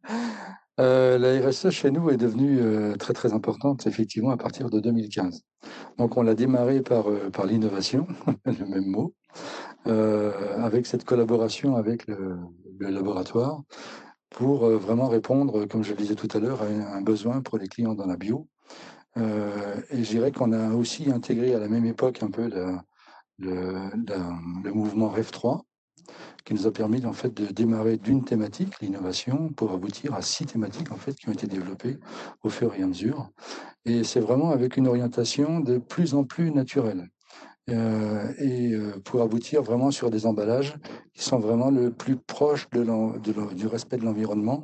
Euh, 0.80 1.20
la 1.20 1.48
RSE 1.48 1.70
chez 1.70 1.92
nous 1.92 2.10
est 2.10 2.18
devenue 2.18 2.60
euh, 2.60 2.96
très 2.96 3.14
très 3.14 3.34
importante 3.34 3.86
effectivement 3.86 4.32
à 4.32 4.38
partir 4.38 4.72
de 4.72 4.80
2015. 4.80 5.44
Donc 6.00 6.18
on 6.18 6.24
l'a 6.24 6.34
démarré 6.34 6.82
par, 6.82 7.10
euh, 7.10 7.30
par 7.30 7.46
l'innovation, 7.46 8.08
le 8.46 8.66
même 8.66 8.88
mot, 8.88 9.14
avec 9.86 10.88
cette 10.88 11.04
collaboration 11.04 11.76
avec 11.76 12.08
le, 12.08 12.38
laboratoire 12.80 13.62
pour 14.30 14.68
vraiment 14.68 15.08
répondre, 15.08 15.66
comme 15.66 15.84
je 15.84 15.92
le 15.92 15.98
disais 15.98 16.16
tout 16.16 16.28
à 16.34 16.40
l'heure, 16.40 16.64
à 16.64 16.66
un, 16.66 17.02
besoin 17.02 17.42
pour 17.42 17.58
les 17.58 17.68
clients 17.68 17.94
dans 17.94 18.08
la 18.08 18.18
bio. 18.18 18.48
et 19.18 20.04
je 20.04 20.10
dirais 20.10 20.32
qu'on 20.32 20.52
a 20.54 20.74
aussi 20.74 21.12
intégré 21.12 21.54
à 21.54 21.60
la 21.60 21.68
même 21.68 21.86
époque 21.86 22.24
un 22.24 22.32
peu 22.32 22.50
le, 22.50 22.78
le 23.40 24.72
mouvement 24.74 25.14
REF3, 25.14 25.62
qui 26.44 26.54
nous 26.54 26.68
a 26.68 26.72
permis 26.72 27.06
en 27.06 27.14
fait 27.14 27.34
de 27.34 27.46
démarrer 27.46 27.98
d'une 27.98 28.24
thématique, 28.24 28.80
l'innovation, 28.82 29.50
pour 29.50 29.72
aboutir 29.72 30.14
à 30.14 30.22
six 30.22 30.46
thématiques 30.46 30.92
en 30.92 30.98
fait 30.98 31.14
qui 31.14 31.30
ont 31.30 31.32
été 31.32 31.48
développées 31.48 31.98
au 32.44 32.50
fur 32.50 32.74
et 32.76 32.84
à 32.84 32.88
mesure. 32.88 33.30
Et 33.86 34.04
c'est 34.04 34.20
vraiment 34.20 34.52
avec 34.52 34.78
une 34.78 34.88
orientation 34.88 35.60
de 35.60 35.78
plus 35.78 36.14
en 36.14 36.24
plus 36.24 36.52
naturelle. 36.52 37.10
Euh, 37.70 38.34
et 38.40 38.74
euh, 38.74 39.00
pour 39.06 39.22
aboutir 39.22 39.64
vraiment 39.64 39.90
sur 39.90 40.10
des 40.10 40.26
emballages 40.26 40.76
qui 41.14 41.24
sont 41.24 41.40
vraiment 41.40 41.72
le 41.72 41.94
plus 41.94 42.18
proche 42.18 42.70
du 42.70 43.68
respect 43.68 43.98
de 43.98 44.04
l'environnement. 44.04 44.64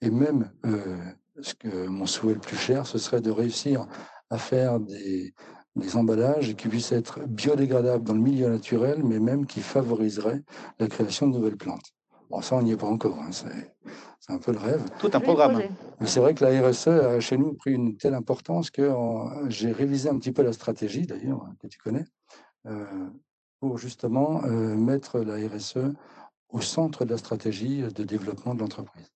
Et 0.00 0.10
même, 0.10 0.50
euh, 0.64 0.96
ce 1.42 1.54
que 1.54 1.86
mon 1.88 2.06
souhait 2.06 2.34
le 2.34 2.40
plus 2.40 2.56
cher, 2.56 2.86
ce 2.86 2.96
serait 2.96 3.20
de 3.20 3.30
réussir 3.30 3.86
à 4.30 4.38
faire 4.38 4.80
des, 4.80 5.34
des 5.78 5.96
emballages 5.96 6.54
qui 6.56 6.68
puissent 6.68 6.92
être 6.92 7.20
biodégradables 7.26 8.04
dans 8.04 8.14
le 8.14 8.20
milieu 8.20 8.48
naturel, 8.48 9.02
mais 9.04 9.18
même 9.18 9.46
qui 9.46 9.60
favoriseraient 9.60 10.42
la 10.78 10.88
création 10.88 11.28
de 11.28 11.34
nouvelles 11.34 11.56
plantes. 11.56 11.94
Bon, 12.30 12.42
ça, 12.42 12.56
on 12.56 12.62
n'y 12.62 12.72
est 12.72 12.76
pas 12.76 12.86
encore. 12.86 13.18
Hein, 13.20 13.30
c'est 13.32 14.32
un 14.32 14.38
peu 14.38 14.52
le 14.52 14.58
rêve. 14.58 14.84
Tout 14.98 15.10
un 15.14 15.20
programme. 15.20 15.62
Mais 16.00 16.06
c'est 16.06 16.20
vrai 16.20 16.34
que 16.34 16.44
la 16.44 16.68
RSE 16.68 16.88
a 16.88 17.20
chez 17.20 17.38
nous 17.38 17.54
pris 17.54 17.72
une 17.72 17.96
telle 17.96 18.14
importance 18.14 18.70
que 18.70 18.82
euh, 18.82 19.48
j'ai 19.48 19.72
révisé 19.72 20.10
un 20.10 20.18
petit 20.18 20.32
peu 20.32 20.42
la 20.42 20.52
stratégie, 20.52 21.06
d'ailleurs, 21.06 21.46
que 21.60 21.66
tu 21.66 21.78
connais, 21.78 22.04
euh, 22.66 22.84
pour 23.60 23.78
justement 23.78 24.44
euh, 24.44 24.76
mettre 24.76 25.20
la 25.20 25.36
RSE 25.36 25.94
au 26.50 26.60
centre 26.60 27.04
de 27.04 27.10
la 27.10 27.18
stratégie 27.18 27.82
de 27.82 28.04
développement 28.04 28.54
de 28.54 28.60
l'entreprise. 28.60 29.10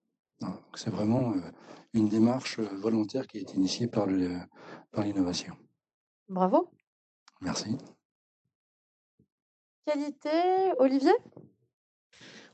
C'est 0.75 0.91
vraiment 0.91 1.35
une 1.95 2.09
démarche 2.09 2.59
volontaire 2.59 3.27
qui 3.27 3.39
est 3.39 3.55
initiée 3.55 3.87
par 3.87 4.07
l'innovation. 4.07 5.55
Bravo. 6.33 6.71
Merci. 7.43 7.77
Qualité, 9.85 10.73
Olivier? 10.79 11.13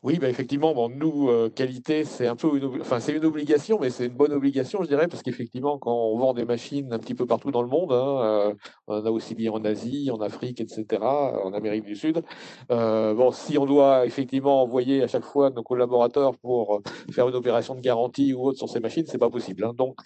Oui, 0.04 0.18
bah 0.20 0.28
effectivement, 0.28 0.74
bon, 0.74 0.88
nous, 0.88 1.28
euh, 1.28 1.50
qualité, 1.50 2.04
c'est 2.04 2.28
un 2.28 2.36
peu 2.36 2.56
une, 2.56 2.80
enfin, 2.80 3.00
c'est 3.00 3.12
une 3.12 3.24
obligation, 3.24 3.78
mais 3.80 3.90
c'est 3.90 4.06
une 4.06 4.12
bonne 4.12 4.32
obligation, 4.32 4.80
je 4.82 4.88
dirais, 4.88 5.08
parce 5.08 5.22
qu'effectivement, 5.24 5.76
quand 5.78 5.92
on 5.92 6.16
vend 6.16 6.34
des 6.34 6.44
machines 6.44 6.92
un 6.92 6.98
petit 6.98 7.14
peu 7.14 7.26
partout 7.26 7.50
dans 7.50 7.62
le 7.62 7.68
monde, 7.68 7.92
hein, 7.92 8.20
euh, 8.22 8.54
on 8.86 8.94
en 8.94 9.04
a 9.04 9.10
aussi 9.10 9.34
bien 9.34 9.50
en 9.50 9.64
Asie, 9.64 10.10
en 10.12 10.20
Afrique, 10.20 10.60
etc., 10.60 11.02
en 11.02 11.52
Amérique 11.52 11.84
du 11.84 11.96
Sud. 11.96 12.22
Euh, 12.70 13.12
bon, 13.14 13.32
si 13.32 13.58
on 13.58 13.66
doit 13.66 14.06
effectivement 14.06 14.62
envoyer 14.62 15.02
à 15.02 15.08
chaque 15.08 15.24
fois 15.24 15.50
nos 15.50 15.64
collaborateurs 15.64 16.36
pour 16.36 16.80
faire 17.10 17.28
une 17.28 17.34
opération 17.34 17.74
de 17.74 17.80
garantie 17.80 18.32
ou 18.34 18.46
autre 18.46 18.58
sur 18.58 18.68
ces 18.68 18.80
machines, 18.80 19.04
c'est 19.06 19.18
pas 19.18 19.30
possible. 19.30 19.64
Hein. 19.64 19.72
Donc, 19.76 19.96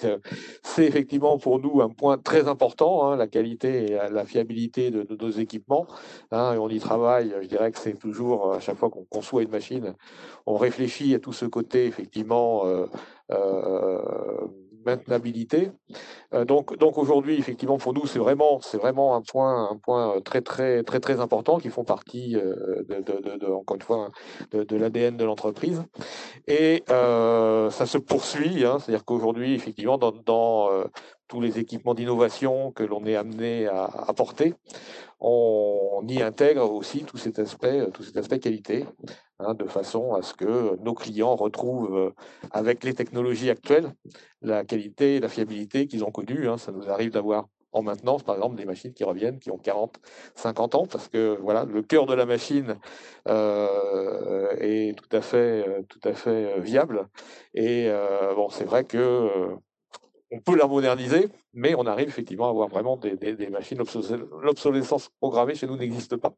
c'est 0.63 0.87
effectivement 0.87 1.39
pour 1.39 1.59
nous 1.61 1.83
un 1.83 1.91
point 1.91 2.17
très 2.17 2.49
important, 2.49 3.07
hein, 3.07 3.17
la 3.17 3.27
qualité 3.27 3.93
et 3.93 3.99
la 4.11 4.25
fiabilité 4.25 4.91
de, 4.91 5.07
nos 5.21 5.31
équipements. 5.31 5.87
et 6.33 6.37
on 6.37 6.69
y 6.71 6.79
travaille. 6.79 7.35
Je 7.43 7.49
dirais 7.49 7.71
que 7.73 7.79
c'est 7.79 7.99
toujours 7.99 8.55
à 8.55 8.61
chaque 8.61 8.77
fois 8.77 8.89
qu'on 8.89 9.05
conçoit 9.05 9.43
une 9.43 9.51
machine 9.51 9.82
on 10.47 10.57
réfléchit 10.57 11.15
à 11.15 11.19
tout 11.19 11.33
ce 11.33 11.47
côté, 11.47 11.87
effectivement, 11.87 12.67
euh, 12.67 12.87
euh, 13.31 14.47
maintenabilité. 14.85 15.71
Euh, 16.35 16.45
donc, 16.45 16.99
aujourd'hui, 16.99 17.39
effectivement, 17.39 17.79
pour 17.79 17.95
nous, 17.95 18.07
c'est 18.07 18.19
vraiment, 18.19 18.61
c'est 18.61 18.79
vraiment 18.79 19.15
un 19.15 19.23
point, 19.23 19.71
un 19.71 19.77
point 19.77 20.21
très, 20.21 20.41
très, 20.41 20.83
très, 20.83 20.99
très 20.99 21.21
important 21.21 21.59
qui 21.59 21.69
font 21.69 21.85
partie, 21.85 22.33
de, 22.33 23.53
encore 23.53 23.77
une 23.77 23.83
fois, 23.83 24.11
de, 24.51 24.77
l'ADN 24.77 25.17
de 25.17 25.25
l'entreprise. 25.25 25.85
Et 26.49 26.83
ça 26.89 27.87
se 27.87 27.99
poursuit, 27.99 28.65
hein, 28.65 28.79
c'est-à-dire 28.81 29.05
qu'aujourd'hui, 29.05 29.55
effectivement, 29.55 29.99
dans, 29.99 30.85
tous 31.33 31.41
les 31.41 31.59
équipements 31.59 31.95
d'innovation 31.95 32.73
que 32.73 32.83
l'on 32.83 33.07
est 33.07 33.17
amené 33.17 33.67
à 33.67 33.85
apporter, 34.07 34.53
on 35.19 36.05
y 36.07 36.21
intègre 36.21 36.71
aussi 36.71 37.05
tout 37.05 37.17
cet 37.17 37.39
aspect, 37.39 37.91
tout 37.95 38.03
cet 38.03 38.19
aspect 38.19 38.39
qualité, 38.39 38.85
hein, 39.39 39.55
de 39.55 39.65
façon 39.65 40.13
à 40.13 40.21
ce 40.21 40.35
que 40.35 40.77
nos 40.83 40.93
clients 40.93 41.35
retrouvent, 41.35 41.97
euh, 41.97 42.11
avec 42.51 42.85
les 42.85 42.93
technologies 42.93 43.49
actuelles, 43.49 43.95
la 44.43 44.63
qualité 44.63 45.17
et 45.17 45.21
la 45.21 45.31
fiabilité 45.31 45.87
qu'ils 45.87 46.05
ont 46.05 46.11
connues. 46.11 46.51
Hein. 46.51 46.59
Ça 46.59 46.71
nous 46.71 46.91
arrive 46.91 47.13
d'avoir 47.13 47.49
en 47.73 47.83
maintenance, 47.83 48.23
par 48.25 48.35
exemple, 48.35 48.57
des 48.57 48.67
machines 48.67 48.93
qui 48.93 49.05
reviennent, 49.05 49.39
qui 49.39 49.51
ont 49.51 49.57
40, 49.57 50.01
50 50.35 50.75
ans, 50.75 50.87
parce 50.87 51.09
que 51.09 51.39
voilà, 51.41 51.65
le 51.65 51.81
cœur 51.81 52.05
de 52.05 52.13
la 52.13 52.27
machine 52.27 52.77
euh, 53.27 54.55
est 54.59 54.95
tout 54.99 55.17
à 55.17 55.23
fait, 55.23 55.67
euh, 55.67 55.81
tout 55.89 56.07
à 56.07 56.13
fait 56.13 56.61
viable. 56.61 57.09
Et 57.55 57.91
bon, 58.37 58.51
c'est 58.51 58.65
vrai 58.65 58.85
que 58.85 59.57
on 60.33 60.41
peut 60.41 60.57
la 60.57 60.67
moderniser, 60.67 61.29
mais 61.53 61.75
on 61.75 61.87
arrive 61.87 62.09
effectivement 62.09 62.47
à 62.47 62.51
avoir 62.51 62.69
vraiment 62.69 62.97
des, 62.97 63.49
machines. 63.51 63.79
L'obsolescence 63.79 65.11
programmée 65.21 65.55
chez 65.55 65.67
nous 65.67 65.77
n'existe 65.77 66.17
pas. 66.17 66.35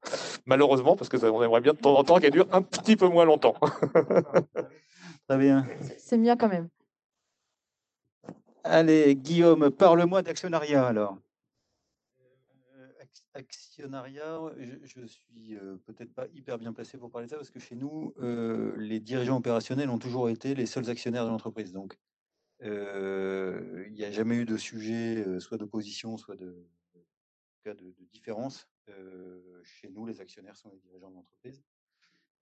Malheureusement, 0.47 0.97
parce 0.97 1.09
que 1.09 1.17
ça, 1.17 1.31
on 1.33 1.43
aimerait 1.43 1.61
bien 1.61 1.73
de 1.73 1.79
temps 1.79 1.97
en 1.97 2.03
temps 2.03 2.19
qu'elle 2.19 2.33
dure 2.33 2.49
un 2.53 2.61
petit 2.61 2.97
peu 2.97 3.09
moins 3.09 3.25
longtemps. 3.25 3.55
Très 5.29 5.39
bien. 5.39 5.67
C'est 5.97 6.19
bien 6.19 6.37
quand 6.37 6.49
même. 6.49 6.69
Allez, 8.65 9.15
Guillaume, 9.15 9.71
parle-moi 9.71 10.23
d'actionnariat 10.23 10.87
alors. 10.87 11.19
Euh, 12.77 12.89
actionnariat, 13.35 14.41
je, 14.59 15.01
ne 15.01 15.07
suis 15.07 15.55
euh, 15.55 15.77
peut-être 15.87 16.13
pas 16.13 16.27
hyper 16.35 16.59
bien 16.59 16.73
placé 16.73 16.99
pour 16.99 17.11
parler 17.11 17.27
de 17.27 17.31
ça 17.31 17.37
parce 17.37 17.51
que 17.51 17.61
chez 17.61 17.77
nous, 17.77 18.13
euh, 18.21 18.75
les 18.77 18.99
dirigeants 19.01 19.37
opérationnels 19.37 19.91
ont 19.91 19.99
toujours 19.99 20.29
été 20.31 20.55
les 20.55 20.67
seuls 20.67 20.91
actionnaires 20.91 21.25
de 21.25 21.31
l'entreprise. 21.31 21.73
Donc, 21.73 21.97
il 22.65 23.93
n'y 23.93 24.05
a 24.05 24.11
jamais 24.11 24.37
eu 24.37 24.45
de 24.45 24.57
sujet, 24.57 25.39
soit 25.41 25.59
d'opposition, 25.59 26.17
soit 26.17 26.37
de, 26.37 26.67
différence. 28.11 28.69
chez 29.63 29.91
nous, 29.91 30.07
les 30.07 30.21
actionnaires 30.21 30.57
sont 30.57 30.71
les 30.71 30.79
dirigeants 30.79 31.11
de 31.11 31.15
l'entreprise. 31.15 31.63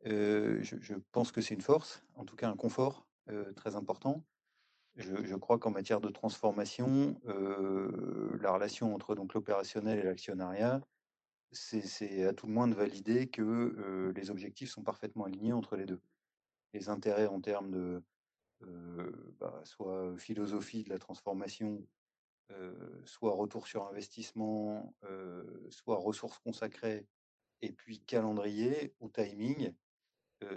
Je, 0.04 0.94
pense 1.12 1.32
que 1.32 1.40
c'est 1.40 1.54
une 1.54 1.60
force, 1.60 2.04
en 2.14 2.24
tout 2.24 2.36
cas 2.36 2.48
un 2.48 2.56
confort 2.56 3.06
très 3.56 3.76
important. 3.76 4.24
Je, 4.96 5.34
crois 5.36 5.58
qu'en 5.58 5.70
matière 5.70 6.00
de 6.00 6.08
transformation, 6.08 7.20
la 7.24 8.52
relation 8.52 8.94
entre 8.94 9.14
donc 9.14 9.34
l'opérationnel 9.34 9.98
et 9.98 10.02
l'actionnariat, 10.02 10.80
c'est 11.50 12.24
à 12.24 12.32
tout 12.32 12.46
le 12.46 12.52
moins 12.52 12.68
de 12.68 12.74
valider 12.74 13.28
que 13.28 14.12
les 14.14 14.30
objectifs 14.30 14.70
sont 14.70 14.82
parfaitement 14.82 15.24
alignés 15.24 15.52
entre 15.52 15.76
les 15.76 15.86
deux. 15.86 16.00
Les 16.74 16.88
intérêts 16.88 17.26
en 17.26 17.40
termes 17.40 17.70
de, 17.70 18.02
bah, 19.38 19.60
soit 19.64 20.16
philosophie 20.16 20.84
de 20.84 20.90
la 20.90 20.98
transformation, 20.98 21.86
soit 23.04 23.32
retour 23.34 23.66
sur 23.66 23.86
investissement, 23.86 24.94
soit 25.70 25.96
ressources 25.96 26.38
consacrées, 26.38 27.06
et 27.60 27.72
puis 27.72 28.00
calendrier 28.00 28.94
ou 29.00 29.08
timing, 29.08 29.72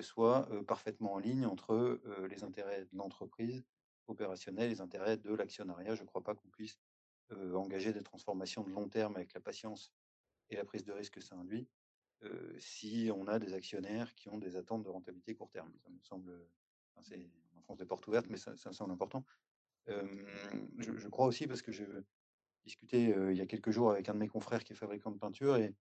soit 0.01 0.49
parfaitement 0.65 1.13
en 1.13 1.19
ligne 1.19 1.45
entre 1.45 2.01
les 2.29 2.43
intérêts 2.43 2.85
de 2.85 2.97
l'entreprise 2.97 3.63
opérationnelle 4.07 4.65
et 4.65 4.75
les 4.75 4.81
intérêts 4.81 5.17
de 5.17 5.33
l'actionnariat. 5.33 5.95
Je 5.95 6.01
ne 6.01 6.07
crois 6.07 6.23
pas 6.23 6.35
qu'on 6.35 6.49
puisse 6.49 6.79
engager 7.31 7.93
des 7.93 8.03
transformations 8.03 8.63
de 8.63 8.71
long 8.71 8.89
terme 8.89 9.15
avec 9.15 9.33
la 9.33 9.39
patience 9.39 9.91
et 10.49 10.55
la 10.55 10.65
prise 10.65 10.83
de 10.83 10.91
risque 10.91 11.13
que 11.13 11.21
ça 11.21 11.35
induit, 11.35 11.67
si 12.57 13.09
on 13.15 13.27
a 13.27 13.39
des 13.39 13.53
actionnaires 13.53 14.13
qui 14.15 14.29
ont 14.29 14.37
des 14.37 14.55
attentes 14.55 14.83
de 14.83 14.89
rentabilité 14.89 15.35
court 15.35 15.49
terme. 15.49 15.71
Ça 15.83 15.89
me 15.89 15.99
semble, 16.01 16.47
enfin, 16.95 17.15
en 17.57 17.61
France 17.61 17.77
des 17.77 17.85
portes 17.85 18.07
ouvertes, 18.07 18.27
mais 18.29 18.37
ça, 18.37 18.55
ça 18.57 18.69
me 18.69 18.73
semble 18.73 18.91
important. 18.91 19.23
Je, 19.87 20.97
je, 20.97 21.07
crois 21.09 21.27
aussi 21.27 21.45
parce 21.45 21.61
que 21.61 21.71
j'ai 21.71 21.87
discuté 22.63 23.13
il 23.29 23.37
y 23.37 23.41
a 23.41 23.45
quelques 23.45 23.69
jours 23.69 23.91
avec 23.91 24.09
un 24.09 24.15
de 24.15 24.19
mes 24.19 24.27
confrères 24.27 24.63
qui 24.63 24.73
est 24.73 24.75
fabricant 24.75 25.11
de 25.11 25.19
peinture 25.19 25.57
et 25.57 25.75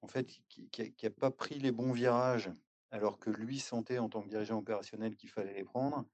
en 0.00 0.08
fait 0.08 0.24
qui 0.48 0.70
n'a 1.02 1.10
pas 1.10 1.30
pris 1.30 1.58
les 1.58 1.72
bons 1.72 1.92
virages 1.92 2.50
alors 2.90 3.18
que 3.18 3.28
lui 3.28 3.58
sentait 3.58 3.98
en 3.98 4.08
tant 4.08 4.22
que 4.22 4.30
dirigeant 4.30 4.56
opérationnel 4.56 5.14
qu'il 5.14 5.28
fallait 5.28 5.52
les 5.52 5.64
prendre 5.64 6.06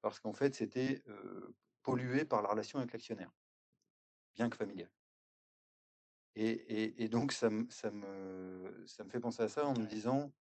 parce 0.00 0.18
qu'en 0.18 0.32
fait 0.32 0.56
c'était 0.56 1.04
pollué 1.82 2.24
par 2.24 2.42
la 2.42 2.48
relation 2.48 2.78
avec 2.78 2.92
l'actionnaire, 2.92 3.30
bien 4.34 4.48
que 4.48 4.56
familial. 4.56 4.90
Et, 6.34 7.08
donc, 7.08 7.32
ça, 7.32 7.50
me, 7.50 7.68
ça, 7.68 7.90
me, 7.90 8.84
ça 8.86 9.04
me 9.04 9.10
fait 9.10 9.20
penser 9.20 9.42
à 9.42 9.48
ça 9.48 9.66
en 9.66 9.78
me 9.78 9.86
disant, 9.86 10.32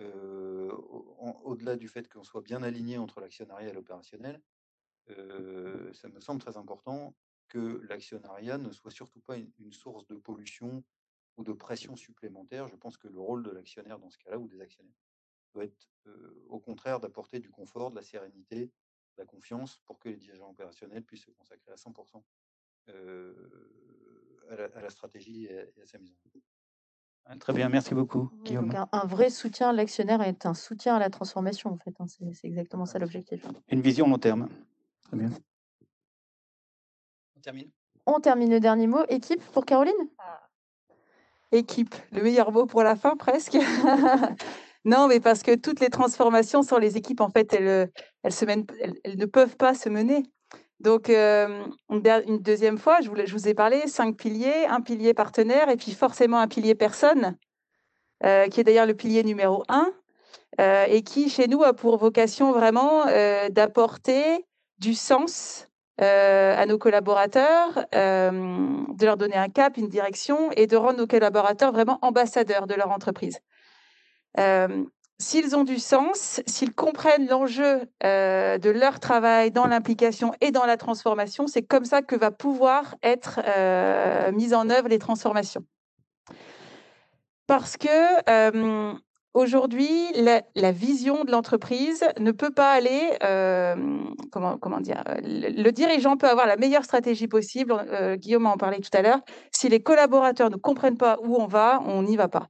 au-delà 0.00 1.76
du 1.76 1.88
fait 1.88 2.08
qu'on 2.08 2.24
soit 2.24 2.42
bien 2.42 2.62
aligné 2.62 2.98
entre 2.98 3.20
l'actionnariat 3.20 3.68
et 3.68 3.72
l'opérationnel, 3.72 4.40
ça 5.08 6.08
me 6.08 6.20
semble 6.20 6.40
très 6.40 6.56
important 6.56 7.14
que 7.48 7.80
l'actionnariat 7.88 8.58
ne 8.58 8.70
soit 8.72 8.90
surtout 8.90 9.20
pas 9.20 9.36
une, 9.36 9.72
source 9.72 10.06
de 10.06 10.16
pollution 10.16 10.84
ou 11.36 11.44
de 11.44 11.52
pression 11.52 11.96
supplémentaire. 11.96 12.68
Je 12.68 12.76
pense 12.76 12.98
que 12.98 13.08
le 13.08 13.18
rôle 13.18 13.42
de 13.42 13.50
l'actionnaire 13.50 13.98
dans 13.98 14.10
ce 14.10 14.18
cas-là, 14.18 14.38
ou 14.38 14.46
des 14.48 14.60
actionnaires, 14.60 14.94
doit 15.54 15.64
être 15.64 15.88
au 16.48 16.60
contraire 16.60 17.00
d'apporter 17.00 17.40
du 17.40 17.50
confort, 17.50 17.90
de 17.90 17.96
la 17.96 18.02
sérénité, 18.02 18.66
de 18.66 18.72
la 19.18 19.24
confiance 19.24 19.78
pour 19.86 19.98
que 19.98 20.08
les 20.08 20.16
dirigeants 20.16 20.50
opérationnels 20.50 21.04
puissent 21.04 21.24
se 21.24 21.30
consacrer 21.30 21.72
à 21.72 21.76
100% 21.76 22.22
à 24.50 24.80
la, 24.80 24.90
stratégie 24.90 25.44
et 25.46 25.80
à, 25.80 25.86
sa 25.86 25.98
mise 25.98 26.14
en 26.24 26.36
œuvre. 26.36 26.44
Très 27.40 27.52
bien, 27.52 27.68
merci 27.68 27.94
beaucoup. 27.94 28.30
Guillaume. 28.42 28.72
un, 28.90 29.06
vrai 29.06 29.28
soutien, 29.28 29.72
l'actionnaire 29.72 30.22
est 30.22 30.46
un 30.46 30.54
soutien 30.54 30.96
à 30.96 30.98
la 30.98 31.10
transformation, 31.10 31.70
en 31.70 31.76
fait. 31.76 31.94
Hein, 32.00 32.06
c'est 32.08 32.46
exactement 32.46 32.86
ça 32.86 32.98
l'objectif. 32.98 33.44
Une 33.68 33.82
vision 33.82 34.08
long 34.08 34.18
terme. 34.18 34.48
Très 35.02 35.16
bien. 35.16 35.30
On 37.36 37.40
termine. 37.40 37.70
On 38.06 38.20
termine 38.20 38.50
le 38.50 38.60
dernier 38.60 38.86
mot. 38.86 39.04
Équipe 39.10 39.42
pour 39.52 39.66
Caroline? 39.66 39.92
Ah. 40.18 40.48
Équipe, 41.52 41.94
le 42.12 42.22
meilleur 42.22 42.50
mot 42.50 42.66
pour 42.66 42.82
la 42.82 42.96
fin 42.96 43.14
presque. 43.16 43.56
non, 44.86 45.06
mais 45.06 45.20
parce 45.20 45.42
que 45.42 45.54
toutes 45.54 45.80
les 45.80 45.90
transformations 45.90 46.62
sur 46.62 46.78
les 46.78 46.96
équipes, 46.96 47.20
en 47.20 47.30
fait, 47.30 47.52
elles, 47.52 47.90
elles, 48.22 48.32
se 48.32 48.46
elles, 48.46 48.64
elles 49.04 49.18
ne 49.18 49.26
peuvent 49.26 49.56
pas 49.56 49.74
se 49.74 49.90
mener 49.90 50.24
donc, 50.80 51.08
une, 51.08 52.38
deuxième 52.40 52.78
fois, 52.78 53.00
je 53.00 53.10
vous, 53.10 53.48
ai 53.48 53.54
parlé, 53.54 53.86
cinq 53.88 54.16
piliers, 54.16 54.66
un 54.68 54.80
pilier 54.80 55.12
partenaire 55.12 55.68
et 55.68 55.76
puis 55.76 55.92
forcément 55.92 56.38
un 56.38 56.48
pilier 56.48 56.74
personne, 56.74 57.36
qui 58.22 58.60
est 58.60 58.64
d'ailleurs 58.64 58.86
le 58.86 58.94
pilier 58.94 59.24
numéro 59.24 59.64
un, 59.68 59.90
et 60.58 61.02
qui, 61.02 61.30
chez 61.30 61.48
nous, 61.48 61.64
a 61.64 61.72
pour 61.72 61.96
vocation 61.96 62.52
vraiment 62.52 63.06
d'apporter 63.50 64.46
du 64.78 64.94
sens 64.94 65.66
à 65.98 66.64
nos 66.66 66.78
collaborateurs, 66.78 67.86
de 67.92 69.04
leur 69.04 69.16
donner 69.16 69.36
un 69.36 69.48
cap, 69.48 69.76
une 69.78 69.88
direction 69.88 70.52
et 70.52 70.68
de 70.68 70.76
rendre 70.76 70.98
nos 70.98 71.08
collaborateurs 71.08 71.72
vraiment 71.72 71.98
ambassadeurs 72.02 72.68
de 72.68 72.74
leur 72.74 72.92
entreprise 72.92 73.40
s'ils 75.20 75.56
ont 75.56 75.64
du 75.64 75.78
sens, 75.78 76.40
s'ils 76.46 76.72
comprennent 76.72 77.28
l'enjeu 77.28 77.82
euh, 78.04 78.58
de 78.58 78.70
leur 78.70 79.00
travail 79.00 79.50
dans 79.50 79.66
l'implication 79.66 80.32
et 80.40 80.50
dans 80.52 80.64
la 80.64 80.76
transformation, 80.76 81.46
c'est 81.46 81.62
comme 81.62 81.84
ça 81.84 82.02
que 82.02 82.14
va 82.14 82.30
pouvoir 82.30 82.94
être 83.02 83.40
euh, 83.44 84.30
mise 84.32 84.54
en 84.54 84.70
œuvre 84.70 84.88
les 84.88 84.98
transformations. 84.98 85.64
Parce 87.46 87.76
que 87.76 87.88
euh, 88.30 88.94
Aujourd'hui, 89.38 89.88
la, 90.16 90.72
vision 90.72 91.22
de 91.22 91.30
l'entreprise 91.30 92.04
ne 92.18 92.32
peut 92.32 92.50
pas 92.50 92.72
aller, 92.72 93.16
euh, 93.22 93.76
comment, 94.32 94.80
dire, 94.80 95.04
le, 95.22 95.70
dirigeant 95.70 96.16
peut 96.16 96.28
avoir 96.28 96.48
la 96.48 96.56
meilleure 96.56 96.84
stratégie 96.84 97.28
possible, 97.28 97.72
euh, 97.72 98.16
Guillaume 98.16 98.46
en 98.46 98.56
parlait 98.56 98.80
tout 98.80 98.90
à 98.94 99.00
l'heure, 99.00 99.20
si 99.52 99.68
les 99.68 99.78
collaborateurs 99.78 100.50
ne 100.50 100.56
comprennent 100.56 100.96
pas 100.96 101.18
où 101.22 101.36
on 101.36 101.46
va, 101.46 101.80
on 101.86 102.02
n'y 102.02 102.16
va 102.16 102.26
pas. 102.26 102.48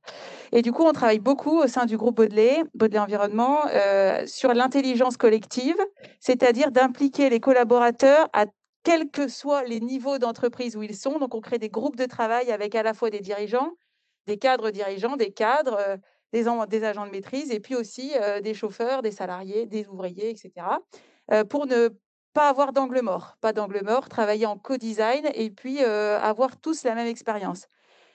Et 0.53 0.63
du 0.63 0.73
coup, 0.73 0.83
on 0.83 0.93
travaille 0.93 1.19
beaucoup 1.19 1.59
au 1.59 1.67
sein 1.67 1.85
du 1.85 1.99
groupe 1.99 2.17
Baudelaire, 2.17 2.65
Baudelaire 2.73 3.03
Environnement, 3.03 3.67
euh, 3.67 4.25
sur 4.25 4.55
l'intelligence 4.55 5.19
collective, 5.19 5.77
c'est-à-dire 6.21 6.71
d'impliquer 6.71 7.29
les 7.29 7.39
collaborateurs 7.39 8.31
à 8.33 8.47
quels 8.83 9.11
que 9.11 9.29
soient 9.29 9.63
les 9.63 9.81
niveaux 9.81 10.17
d'entreprise 10.17 10.75
où 10.75 10.83
ils 10.83 10.97
sont. 10.97 11.19
Donc, 11.19 11.35
on 11.35 11.43
crée 11.43 11.59
des 11.59 11.69
groupes 11.69 11.97
de 11.97 12.07
travail 12.07 12.51
avec 12.51 12.75
à 12.75 12.83
la 12.83 12.95
fois 12.95 13.11
des 13.11 13.21
dirigeants, 13.21 13.73
des 14.27 14.39
cadres 14.39 14.71
dirigeants, 14.71 15.17
des 15.17 15.33
cadres 15.33 15.99
des, 16.33 16.47
agents 16.85 17.07
de 17.07 17.11
maîtrise 17.11 17.51
et 17.51 17.61
puis 17.61 17.75
aussi 17.75 18.13
des 18.43 18.55
chauffeurs, 18.55 19.03
des 19.03 19.13
salariés, 19.13 19.67
des 19.67 19.87
ouvriers, 19.89 20.31
etc. 20.31 20.53
pour 21.49 21.67
ne 21.67 21.89
pas 22.33 22.49
avoir 22.49 22.73
d'angle 22.73 23.01
mort, 23.01 23.37
pas 23.41 23.53
d'angle 23.53 23.83
mort, 23.85 24.09
travailler 24.09 24.47
en 24.47 24.59
co-design 24.59 25.29
et 25.35 25.51
puis 25.51 25.81
avoir 25.81 26.57
tous 26.59 26.85
la 26.85 26.95
même 26.95 27.07
expérience. 27.07 27.67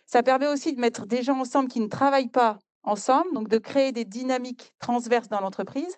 Ça 0.06 0.24
permet 0.24 0.48
aussi 0.48 0.74
de 0.74 0.80
mettre 0.80 1.06
des 1.06 1.24
gens 1.24 1.40
ensemble 1.40 1.70
qui 1.70 1.80
ne 1.80 1.88
travaillent 1.88 2.30
pas 2.30 2.60
ensemble, 2.84 3.34
donc 3.34 3.48
de 3.48 3.58
créer 3.58 3.92
des 3.92 4.06
dynamiques 4.06 4.74
transverses 4.80 5.30
dans 5.30 5.40
l'entreprise 5.40 5.96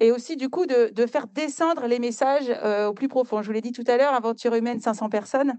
et 0.00 0.12
aussi 0.12 0.36
du 0.36 0.48
coup 0.48 0.66
de 0.66 1.06
faire 1.06 1.26
descendre 1.26 1.86
les 1.86 1.98
messages 1.98 2.50
au 2.86 2.94
plus 2.94 3.08
profond. 3.08 3.42
Je 3.42 3.46
vous 3.46 3.52
l'ai 3.52 3.60
dit 3.60 3.72
tout 3.72 3.84
à 3.86 3.96
l'heure, 3.96 4.14
aventure 4.14 4.54
humaine, 4.54 4.80
500 4.80 5.08
personnes. 5.08 5.58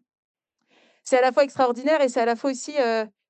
C'est 1.04 1.18
à 1.18 1.22
la 1.22 1.32
fois 1.32 1.44
extraordinaire 1.44 2.02
et 2.02 2.10
c'est 2.10 2.22
à 2.22 2.26
la 2.26 2.36
fois 2.36 2.52
aussi 2.52 2.76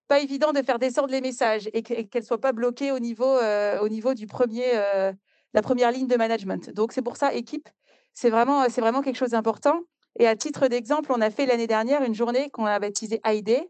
pas 0.09 0.19
évident 0.19 0.51
de 0.51 0.61
faire 0.63 0.79
descendre 0.79 1.09
les 1.09 1.21
messages 1.21 1.69
et 1.71 1.83
qu'elles 1.83 2.07
ne 2.13 2.21
soient 2.21 2.41
pas 2.41 2.51
bloquées 2.51 2.91
au 2.91 2.99
niveau, 2.99 3.27
euh, 3.27 3.79
au 3.79 3.87
niveau 3.87 4.15
du 4.15 4.25
premier, 4.25 4.65
euh, 4.73 5.13
la 5.53 5.61
première 5.61 5.91
ligne 5.91 6.07
de 6.07 6.17
management. 6.17 6.71
Donc, 6.71 6.91
c'est 6.91 7.03
pour 7.03 7.15
ça, 7.15 7.33
équipe, 7.33 7.69
c'est 8.13 8.31
vraiment, 8.31 8.67
c'est 8.69 8.81
vraiment 8.81 9.01
quelque 9.01 9.17
chose 9.17 9.31
d'important. 9.31 9.81
Et 10.17 10.27
à 10.27 10.35
titre 10.35 10.67
d'exemple, 10.67 11.13
on 11.15 11.21
a 11.21 11.29
fait 11.29 11.45
l'année 11.45 11.67
dernière 11.67 12.03
une 12.03 12.15
journée 12.15 12.49
qu'on 12.49 12.65
a 12.65 12.79
baptisée 12.79 13.21
ID 13.23 13.61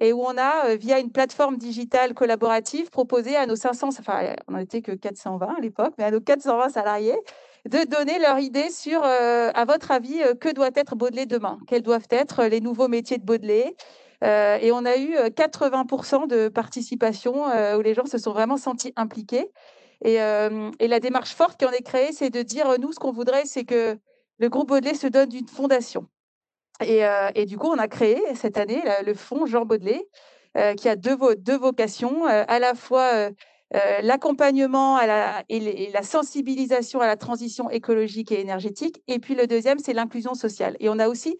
et 0.00 0.12
où 0.12 0.20
on 0.20 0.36
a, 0.36 0.66
euh, 0.66 0.76
via 0.76 0.98
une 0.98 1.12
plateforme 1.12 1.56
digitale 1.58 2.12
collaborative, 2.12 2.90
proposé 2.90 3.36
à 3.36 3.46
nos 3.46 3.54
500, 3.54 3.90
enfin, 4.00 4.34
on 4.48 4.56
n'était 4.56 4.82
que 4.82 4.90
420 4.90 5.54
à 5.56 5.60
l'époque, 5.60 5.94
mais 5.96 6.04
à 6.04 6.10
nos 6.10 6.20
420 6.20 6.70
salariés, 6.70 7.16
de 7.66 7.88
donner 7.88 8.18
leur 8.18 8.40
idée 8.40 8.68
sur, 8.68 9.02
à 9.04 9.64
votre 9.64 9.90
avis, 9.90 10.20
que 10.38 10.52
doit 10.52 10.68
être 10.74 10.96
Baudelaire 10.96 11.26
demain? 11.26 11.58
Quels 11.66 11.80
doivent 11.80 12.08
être 12.10 12.44
les 12.44 12.60
nouveaux 12.60 12.88
métiers 12.88 13.16
de 13.16 13.24
Baudelaire? 13.24 13.70
Euh, 14.22 14.58
et 14.60 14.72
on 14.72 14.84
a 14.84 14.96
eu 14.96 15.14
80% 15.16 16.28
de 16.28 16.48
participation 16.48 17.46
où 17.76 17.80
les 17.80 17.94
gens 17.94 18.06
se 18.06 18.18
sont 18.18 18.32
vraiment 18.32 18.56
sentis 18.56 18.92
impliqués. 18.96 19.50
Et, 20.04 20.16
la 20.16 21.00
démarche 21.00 21.34
forte 21.34 21.58
qui 21.58 21.64
en 21.64 21.70
est 21.70 21.82
créée, 21.82 22.12
c'est 22.12 22.30
de 22.30 22.42
dire, 22.42 22.66
nous, 22.78 22.92
ce 22.92 22.98
qu'on 22.98 23.12
voudrait, 23.12 23.44
c'est 23.46 23.64
que 23.64 23.98
le 24.38 24.48
groupe 24.48 24.68
Baudelaire 24.68 24.96
se 24.96 25.06
donne 25.06 25.34
une 25.34 25.48
fondation. 25.48 26.08
Et, 26.80 27.46
du 27.46 27.58
coup, 27.58 27.68
on 27.68 27.78
a 27.78 27.88
créé 27.88 28.20
cette 28.34 28.58
année 28.58 28.82
le 29.04 29.14
fonds 29.14 29.46
Jean 29.46 29.64
Baudelaire, 29.64 30.02
qui 30.76 30.88
a 30.88 30.96
deux, 30.96 31.16
deux 31.38 31.58
vocations, 31.58 32.26
à 32.26 32.58
la 32.58 32.74
fois 32.74 33.30
l'accompagnement 34.02 35.00
et, 35.48 35.90
la 35.92 36.02
sensibilisation 36.02 37.00
à 37.00 37.06
la 37.06 37.16
transition 37.16 37.70
écologique 37.70 38.32
et 38.32 38.40
énergétique, 38.40 39.02
et 39.08 39.18
puis 39.18 39.34
le 39.34 39.46
deuxième, 39.46 39.78
c'est 39.78 39.92
l'inclusion 39.92 40.34
sociale. 40.34 40.76
Et 40.80 40.88
on 40.88 40.98
a 40.98 41.08
aussi 41.08 41.38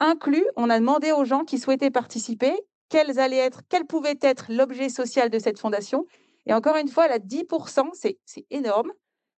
inclus, 0.00 0.44
on 0.56 0.70
a 0.70 0.78
demandé 0.78 1.12
aux 1.12 1.24
gens 1.24 1.44
qui 1.44 1.58
souhaitaient 1.58 1.90
participer 1.90 2.54
quels 2.88 3.18
allaient 3.18 3.38
être, 3.38 3.62
quel 3.68 3.84
pouvait 3.84 4.18
être 4.20 4.46
l'objet 4.48 4.88
social 4.88 5.30
de 5.30 5.38
cette 5.38 5.58
fondation. 5.58 6.06
Et 6.46 6.54
encore 6.54 6.76
une 6.76 6.88
fois, 6.88 7.08
la 7.08 7.18
10%, 7.18 7.90
c'est 7.92 8.18
énorme. 8.50 8.92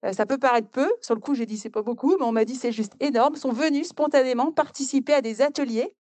Euh, 0.04 0.12
ça 0.12 0.26
peut 0.26 0.38
paraître 0.38 0.68
peu. 0.68 0.88
Sur 1.00 1.14
le 1.14 1.20
coup, 1.20 1.34
j'ai 1.34 1.46
dit 1.46 1.56
c'est 1.56 1.70
pas 1.70 1.82
beaucoup, 1.82 2.16
mais 2.18 2.24
on 2.24 2.32
m'a 2.32 2.44
dit 2.44 2.54
c'est 2.54 2.72
juste 2.72 2.92
énorme. 3.00 3.36
Sont 3.36 3.52
venus 3.52 3.88
spontanément 3.88 4.52
participer 4.52 5.14
à 5.14 5.22
des 5.22 5.42
ateliers 5.42 5.94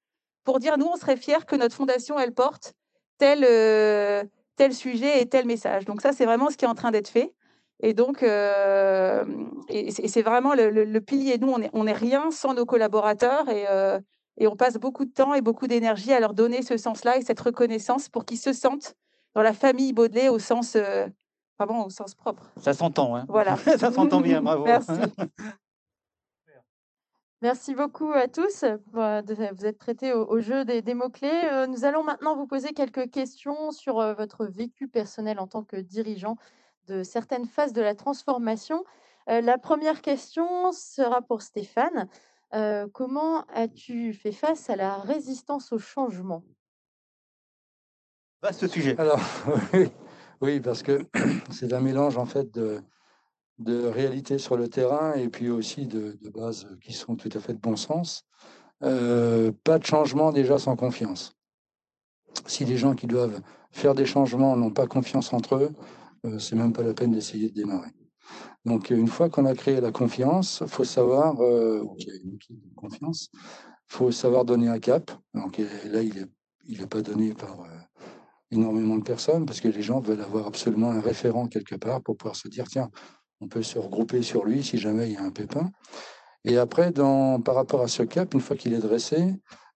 pour 0.44 0.58
dire 0.58 0.78
nous, 0.78 0.86
on 0.86 0.96
serait 0.96 1.16
fiers 1.16 1.44
que 1.46 1.56
notre 1.56 1.74
fondation, 1.74 2.18
elle 2.18 2.32
porte 2.32 2.74
tel, 3.18 3.44
euh, 3.44 4.24
tel 4.56 4.72
sujet 4.74 5.20
et 5.20 5.26
tel 5.26 5.46
message. 5.46 5.84
Donc 5.84 6.00
ça, 6.00 6.12
c'est 6.12 6.26
vraiment 6.26 6.50
ce 6.50 6.56
qui 6.56 6.64
est 6.64 6.68
en 6.68 6.74
train 6.74 6.90
d'être 6.90 7.08
fait. 7.08 7.34
Et 7.80 7.94
donc, 7.94 8.22
euh, 8.22 9.24
c'est 9.68 10.22
vraiment 10.22 10.54
le, 10.54 10.98
pilier. 10.98 11.38
Nous, 11.38 11.48
on 11.48 11.58
n'est 11.58 11.70
on 11.72 11.86
est 11.86 11.92
rien 11.92 12.30
sans 12.30 12.54
nos 12.54 12.66
collaborateurs. 12.66 13.48
Et, 13.48 13.66
et 14.38 14.46
on 14.46 14.56
passe 14.56 14.76
beaucoup 14.78 15.04
de 15.04 15.10
temps 15.10 15.34
et 15.34 15.40
beaucoup 15.40 15.66
d'énergie 15.66 16.12
à 16.12 16.20
leur 16.20 16.32
donner 16.32 16.62
ce 16.62 16.76
sens-là 16.76 17.18
et 17.18 17.22
cette 17.22 17.40
reconnaissance 17.40 18.08
pour 18.08 18.24
qu'ils 18.24 18.38
se 18.38 18.52
sentent 18.52 18.94
dans 19.34 19.42
la 19.42 19.52
famille 19.52 19.92
Baudelaire 19.92 20.32
au 20.32 20.38
sens, 20.38 20.76
euh, 20.76 21.06
vraiment 21.58 21.84
au 21.86 21.90
sens 21.90 22.14
propre. 22.14 22.50
Ça 22.60 22.72
s'entend, 22.72 23.16
hein 23.16 23.26
Voilà. 23.28 23.56
Ça 23.78 23.92
s'entend 23.92 24.20
bien, 24.20 24.40
bravo. 24.40 24.64
Merci. 24.64 24.92
Merci 27.40 27.74
beaucoup 27.76 28.10
à 28.12 28.26
tous. 28.26 28.64
Euh, 28.64 28.78
vous 28.92 29.66
êtes 29.66 29.78
prêtés 29.78 30.12
au, 30.12 30.40
jeu 30.40 30.64
des, 30.64 30.94
mots-clés. 30.94 31.48
Euh, 31.52 31.68
nous 31.68 31.84
allons 31.84 32.02
maintenant 32.02 32.34
vous 32.34 32.48
poser 32.48 32.72
quelques 32.72 33.10
questions 33.10 33.70
sur 33.70 33.94
votre 34.14 34.44
vécu 34.46 34.88
personnel 34.88 35.38
en 35.38 35.46
tant 35.46 35.62
que 35.62 35.76
dirigeant 35.76 36.36
de 36.88 37.04
certaines 37.04 37.46
phases 37.46 37.72
de 37.72 37.82
la 37.82 37.94
transformation. 37.94 38.82
La 39.28 39.58
première 39.58 40.00
question 40.00 40.72
sera 40.72 41.20
pour 41.20 41.42
Stéphane. 41.42 42.08
Comment 42.50 43.44
as-tu 43.54 44.12
fait 44.12 44.32
face 44.32 44.70
à 44.70 44.76
la 44.76 44.98
résistance 44.98 45.72
au 45.72 45.78
changement? 45.78 46.42
Vaste 48.42 48.66
sujet. 48.68 48.98
Alors 48.98 49.20
oui, 49.72 49.88
oui, 50.40 50.60
parce 50.60 50.82
que 50.82 51.04
c'est 51.50 51.72
un 51.72 51.80
mélange 51.80 52.16
en 52.16 52.26
fait 52.26 52.52
de 52.52 52.80
de 53.58 53.86
réalité 53.86 54.38
sur 54.38 54.56
le 54.56 54.68
terrain 54.68 55.14
et 55.14 55.28
puis 55.28 55.50
aussi 55.50 55.86
de 55.86 56.16
de 56.22 56.30
bases 56.30 56.68
qui 56.80 56.92
sont 56.92 57.16
tout 57.16 57.30
à 57.34 57.40
fait 57.40 57.54
de 57.54 57.58
bon 57.58 57.76
sens. 57.76 58.24
Pas 58.80 59.78
de 59.78 59.84
changement 59.84 60.32
déjà 60.32 60.58
sans 60.58 60.76
confiance. 60.76 61.34
Si 62.46 62.64
les 62.64 62.76
gens 62.76 62.94
qui 62.94 63.06
doivent 63.06 63.40
faire 63.72 63.94
des 63.94 64.06
changements 64.06 64.56
n'ont 64.56 64.70
pas 64.70 64.86
confiance 64.86 65.32
entre 65.32 65.56
eux, 65.56 65.72
heu, 66.24 66.38
c'est 66.38 66.56
même 66.56 66.72
pas 66.72 66.82
la 66.82 66.94
peine 66.94 67.12
d'essayer 67.12 67.48
de 67.48 67.54
démarrer. 67.54 67.90
Donc 68.64 68.90
une 68.90 69.08
fois 69.08 69.28
qu'on 69.30 69.46
a 69.46 69.54
créé 69.54 69.80
la 69.80 69.92
confiance, 69.92 70.62
faut 70.66 70.84
savoir, 70.84 71.36
de 71.36 71.84
confiance, 72.76 73.30
faut 73.88 74.10
savoir 74.12 74.44
donner 74.44 74.68
un 74.68 74.78
cap. 74.78 75.10
Donc 75.34 75.58
là, 75.58 76.02
il 76.02 76.18
est 76.18 76.26
il 76.70 76.82
est 76.82 76.86
pas 76.86 77.00
donné 77.02 77.32
par, 77.34 77.62
heu, 77.62 77.68
énormément 78.50 78.96
de 78.96 79.02
personnes 79.04 79.46
parce 79.46 79.60
que 79.60 79.68
les 79.68 79.82
gens 79.82 80.00
veulent 80.00 80.20
avoir 80.22 80.46
absolument 80.48 80.90
un 80.90 81.00
référent 81.00 81.46
quelque 81.48 81.76
part 81.76 82.02
pour 82.02 82.16
pouvoir 82.16 82.36
se 82.36 82.48
dire: 82.48 82.66
«Tiens, 82.68 82.90
on 83.40 83.48
peut 83.48 83.62
se 83.62 83.78
regrouper 83.78 84.22
sur 84.22 84.44
lui 84.44 84.62
si 84.64 84.78
jamais 84.78 85.08
il 85.08 85.14
y 85.14 85.16
a 85.18 85.22
un 85.24 85.30
pépin» 85.30 85.70
et 86.44 86.58
après 86.58 86.92
dans 86.92 87.40
par 87.40 87.54
rapport 87.56 87.82
à 87.82 87.88
ce 87.88 88.02
cap, 88.04 88.34
une 88.34 88.40
fois 88.40 88.56
qu'il 88.56 88.74
est 88.74 88.78
dressé, 88.80 89.34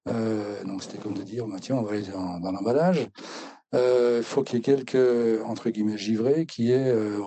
heu, 0.08 0.56
donc 0.66 0.82
c'était 0.82 0.98
comme 0.98 1.14
de 1.14 1.22
dire: 1.22 1.46
«Bah, 1.48 1.58
tiens, 1.60 1.76
on 1.76 1.82
va 1.82 1.92
aller 1.92 2.02
dans 2.08 2.40
dans 2.40 2.52
l'emballage». 2.52 3.08
Il 3.74 4.22
faut 4.22 4.42
qu'il 4.42 4.56
y 4.56 4.58
ait 4.58 4.62
quelques, 4.62 5.42
entre 5.44 5.70
guillemets, 5.70 5.96
«givrés» 5.96 6.46
qui 6.46 6.70
aient, 6.70 6.92
heu, 6.92 7.22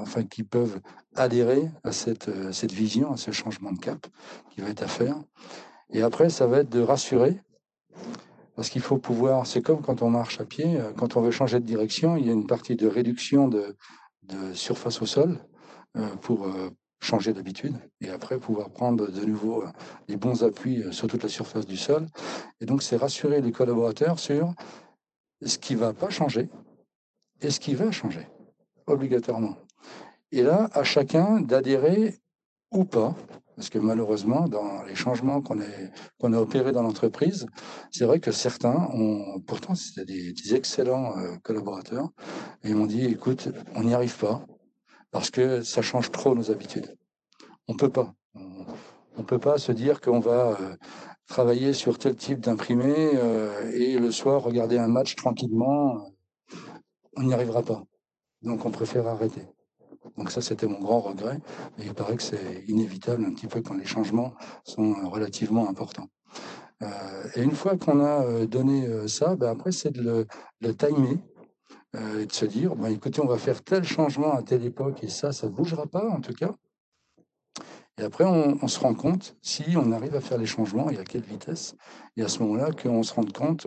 enfin 0.00 0.22
qui 0.22 0.44
peuvent 0.44 0.80
adhérer 1.16 1.68
à 1.84 1.92
cette, 1.92 2.28
heu, 2.28 2.52
cette 2.52 2.72
vision, 2.72 3.12
à 3.12 3.16
ce 3.16 3.32
changement 3.32 3.72
de 3.72 3.78
cap 3.78 4.06
qui 4.50 4.60
va 4.60 4.68
être 4.68 4.82
à 4.82 4.86
faire. 4.86 5.16
Et 5.90 6.02
après 6.02 6.30
ça 6.30 6.46
va 6.46 6.58
être 6.58 6.70
de 6.70 6.80
rassurer 6.80 7.40
parce 8.56 8.70
qu'il 8.70 8.82
faut 8.82 8.98
pouvoir 8.98 9.46
c'est 9.46 9.62
comme 9.62 9.82
quand 9.82 10.02
on 10.02 10.10
marche 10.10 10.40
à 10.40 10.44
pied, 10.44 10.76
heu, 10.78 10.92
quand 10.96 11.16
on 11.16 11.22
veut 11.22 11.30
changer 11.32 11.58
de 11.60 11.64
direction, 11.64 12.16
il 12.16 12.26
y 12.26 12.30
a 12.30 12.32
une 12.32 12.46
partie 12.46 12.76
de 12.76 12.86
réduction 12.86 13.48
de 13.48 13.76
de 14.24 14.52
surface 14.52 15.00
au 15.02 15.06
sol, 15.06 15.38
heu, 15.96 16.02
pour, 16.20 16.46
changer 17.00 17.32
d'habitude 17.32 17.74
et 18.00 18.10
après 18.10 18.38
pouvoir 18.38 18.70
prendre 18.70 19.10
de 19.10 19.24
nouveau, 19.24 19.64
les 20.08 20.16
bons 20.16 20.42
appuis, 20.42 20.82
sur 20.90 21.06
toute 21.06 21.22
la 21.22 21.28
surface 21.28 21.66
du 21.66 21.76
sol. 21.76 22.06
Et 22.60 22.66
donc 22.66 22.82
c'est 22.82 22.96
rassurer 22.96 23.40
les 23.40 23.52
collaborateurs 23.52 24.18
sur 24.18 24.52
ce 25.44 25.58
qui 25.58 25.74
va 25.74 25.92
pas 25.92 26.10
changer 26.10 26.48
et 27.40 27.50
ce 27.50 27.60
qui 27.60 27.74
va 27.74 27.90
changer, 27.90 28.26
obligatoirement. 28.86 29.56
Et 30.32 30.42
là, 30.42 30.68
à 30.72 30.82
chacun 30.84 31.40
d'adhérer 31.40 32.18
ou 32.72 32.84
pas, 32.84 33.14
parce 33.56 33.70
que 33.70 33.78
malheureusement, 33.78 34.48
dans 34.48 34.82
les 34.84 34.94
changements 34.94 35.40
qu'on 35.42 36.32
a 36.32 36.38
opérés 36.38 36.72
dans 36.72 36.82
l'entreprise, 36.82 37.46
c'est 37.90 38.04
vrai 38.04 38.20
que 38.20 38.30
certains 38.32 38.88
ont 38.94 39.40
pourtant 39.46 39.74
c'était 39.74 40.04
des 40.04 40.32
des 40.32 40.54
excellents, 40.54 41.18
heu, 41.18 41.38
collaborateurs 41.42 42.10
et 42.62 42.68
ils 42.70 42.76
m'ont 42.76 42.86
dit: 42.86 43.04
«Écoute, 43.06 43.48
on 43.74 43.82
n'y 43.84 43.94
arrive 43.94 44.16
pas 44.18 44.46
parce 45.10 45.30
que 45.30 45.62
ça 45.62 45.82
change 45.82 46.10
trop 46.12 46.34
nos 46.34 46.50
habitudes. 46.50 46.96
On 47.68 47.74
peut 47.76 47.90
pas. 47.90 48.14
On 48.34 48.66
on 49.18 49.24
peut 49.24 49.40
pas 49.40 49.58
se 49.58 49.72
dire 49.72 50.00
qu'on 50.00 50.20
va, 50.20 50.56
heu, 50.60 50.76
travailler 51.28 51.72
sur 51.74 51.98
tel 51.98 52.16
type 52.16 52.40
d'imprimé, 52.40 52.94
heu 53.16 53.50
et 53.74 53.98
le 53.98 54.10
soir 54.10 54.42
regarder 54.42 54.78
un 54.78 54.88
match 54.88 55.14
tranquillement, 55.16 56.12
on 57.16 57.22
n'y 57.24 57.34
arrivera 57.34 57.62
pas. 57.62 57.82
Donc 58.42 58.66
on 58.66 58.70
préfère 58.72 59.06
arrêter». 59.08 59.42
Donc 60.18 60.30
ça, 60.32 60.40
c'était 60.42 60.66
mon 60.68 60.80
grand 60.80 61.00
regret 61.00 61.38
et 61.78 61.84
il 61.86 61.94
paraît 61.94 62.16
que 62.16 62.22
c'est 62.24 62.64
inévitable 62.68 63.24
un 63.26 63.32
petit 63.34 63.46
peu 63.48 63.62
quand 63.62 63.74
les 63.74 63.86
changements 63.86 64.34
sont, 64.64 64.90
heu, 65.02 65.06
relativement 65.06 65.68
importants. 65.70 66.08
Heu 66.82 66.86
et 67.36 67.42
une 67.42 67.52
fois 67.52 67.76
qu'on 67.78 68.00
a, 68.04 68.46
donné, 68.46 69.08
ça, 69.08 69.36
bah, 69.36 69.50
après 69.50 69.72
c'est 69.72 69.92
de 69.92 70.26
le 70.60 70.74
timer, 70.76 71.18
et 72.22 72.26
de 72.26 72.32
se 72.32 72.46
dire: 72.46 72.76
«Bah, 72.76 72.90
écoutez, 72.90 73.20
on 73.22 73.26
va 73.26 73.38
faire 73.38 73.62
tel 73.64 73.84
changement 73.84 74.34
à 74.34 74.42
telle 74.42 74.64
époque 74.64 75.02
et 75.04 75.08
ça, 75.08 75.32
ça 75.32 75.48
bougera 75.48 75.86
pas 75.86 76.08
en 76.10 76.20
tout 76.20 76.34
cas» 76.34 76.54
et 77.98 78.02
après 78.02 78.24
on 78.24 78.68
se 78.68 78.80
rend 78.80 78.94
compte 78.94 79.36
si 79.42 79.64
on 79.76 79.92
arrive 79.92 80.14
à 80.14 80.20
faire 80.20 80.38
les 80.38 80.46
changements 80.46 80.90
et 80.90 80.98
à 80.98 81.04
quelle 81.04 81.22
vitesse 81.22 81.74
et 82.16 82.22
à 82.22 82.28
ce 82.28 82.40
moment-là 82.42 82.70
qu'on 82.72 83.02
se 83.02 83.12
rende 83.14 83.32
compte 83.32 83.66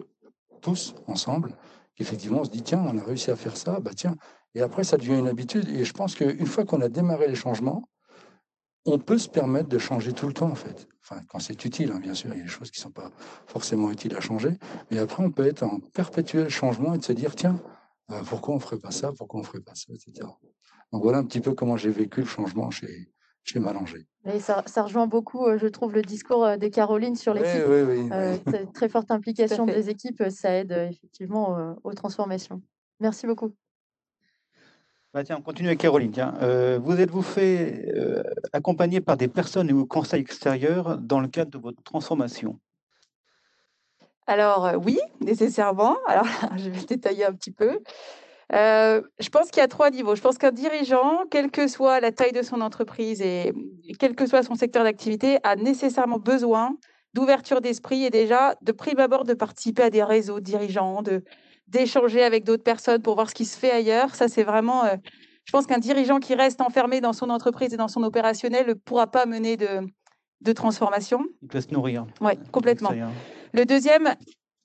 tous 0.62 0.96
ensemble 1.08 1.56
qu'effectivement 1.96 2.42
on 2.42 2.44
se 2.46 2.50
dit: 2.50 2.64
«Tiens, 2.64 2.84
on 2.88 2.98
a 2.98 3.04
réussi 3.04 3.32
à 3.32 3.36
faire 3.36 3.58
ça, 3.58 3.80
bah, 3.80 3.92
tiens» 3.96 4.16
et 4.56 4.62
après 4.62 4.84
ça 4.84 4.98
devient 4.98 5.18
une 5.20 5.28
habitude 5.28 5.68
et 5.70 5.84
je 5.86 5.94
pense 5.94 6.16
qu'une 6.16 6.46
fois 6.46 6.66
qu'on 6.66 6.82
a 6.82 6.90
démarré 6.90 7.28
les 7.28 7.36
changements, 7.36 7.84
on 8.86 8.98
peut 8.98 9.18
se 9.18 9.30
permettre 9.30 9.70
de 9.70 9.78
changer 9.78 10.12
tout 10.14 10.28
le 10.28 10.34
temps 10.34 10.50
en 10.50 10.56
fait. 10.56 10.88
Enfin, 11.04 11.22
quand 11.30 11.40
c'est 11.40 11.64
utile, 11.66 11.92
hein, 11.92 12.00
bien 12.00 12.14
sûr, 12.14 12.32
il 12.34 12.38
y 12.38 12.42
a 12.42 12.44
des 12.44 12.50
choses 12.50 12.72
qui 12.72 12.80
sont 12.80 12.92
pas 12.92 13.12
forcément 13.48 13.92
utiles 13.92 14.16
à 14.16 14.22
changer, 14.22 14.58
mais 14.90 14.98
après 15.00 15.24
on 15.24 15.32
peut 15.32 15.46
être 15.46 15.64
en 15.64 15.80
perpétuel 15.80 16.50
changement 16.50 16.94
et 16.96 16.98
de 16.98 17.04
se 17.04 17.14
dire: 17.14 17.36
«Tiens, 17.36 17.60
heu, 18.12 18.16
pourquoi 18.26 18.56
on 18.56 18.60
ferait 18.60 18.80
pas 18.80 18.92
ça? 18.92 19.12
Pourquoi 19.18 19.40
on 19.40 19.44
ferait 19.44 19.60
pas 19.62 19.76
ça?» 19.76 19.94
et 19.94 20.00
cetera. 20.00 20.38
Donc 20.92 21.04
voilà 21.04 21.20
un 21.20 21.24
petit 21.26 21.42
peu 21.42 21.54
comment 21.54 21.78
j'ai 21.78 21.92
vécu 21.92 22.22
le 22.22 22.28
changement 22.28 22.72
chez 22.72 23.12
chez 23.44 23.60
Mallanger. 23.60 24.06
Et 24.26 24.40
ça 24.40 24.64
ça 24.68 24.84
rejoint 24.84 25.08
beaucoup, 25.08 25.48
heu, 25.48 25.58
je 25.58 25.68
trouve, 25.68 25.94
le 25.94 26.02
discours, 26.04 26.46
heu, 26.46 26.58
de 26.58 26.68
Caroline 26.68 27.16
sur 27.16 27.34
l'équipe. 27.34 27.64
oui, 27.66 27.82
oui, 27.82 28.10
Heu, 28.12 28.38
oui. 28.46 28.54
très 28.54 28.66
très 28.68 28.90
forte 28.90 29.10
implication 29.12 29.66
des 29.66 29.90
équipes, 29.90 30.24
ça 30.30 30.52
aide, 30.54 30.72
effectivement, 30.72 31.76
aux 31.84 31.94
transformations. 31.94 32.62
Merci 33.00 33.26
beaucoup. 33.26 33.54
Bah, 35.14 35.24
tiens, 35.26 35.38
on 35.40 35.42
continue 35.42 35.68
avec 35.68 35.80
Caroline, 35.80 36.12
tiens. 36.12 36.34
Vous 36.80 37.00
êtes-vous 37.00 37.22
fait, 37.22 37.92
accompagner 38.54 39.02
par 39.02 39.18
des 39.18 39.28
personnes 39.28 39.72
ou 39.72 39.86
conseils 39.86 40.22
extérieurs 40.22 40.98
dans 40.98 41.20
le 41.20 41.28
cadre 41.28 41.52
de 41.52 41.58
votre 41.58 41.84
transformation? 41.84 42.60
Alors, 44.28 44.72
oui, 44.86 45.00
nécessairement. 45.22 45.98
Alors 46.08 46.26
je 46.58 46.70
vais 46.70 46.86
détailler 46.86 47.26
un 47.26 47.34
petit 47.34 47.52
peu. 47.52 47.80
Heu, 48.54 49.04
je 49.20 49.30
pense 49.30 49.50
qu'il 49.50 49.62
y 49.62 49.64
a 49.64 49.68
3 49.68 49.90
niveaux. 49.92 50.16
Je 50.16 50.22
pense 50.22 50.38
qu'un 50.38 50.52
dirigeant, 50.52 51.22
quelle 51.30 51.52
que 51.52 51.68
soit 51.68 52.00
la 52.00 52.12
taille 52.12 52.34
de 52.34 52.42
son 52.42 52.60
entreprise 52.62 53.22
et 53.22 53.54
quel 53.98 54.16
que 54.16 54.26
soit 54.26 54.44
son 54.44 54.56
secteur 54.56 54.84
d'activité, 54.84 55.38
a 55.44 55.56
nécessairement 55.56 56.20
besoin 56.20 56.76
d'ouverture 57.14 57.62
d'esprit 57.62 58.04
et 58.06 58.10
déjà, 58.10 58.56
de 58.62 58.72
prime 58.72 59.00
abord, 59.00 59.24
de 59.24 59.34
participer 59.34 59.84
à 59.84 59.90
des 59.90 60.04
réseaux 60.04 60.40
de 60.40 60.46
dirigeants, 60.46 61.02
de 61.02 61.24
d'échanger 61.68 62.22
avec 62.22 62.44
d'autres 62.44 62.64
personnes 62.64 63.02
pour 63.02 63.16
voir 63.16 63.30
ce 63.30 63.36
qui 63.36 63.46
se 63.46 63.58
fait 63.58 63.72
ailleurs. 63.72 64.14
Ça, 64.16 64.28
c'est 64.28 64.44
vraiment, 64.44 64.84
heu, 64.86 64.98
je 65.46 65.52
pense 65.54 65.66
qu'un 65.66 65.78
dirigeant 65.78 66.20
qui 66.20 66.36
reste 66.36 66.60
enfermé 66.60 67.00
dans 67.00 67.14
son 67.14 67.30
entreprise 67.30 67.74
et 67.74 67.78
dans 67.78 67.88
son 67.88 68.04
opérationnel 68.04 68.68
ne 68.68 68.74
pourra 68.74 69.08
pas 69.08 69.26
mener 69.26 69.56
de 69.56 69.88
de 70.42 70.54
transformation. 70.54 71.24
Il 71.42 71.48
peut 71.48 71.62
se 71.62 71.72
nourrir, 71.72 72.06
de 72.06 72.52
complètement. 72.52 72.92
Le 73.54 73.64
2e, 73.64 74.16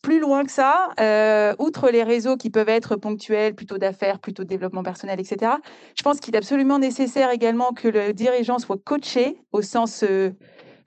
plus 0.07 0.21
loin 0.21 0.45
que 0.45 0.53
ça, 0.53 0.91
heu, 1.01 1.57
outre 1.59 1.91
les 1.91 2.05
réseaux 2.05 2.37
qui 2.37 2.49
peuvent 2.49 2.69
être 2.69 2.95
ponctuels, 2.95 3.57
plutôt 3.57 3.77
d'affaires, 3.77 4.21
plutôt 4.21 4.45
de 4.45 4.49
développement 4.49 4.85
personnel 4.85 5.19
et 5.19 5.25
cetera, 5.25 5.59
je 5.97 6.03
pense 6.05 6.21
qu'il 6.21 6.33
est 6.37 6.39
absolument 6.39 6.79
nécessaire 6.79 7.33
également 7.33 7.73
que 7.73 7.89
le 7.89 8.13
dirigeant 8.13 8.61
soit 8.61 8.77
coaché 8.85 9.37
au 9.51 9.63
sens, 9.63 10.05
heu 10.05 10.35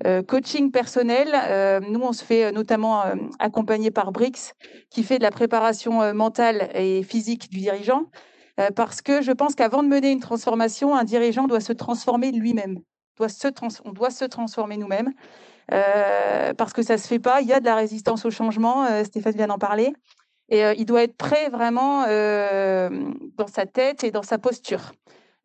heu, 0.08 0.22
coaching 0.22 0.72
personnel. 0.72 1.28
Nous, 1.90 2.00
on 2.00 2.14
se 2.14 2.24
fait, 2.24 2.54
notamment, 2.54 3.04
accompagner 3.40 3.92
par 3.92 4.14
Brix, 4.14 4.54
qui 4.90 5.04
fait 5.04 5.18
de 5.18 5.24
la 5.24 5.32
préparation, 5.32 6.14
mentale 6.14 6.70
et 6.74 7.04
physique 7.04 7.50
du 7.52 7.58
dirigeant. 7.58 8.06
Parce 8.78 9.02
que 9.02 9.22
je 9.22 9.34
pense 9.34 9.54
qu'avant 9.54 9.84
de 9.84 9.90
mener 9.90 10.12
une 10.12 10.22
transformation, 10.22 10.96
un 10.96 11.04
dirigeant 11.04 11.46
doit 11.46 11.60
se 11.60 11.74
transformer 11.74 12.32
lui-même. 12.32 12.80
Doit 13.18 13.28
se 13.28 13.50
trans 13.50 13.68
on 13.84 13.92
doit 13.92 14.12
se 14.12 14.24
transformer 14.24 14.78
nous-mêmes, 14.78 15.12
parce 15.70 16.74
que 16.74 16.82
ça 16.84 16.98
se 16.98 17.08
fait 17.08 17.20
pas. 17.20 17.42
Il 17.42 17.48
y 17.48 17.54
a 17.54 17.60
de 17.60 17.66
la 17.66 17.76
résistance 17.76 18.26
au 18.26 18.32
changement, 18.32 18.86
heu, 18.90 19.04
Stéphane 19.04 19.34
vient 19.34 19.48
d'en 19.48 19.58
parler 19.58 19.94
et 20.50 20.64
heu, 20.66 20.74
il 20.78 20.86
doit 20.86 21.04
être 21.04 21.16
prêt 21.18 21.50
vraiment, 21.50 22.04
dans 22.06 23.48
sa 23.48 23.66
tête 23.66 24.04
et 24.04 24.12
dans 24.12 24.24
sa 24.24 24.38
posture. 24.38 24.92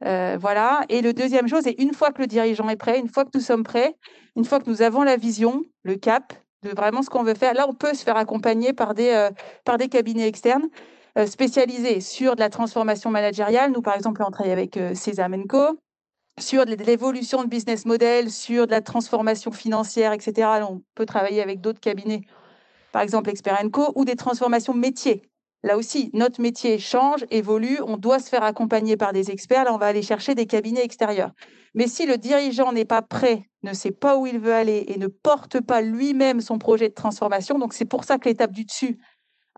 Voilà 0.00 0.82
et 0.88 1.00
le 1.02 1.12
2e 1.12 1.48
chose 1.48 1.66
et 1.66 1.80
une 1.82 1.94
fois 1.94 2.10
que 2.12 2.20
le 2.20 2.26
dirigeant 2.26 2.68
est 2.68 2.76
prêt, 2.76 2.98
une 2.98 3.08
fois 3.08 3.24
que 3.24 3.30
nous 3.34 3.40
sommes 3.40 3.62
prêts, 3.64 3.96
une 4.36 4.44
fois 4.44 4.60
que 4.60 4.68
nous 4.68 4.82
avons 4.82 5.02
la 5.02 5.16
vision, 5.16 5.62
le 5.82 5.96
cap 5.96 6.32
de 6.62 6.70
vraiment 6.70 7.02
ce 7.02 7.10
qu'on 7.10 7.22
veut 7.22 7.34
faire, 7.34 7.54
là, 7.54 7.66
on 7.68 7.74
peut 7.74 7.94
se 7.94 8.02
faire 8.02 8.16
accompagner 8.16 8.72
par 8.72 8.94
des, 8.94 9.28
par 9.64 9.76
des 9.78 9.88
cabinets 9.88 10.26
externes, 10.26 10.68
spécialisés 11.26 12.00
sur 12.00 12.34
de 12.34 12.40
la 12.40 12.48
transformation 12.50 13.10
managériale. 13.10 13.70
Nous, 13.72 13.82
par 13.82 13.94
exemple, 13.94 14.22
on 14.26 14.30
travaille 14.30 14.52
avec, 14.52 14.76
heu, 14.76 14.94
Sésame 14.94 15.46
& 15.46 15.48
Co, 15.48 15.78
sur 16.38 16.64
l'évolution 16.64 17.44
de 17.44 17.48
business 17.48 17.86
model, 17.86 18.30
sur 18.30 18.66
de 18.66 18.72
la 18.72 18.80
transformation 18.80 19.52
financière 19.52 20.12
et 20.12 20.20
cetera. 20.20 20.58
Là, 20.58 20.68
on 20.70 20.82
peut 20.94 21.06
travailler 21.06 21.42
avec 21.42 21.60
d'autres 21.60 21.80
cabinets, 21.80 22.22
par 22.92 23.02
exemple 23.02 23.30
Expert 23.30 23.58
& 23.64 23.72
Co 23.72 23.92
ou 23.94 24.04
des 24.04 24.16
transformations 24.16 24.74
métiers. 24.74 25.22
Là 25.62 25.78
aussi, 25.78 26.10
notre 26.12 26.42
métier 26.42 26.78
change, 26.78 27.24
évolue, 27.30 27.78
on 27.86 27.96
doit 27.96 28.18
se 28.18 28.28
faire 28.28 28.42
accompagner 28.42 28.98
par 28.98 29.14
des 29.14 29.30
experts. 29.30 29.64
Là, 29.64 29.72
on 29.72 29.78
va 29.78 29.86
aller 29.86 30.02
chercher 30.02 30.34
des 30.34 30.44
cabinets 30.44 30.84
extérieurs. 30.84 31.30
Mais 31.74 31.86
si 31.88 32.04
le 32.04 32.18
dirigeant 32.18 32.70
n'est 32.72 32.84
pas 32.84 33.00
prêt, 33.00 33.48
ne 33.62 33.72
sait 33.72 33.90
pas 33.90 34.18
où 34.18 34.26
il 34.26 34.38
veut 34.38 34.52
aller 34.52 34.84
et 34.88 34.98
ne 34.98 35.06
porte 35.06 35.60
pas 35.60 35.80
lui-même 35.80 36.42
son 36.42 36.58
projet 36.58 36.90
de 36.90 36.94
transformation, 36.94 37.58
donc 37.58 37.72
c'est 37.72 37.86
pour 37.86 38.04
ça 38.04 38.18
que 38.18 38.28
l'étape 38.28 38.52
du 38.52 38.66
dessus, 38.66 38.98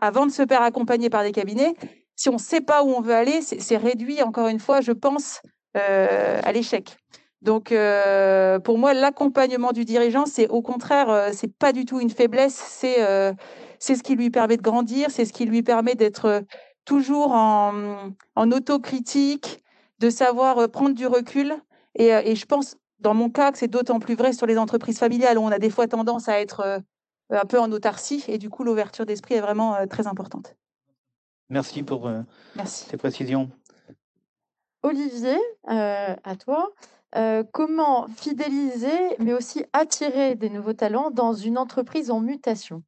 avant 0.01 0.27
de 0.27 0.31
se 0.31 0.47
faire 0.47 0.63
accompagner 0.63 1.11
par 1.11 1.25
des 1.25 1.33
cabinets, 1.33 1.75
si 2.15 2.29
on 2.29 2.35
ne 2.35 2.39
sait 2.39 2.61
pas 2.61 2.85
où 2.85 2.91
on 2.91 3.01
veut 3.01 3.15
aller, 3.15 3.43
c'est 3.43 3.77
réduit, 3.77 4.23
encore 4.23 4.47
une 4.47 4.61
fois, 4.61 4.81
je 4.81 4.93
pense, 4.93 5.41
à 5.77 6.53
l'échec. 6.53 6.97
Donc, 7.43 7.73
pour 8.65 8.79
moi, 8.79 8.95
l'accompagnement 8.95 9.73
du 9.73 9.85
dirigeant, 9.85 10.27
c'est 10.27 10.49
au 10.49 10.63
contraire, 10.63 11.31
c'est 11.33 11.53
pas 11.53 11.73
du 11.73 11.85
tout 11.85 12.01
une 12.01 12.11
faiblesse, 12.11 12.55
c'est 12.55 12.97
c'est 13.79 13.95
ce 13.95 14.03
qui 14.03 14.17
lui 14.17 14.31
permet 14.31 14.57
de 14.57 14.63
grandir, 14.63 15.11
c'est 15.11 15.27
ce 15.27 15.33
qui 15.33 15.45
lui 15.45 15.63
permet 15.63 15.95
d'être 15.95 16.43
toujours 16.87 17.33
en, 17.33 18.11
en 18.35 18.53
autocritique, 18.53 19.63
de 19.99 20.09
savoir 20.09 20.69
prendre 20.71 20.95
du 20.95 21.07
recul. 21.07 21.55
Et, 21.95 22.07
et, 22.07 22.35
je 22.37 22.47
pense, 22.47 22.77
dans 23.01 23.13
mon 23.13 23.29
cas, 23.29 23.53
que 23.53 23.59
c'est 23.59 23.69
d'autant 23.69 24.01
plus 24.01 24.15
vrai 24.15 24.33
sur 24.33 24.47
les 24.47 24.57
entreprises 24.57 24.99
familiales 24.99 25.39
où 25.39 25.43
on 25.43 25.53
a 25.53 25.59
des 25.59 25.71
fois 25.71 25.87
tendance 25.87 26.29
à 26.29 26.41
être 26.41 26.83
un 27.31 27.45
peu 27.45 27.61
en 27.61 27.71
autarcie. 27.71 28.25
Et 28.29 28.39
du 28.39 28.49
coup, 28.49 28.65
l'ouverture 28.65 29.05
d'esprit 29.05 29.35
est 29.35 29.41
vraiment 29.41 29.87
très 29.87 30.07
importante. 30.07 30.57
Merci 31.51 31.83
pour 31.83 32.11
Merci. 32.55 32.87
ces 32.89 32.97
précisions. 32.97 33.51
Olivier, 34.87 35.39
à 35.67 36.37
toi. 36.39 36.71
comment 37.53 38.07
fidéliser, 38.17 39.17
mais 39.19 39.33
aussi 39.33 39.65
attirer 39.73 40.35
des 40.37 40.51
nouveaux 40.51 40.75
talents 40.75 41.11
dans 41.11 41.33
une 41.33 41.59
entreprise 41.59 42.11
en 42.11 42.21
mutation? 42.21 42.83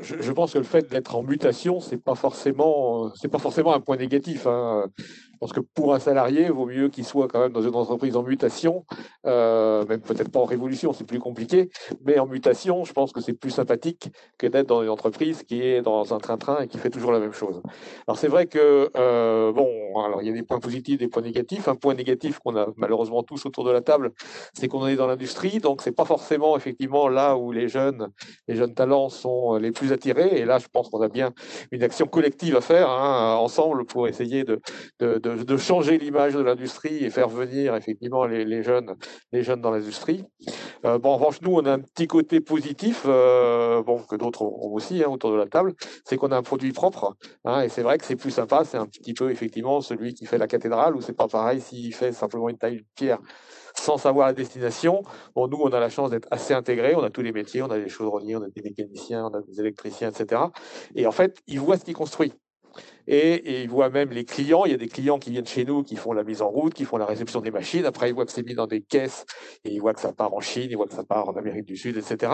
Je, 0.00 0.32
pense 0.32 0.52
que 0.52 0.58
le 0.58 0.64
fait 0.64 0.88
d'être 0.90 1.16
en 1.16 1.22
mutation, 1.22 1.80
c'est 1.80 1.96
pas 1.96 2.14
c'est 2.14 3.28
pas 3.28 3.38
forcément 3.38 3.74
un 3.74 3.80
point 3.80 3.96
négatif. 3.96 4.46
Hein. 4.46 4.86
Je 5.36 5.38
pense 5.38 5.52
que 5.52 5.60
pour 5.60 5.94
un 5.94 5.98
salarié, 5.98 6.44
il 6.46 6.52
vaut 6.52 6.64
mieux 6.64 6.88
qu'il 6.88 7.04
soit 7.04 7.28
quand 7.28 7.40
même 7.40 7.52
dans 7.52 7.60
une 7.60 7.74
entreprise 7.74 8.16
en 8.16 8.22
mutation, 8.22 8.86
euh, 9.26 9.84
même 9.84 10.00
peut-être 10.00 10.30
pas 10.30 10.40
en 10.40 10.46
révolution, 10.46 10.94
c'est 10.94 11.04
plus 11.04 11.18
compliqué, 11.18 11.68
mais 12.06 12.18
en 12.18 12.26
mutation, 12.26 12.86
je 12.86 12.94
pense 12.94 13.12
que 13.12 13.20
c'est 13.20 13.34
plus 13.34 13.50
sympathique 13.50 14.08
que 14.38 14.46
d'être 14.46 14.66
dans 14.66 14.82
une 14.82 14.88
entreprise 14.88 15.42
qui 15.42 15.60
est 15.60 15.82
dans 15.82 16.14
un 16.14 16.18
train-train 16.18 16.62
et 16.62 16.68
qui 16.68 16.78
fait 16.78 16.88
toujours 16.88 17.12
la 17.12 17.18
même 17.18 17.34
chose. 17.34 17.60
Alors 18.08 18.16
c'est 18.16 18.28
vrai 18.28 18.46
que, 18.46 18.90
euh, 18.96 19.52
bon, 19.52 19.68
alors 20.02 20.22
il 20.22 20.28
y 20.28 20.30
a 20.30 20.32
des 20.32 20.42
points 20.42 20.58
positifs, 20.58 20.98
des 20.98 21.08
points 21.08 21.20
négatifs. 21.20 21.68
Un 21.68 21.74
point 21.74 21.92
négatif 21.92 22.38
qu'on 22.38 22.56
a 22.56 22.68
malheureusement 22.76 23.22
tous 23.22 23.44
autour 23.44 23.64
de 23.64 23.70
la 23.70 23.82
table, 23.82 24.12
c'est 24.54 24.68
qu'on 24.68 24.86
est 24.86 24.96
dans 24.96 25.06
l'industrie, 25.06 25.58
donc 25.58 25.82
c'est 25.82 25.92
pas 25.92 26.06
forcément 26.06 26.56
effectivement 26.56 27.08
là 27.08 27.36
où 27.36 27.52
les 27.52 27.68
jeunes, 27.68 28.08
les 28.48 28.56
jeunes 28.56 28.72
talents 28.72 29.10
sont 29.10 29.56
les 29.56 29.70
plus 29.70 29.92
attirés. 29.92 30.38
Et 30.38 30.46
là, 30.46 30.58
je 30.58 30.68
pense 30.72 30.88
qu'on 30.88 31.02
a 31.02 31.08
bien 31.08 31.34
une 31.72 31.82
action 31.82 32.06
collective 32.06 32.56
à 32.56 32.62
faire 32.62 32.88
hein, 32.88 33.36
ensemble 33.36 33.84
pour 33.84 34.08
essayer 34.08 34.44
de, 34.44 34.60
changer 35.56 35.98
l'image 35.98 36.34
de 36.34 36.40
l'industrie 36.40 37.04
et 37.04 37.10
faire 37.10 37.28
venir 37.28 37.74
effectivement 37.74 38.26
les, 38.26 38.62
jeunes, 38.62 38.96
les 39.32 39.42
jeunes 39.42 39.60
dans 39.60 39.70
l'industrie. 39.70 40.24
Euh, 40.84 40.98
bon, 40.98 41.10
en 41.10 41.16
revanche, 41.16 41.40
nous, 41.42 41.52
on 41.52 41.64
a 41.64 41.72
un 41.72 41.80
petit 41.80 42.06
côté 42.06 42.40
positif, 42.40 43.02
euh, 43.06 43.82
bon, 43.82 43.98
que 43.98 44.16
d'autres 44.16 44.42
ont 44.42 44.72
aussi 44.72 45.02
hein, 45.02 45.08
autour 45.08 45.32
de 45.32 45.36
la 45.36 45.46
table, 45.46 45.74
c'est 46.04 46.16
qu'on 46.16 46.32
a 46.32 46.36
un 46.36 46.42
produit 46.42 46.72
propre. 46.72 47.14
Hein, 47.44 47.62
et 47.62 47.68
c'est 47.68 47.82
vrai 47.82 47.98
que 47.98 48.04
c'est 48.04 48.16
plus 48.16 48.30
sympa, 48.30 48.64
c'est 48.64 48.78
un 48.78 48.86
petit 48.86 49.14
peu 49.14 49.30
effectivement 49.30 49.80
celui 49.80 50.14
qui 50.14 50.26
fait 50.26 50.38
la 50.38 50.46
cathédrale, 50.46 50.96
ou 50.96 51.00
c'est 51.00 51.16
pas 51.16 51.28
pareil 51.28 51.60
s'il 51.60 51.94
fait 51.94 52.12
simplement 52.12 52.48
une 52.48 52.58
taille 52.58 52.76
de 52.76 52.84
pierre 52.94 53.18
sans 53.78 53.98
savoir 53.98 54.26
la 54.26 54.32
destination. 54.32 55.02
Bon, 55.34 55.48
nous, 55.48 55.58
on 55.58 55.68
a 55.68 55.80
la 55.80 55.88
chance 55.88 56.10
d'être 56.10 56.28
assez 56.30 56.54
intégrés. 56.54 56.94
On 56.94 57.02
a 57.02 57.10
tous 57.10 57.22
les 57.22 57.32
métiers, 57.32 57.62
on 57.62 57.70
a 57.70 57.78
des 57.78 57.88
chaudronniers, 57.88 58.36
on 58.36 58.42
a 58.42 58.48
des 58.48 58.62
mécaniciens, 58.62 59.26
on 59.26 59.36
a 59.36 59.42
des 59.42 59.60
électriciens, 59.60 60.10
etc. 60.10 60.42
Et 60.94 61.06
en 61.06 61.12
fait, 61.12 61.38
ils 61.46 61.60
voient 61.60 61.76
ce 61.76 61.84
qu'ils 61.84 61.94
construisent. 61.94 62.34
Et, 63.06 63.62
ils 63.62 63.68
voient 63.68 63.90
même 63.90 64.10
les 64.10 64.24
clients. 64.24 64.64
Il 64.64 64.72
y 64.72 64.74
a 64.74 64.78
des 64.78 64.88
clients 64.88 65.18
qui 65.18 65.30
viennent 65.30 65.46
chez 65.46 65.64
nous, 65.64 65.82
qui 65.82 65.96
font 65.96 66.12
la 66.12 66.24
mise 66.24 66.42
en 66.42 66.48
route, 66.48 66.74
qui 66.74 66.84
font 66.84 66.96
la 66.96 67.06
réception 67.06 67.40
des 67.40 67.50
machines. 67.50 67.84
Après, 67.84 68.08
ils 68.10 68.14
voient 68.14 68.26
que 68.26 68.32
c'est 68.32 68.44
mis 68.44 68.54
dans 68.54 68.66
des 68.66 68.80
caisses 68.80 69.24
et 69.64 69.72
ils 69.72 69.80
voient 69.80 69.94
que 69.94 70.00
ça 70.00 70.12
part 70.12 70.34
en 70.34 70.40
Chine, 70.40 70.68
ils 70.70 70.76
voient 70.76 70.86
que 70.86 70.94
ça 70.94 71.04
part 71.04 71.28
en 71.28 71.32
Amérique 71.32 71.66
du 71.66 71.76
Sud, 71.76 71.96
etc. 71.96 72.32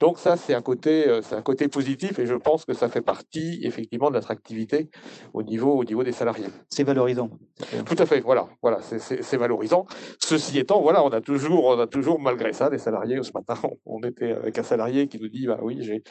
Donc 0.00 0.18
ça, 0.18 0.36
c'est 0.36 0.54
un 0.54 0.62
côté, 0.62 1.08
euh, 1.08 1.22
c'est 1.22 1.34
un 1.34 1.42
côté 1.42 1.68
positif 1.68 2.18
et 2.18 2.26
je 2.26 2.34
pense 2.34 2.64
que 2.64 2.74
ça 2.74 2.88
fait 2.88 3.02
partie 3.02 3.60
effectivement 3.62 4.08
de 4.08 4.14
l'attractivité 4.14 4.90
au 5.32 5.42
niveau, 5.42 5.72
au 5.72 5.84
niveau 5.84 6.02
des 6.02 6.12
salariés. 6.12 6.46
C'est 6.68 6.84
valorisant. 6.84 7.30
Tout 7.86 7.96
à 7.98 8.06
fait. 8.06 8.20
Voilà, 8.20 8.48
voilà, 8.62 8.80
c'est 8.80 9.36
valorisant. 9.36 9.86
Ceci 10.18 10.58
étant, 10.58 10.80
voilà, 10.80 11.04
on 11.04 11.10
a 11.10 11.20
toujours, 11.20 11.66
on 11.66 11.78
a 11.78 11.86
toujours 11.86 12.20
malgré 12.20 12.52
ça 12.52 12.70
des 12.70 12.78
salariés. 12.78 13.18
Ce 13.22 13.32
matin, 13.32 13.54
on 13.86 14.00
était 14.00 14.32
avec 14.32 14.58
un 14.58 14.62
salarié 14.62 15.06
qui 15.08 15.18
nous 15.20 15.28
dit, 15.28 15.46
bah 15.46 15.58
oui, 15.62 15.78
j'ai, 15.80 16.02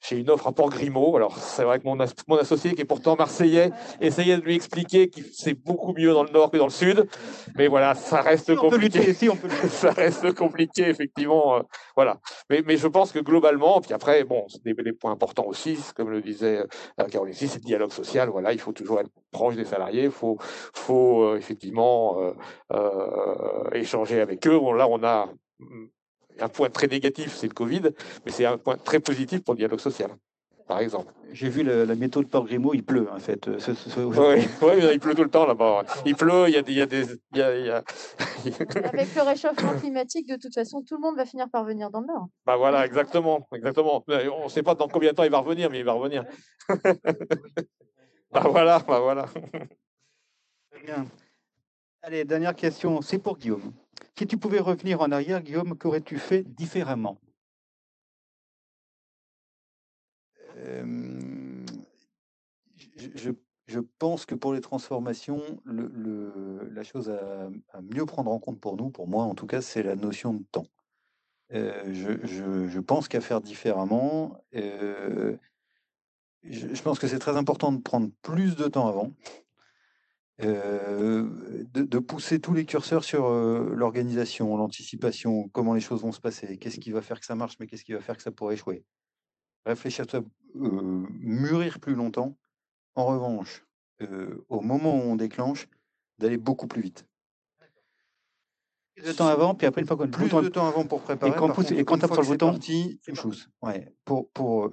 j'ai 0.00 0.18
une 0.18 0.30
offre 0.30 0.46
à 0.46 0.52
Port 0.52 0.70
Grimaud. 0.70 1.16
Alors 1.16 1.38
c'est 1.38 1.64
vrai 1.64 1.78
que 1.78 1.84
mon, 1.84 1.96
mon 2.28 2.36
associé 2.36 2.74
qui 2.74 2.82
est 2.82 2.86
pourtant 2.86 3.16
marseillais 3.52 3.72
essayer 4.00 4.36
de 4.36 4.42
lui 4.42 4.54
expliquer 4.54 5.08
que 5.08 5.20
c'est 5.32 5.54
beaucoup 5.54 5.92
mieux 5.92 6.12
dans 6.12 6.24
le 6.24 6.30
nord 6.30 6.50
que 6.50 6.56
dans 6.56 6.66
le 6.66 6.70
sud. 6.70 7.06
Mais 7.56 7.68
voilà, 7.68 7.94
ça 7.94 8.20
reste 8.20 8.54
compliqué. 8.56 9.12
Si 9.14 9.28
on 9.28 9.36
peut 9.36 9.48
ça 9.68 9.90
reste 9.90 10.32
compliqué, 10.34 10.88
effectivement. 10.88 11.56
Euh, 11.56 11.60
voilà. 11.96 12.20
Mais, 12.50 12.62
mais 12.66 12.76
je 12.76 12.88
pense 12.88 13.12
que 13.12 13.18
globalement, 13.18 13.80
puis 13.80 13.92
après, 13.92 14.24
bon, 14.24 14.46
des, 14.64 14.74
des 14.74 14.92
points 14.92 15.12
importants 15.12 15.46
aussi, 15.46 15.78
comme 15.94 16.10
le 16.10 16.20
disait 16.20 16.64
euh, 17.00 17.04
Caroline 17.10 17.34
c'est 17.34 17.54
le 17.54 17.60
dialogue 17.60 17.92
social. 17.92 18.28
Voilà, 18.28 18.52
il 18.52 18.60
faut 18.60 18.72
toujours 18.72 19.00
être 19.00 19.10
proche 19.30 19.56
des 19.56 19.64
salariés. 19.64 20.04
Il 20.04 20.10
faut, 20.10 20.38
faut 20.74 21.22
euh, 21.22 21.36
effectivement 21.36 22.16
échanger 23.72 24.20
avec 24.20 24.46
eux. 24.46 24.58
Bon, 24.58 24.72
là, 24.72 24.88
on 24.88 25.02
a 25.04 25.28
mm, 25.58 25.86
un 26.40 26.48
point 26.48 26.70
très 26.70 26.86
négatif, 26.86 27.34
c'est 27.34 27.48
le 27.48 27.54
Covid, 27.54 27.82
mais 28.24 28.32
c'est 28.32 28.46
un 28.46 28.58
point 28.58 28.76
très 28.76 29.00
positif 29.00 29.42
pour 29.44 29.54
le 29.54 29.58
dialogue 29.58 29.80
social 29.80 30.10
par 30.72 30.80
exemple. 30.80 31.12
J'ai 31.32 31.50
vu 31.50 31.62
la, 31.62 31.94
méthode 31.94 32.28
Port 32.28 32.46
Grimaud, 32.46 32.72
il 32.72 32.82
pleut 32.82 33.06
en 33.10 33.18
fait. 33.18 33.46
oui, 33.46 33.56
il 34.92 35.00
pleut 35.00 35.14
tout 35.14 35.22
le 35.22 35.28
temps 35.28 35.46
là-bas. 35.46 35.84
Il 36.06 36.16
pleut, 36.16 36.48
il 36.48 36.54
y 36.54 36.56
a 36.56 36.62
des. 36.62 36.72
Il 36.72 36.78
y 36.78 36.82
a 36.82 36.86
des 36.86 37.66
y 37.66 37.70
a, 37.70 37.84
Avec 38.88 39.14
le 39.14 39.22
réchauffement 39.22 39.74
climatique, 39.78 40.26
de 40.30 40.36
toute 40.36 40.54
façon, 40.54 40.82
tout 40.82 40.94
le 40.94 41.02
monde 41.02 41.16
va 41.16 41.26
finir 41.26 41.50
par 41.50 41.64
venir 41.64 41.90
dans 41.90 42.00
le 42.00 42.06
Nord. 42.06 42.28
Bah 42.46 42.56
voilà, 42.56 42.86
exactement. 42.86 43.46
exactement. 43.54 44.02
On 44.08 44.44
ne 44.44 44.48
sait 44.48 44.62
pas 44.62 44.74
dans 44.74 44.88
combien 44.88 45.10
de 45.10 45.16
temps 45.16 45.24
il 45.24 45.30
va 45.30 45.40
revenir, 45.40 45.68
mais 45.70 45.80
il 45.80 45.84
va 45.84 45.92
revenir. 45.92 46.24
bah 46.70 48.44
voilà, 48.46 48.78
bah 48.78 49.00
voilà. 49.00 49.26
Très 50.70 50.82
bien. 50.86 51.04
Allez, 52.00 52.24
dernière 52.24 52.54
question, 52.54 53.02
c'est 53.02 53.18
pour 53.18 53.36
Guillaume. 53.36 53.72
Si 54.18 54.26
tu 54.26 54.38
pouvais 54.38 54.60
revenir 54.60 55.02
en 55.02 55.12
arrière, 55.12 55.42
Guillaume, 55.42 55.76
qu'aurais-tu 55.76 56.16
fait 56.16 56.42
différemment? 56.42 57.18
Je, 62.96 63.80
pense 63.98 64.26
que 64.26 64.34
pour 64.34 64.52
les 64.52 64.60
transformations, 64.60 65.42
la 65.66 66.82
chose 66.82 67.10
à, 67.10 67.48
mieux 67.82 68.06
prendre 68.06 68.30
en 68.30 68.38
compte 68.38 68.60
pour 68.60 68.76
nous, 68.76 68.90
pour 68.90 69.08
moi 69.08 69.24
en 69.24 69.34
tout 69.34 69.46
cas, 69.46 69.60
c'est 69.62 69.82
la 69.82 69.96
notion 69.96 70.34
de 70.34 70.44
temps. 70.50 70.66
je, 71.50 72.78
pense 72.80 73.08
qu'à 73.08 73.20
faire 73.20 73.40
différemment, 73.40 74.42
je, 74.52 75.36
pense 76.82 76.98
que 76.98 77.06
c'est 77.06 77.18
très 77.18 77.36
important 77.36 77.72
de 77.72 77.80
prendre 77.80 78.10
plus 78.22 78.56
de 78.56 78.68
temps 78.68 78.88
avant, 78.88 79.12
de, 80.38 81.28
de, 81.72 81.98
pousser 81.98 82.40
tous 82.40 82.54
les 82.54 82.64
curseurs 82.64 83.04
sur 83.04 83.30
l'organisation, 83.30 84.56
l'anticipation, 84.56 85.48
comment 85.50 85.74
les 85.74 85.80
choses 85.80 86.02
vont 86.02 86.12
se 86.12 86.20
passer, 86.20 86.58
qu'est-ce 86.58 86.80
qui 86.80 86.90
va 86.90 87.00
faire 87.00 87.20
que 87.20 87.26
ça 87.26 87.36
marche, 87.36 87.56
mais 87.60 87.66
qu'est-ce 87.66 87.84
qui 87.84 87.92
va 87.92 88.00
faire 88.00 88.16
que 88.16 88.22
ça 88.22 88.32
pourrait 88.32 88.54
échouer 88.54 88.84
réfléchir 89.66 90.06
ça, 90.54 91.06
mûrir 91.20 91.80
plus 91.80 91.94
longtemps. 91.94 92.36
En 92.94 93.06
revanche, 93.06 93.64
au 94.48 94.60
moment 94.60 94.94
où 94.94 95.02
on 95.02 95.16
déclenche, 95.16 95.68
d'aller 96.18 96.36
beaucoup 96.36 96.66
plus 96.66 96.82
vite. 96.82 97.06
Plus 98.94 99.06
de 99.06 99.12
temps 99.12 99.28
avant, 99.28 99.54
puis 99.54 99.66
après, 99.66 99.80
une 99.80 99.86
fois 99.86 99.96
qu'on 99.96 100.08
plus 100.08 100.28
de 100.28 100.48
temps 100.48 100.68
avant 100.68 100.84
pour 100.84 101.00
préparer. 101.00 101.32
Et 101.32 101.34
quand, 101.34 101.48
contre, 101.48 101.72
et 101.72 101.84
quand 101.84 101.96
tu 101.96 102.06
le 102.06 102.26
bouton, 102.26 102.50
parti, 102.50 103.00
Ouais. 103.62 103.94
Pour, 104.04 104.30
pour 104.32 104.70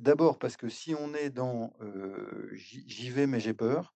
d'abord 0.00 0.38
parce 0.38 0.56
que 0.56 0.68
si 0.68 0.94
on 0.94 1.14
est 1.14 1.30
dans 1.30 1.72
j'y 2.52 3.10
vais 3.10 3.26
mais 3.26 3.38
j'ai 3.38 3.54
peur, 3.54 3.94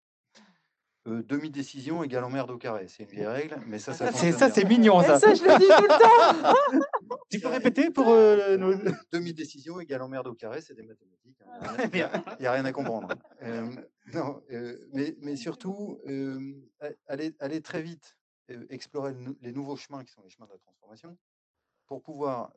demi-décision 1.06 2.04
égale 2.04 2.24
emmerde 2.24 2.50
au 2.50 2.58
carré. 2.58 2.86
C'est 2.88 3.02
une 3.02 3.08
vieille 3.08 3.26
règle, 3.26 3.60
mais 3.66 3.78
ça, 3.78 3.92
ça 3.92 4.12
C'est 4.12 4.32
ça, 4.32 4.50
c'est 4.50 4.64
mignon, 4.64 5.02
ça. 5.02 5.18
ça, 5.18 5.34
je 5.34 5.42
le 5.42 5.58
dis 5.58 5.66
tout 5.66 5.82
le 5.82 6.78
temps. 6.78 6.84
tu 7.32 7.40
peux 7.40 7.48
répéter 7.48 7.90
pour 7.90 8.06
nos... 8.06 8.74
Demi-décision 9.12 9.80
égale 9.80 10.02
emmerde 10.02 10.28
au 10.28 10.34
carré, 10.34 10.60
c'est 10.60 10.74
des 10.74 10.82
mathématiques. 10.82 11.40
Hein. 11.46 11.76
Il 11.92 12.40
n'y 12.40 12.46
a, 12.46 12.52
rien 12.52 12.64
à 12.64 12.72
comprendre. 12.72 13.08
non, 14.12 14.42
mais, 14.92 15.16
mais 15.20 15.36
surtout, 15.36 16.00
aller, 17.06 17.34
aller 17.38 17.60
très 17.60 17.82
vite, 17.82 18.16
explorer 18.70 19.14
les 19.40 19.52
nouveaux 19.52 19.76
chemins 19.76 20.04
qui 20.04 20.12
sont 20.12 20.22
les 20.22 20.30
chemins 20.30 20.46
de 20.46 20.52
la 20.52 20.58
transformation, 20.58 21.16
pour 21.86 22.02
pouvoir 22.02 22.52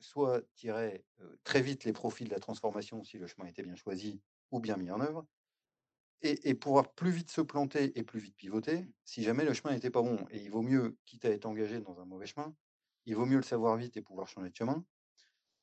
soit 0.00 0.42
tirer 0.54 1.04
très 1.44 1.62
vite 1.62 1.84
les 1.84 1.92
profits 1.92 2.24
de 2.24 2.30
la 2.30 2.40
transformation 2.40 3.04
si 3.04 3.18
le 3.18 3.26
chemin 3.26 3.46
était 3.46 3.62
bien 3.62 3.76
choisi 3.76 4.20
ou 4.50 4.60
bien 4.60 4.76
mis 4.76 4.90
en 4.90 5.00
œuvre, 5.00 5.26
et, 6.22 6.54
pouvoir 6.54 6.92
plus 6.92 7.10
vite 7.10 7.30
se 7.30 7.40
planter 7.40 7.96
et 7.98 8.02
plus 8.02 8.20
vite 8.20 8.36
pivoter 8.36 8.86
si 9.04 9.22
jamais 9.22 9.44
le 9.44 9.52
chemin 9.52 9.74
n'était 9.74 9.90
pas 9.90 10.02
bon. 10.02 10.18
Et 10.30 10.38
il 10.38 10.50
vaut 10.50 10.62
mieux, 10.62 10.96
quitte 11.04 11.24
à 11.24 11.30
être 11.30 11.46
engagé 11.46 11.80
dans 11.80 12.00
un 12.00 12.04
mauvais 12.04 12.26
chemin, 12.26 12.54
il 13.06 13.16
vaut 13.16 13.26
mieux 13.26 13.36
le 13.36 13.42
savoir 13.42 13.76
vite 13.76 13.96
et 13.96 14.02
pouvoir 14.02 14.28
changer 14.28 14.50
de 14.50 14.56
chemin 14.56 14.84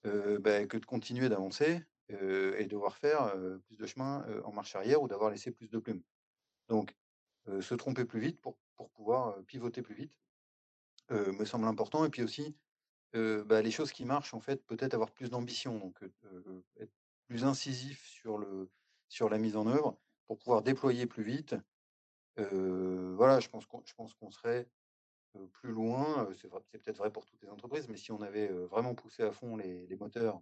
bah, 0.03 0.65
que 0.67 0.77
de 0.77 0.85
continuer 0.85 1.29
d'avancer 1.29 1.83
et 2.09 2.65
devoir 2.65 2.97
faire 2.97 3.33
plus 3.65 3.77
de 3.77 3.85
chemin 3.85 4.25
en 4.43 4.51
marche 4.51 4.75
arrière 4.75 5.01
ou 5.01 5.07
d'avoir 5.07 5.31
laissé 5.31 5.51
plus 5.51 5.69
de 5.69 5.79
plumes. 5.79 6.03
Donc, 6.67 6.95
se 7.47 7.75
tromper 7.75 8.05
plus 8.05 8.19
vite 8.19 8.41
pour, 8.41 8.57
pour 8.75 8.89
pouvoir 8.91 9.43
pivoter 9.45 9.81
plus 9.81 9.95
vite 9.95 10.17
me 11.09 11.45
semble 11.45 11.65
important. 11.65 12.05
Et 12.05 12.09
puis 12.09 12.23
aussi, 12.23 12.55
bah, 13.13 13.61
les 13.61 13.71
choses 13.71 13.91
qui 13.91 14.05
marchent, 14.05 14.33
en 14.33 14.39
fait, 14.39 14.65
peut-être 14.65 14.93
avoir 14.93 15.11
plus 15.11 15.29
d'ambition, 15.29 15.77
donc 15.77 16.03
être 16.79 16.91
plus 17.27 17.45
incisif 17.45 18.05
sur, 18.05 18.37
le, 18.37 18.69
sur 19.09 19.29
la 19.29 19.37
mise 19.37 19.55
en 19.55 19.67
œuvre 19.67 19.97
pour 20.27 20.37
pouvoir 20.37 20.61
déployer 20.61 21.05
plus 21.05 21.23
vite. 21.23 21.55
voilà, 22.37 23.39
je 23.39 23.49
pense 23.49 23.65
qu'on, 23.65 23.81
je 23.85 23.93
pense 23.93 24.13
qu'on 24.13 24.31
serait 24.31 24.67
plus 25.51 25.71
loin, 25.71 26.27
c'est 26.39 26.49
peut-être 26.49 26.97
vrai 26.97 27.11
pour 27.11 27.25
toutes 27.25 27.41
les 27.41 27.49
entreprises, 27.49 27.87
mais 27.89 27.97
si 27.97 28.11
on 28.11 28.21
avait 28.21 28.47
vraiment 28.47 28.95
poussé 28.95 29.23
à 29.23 29.31
fond 29.31 29.57
les, 29.57 29.95
moteurs 29.99 30.41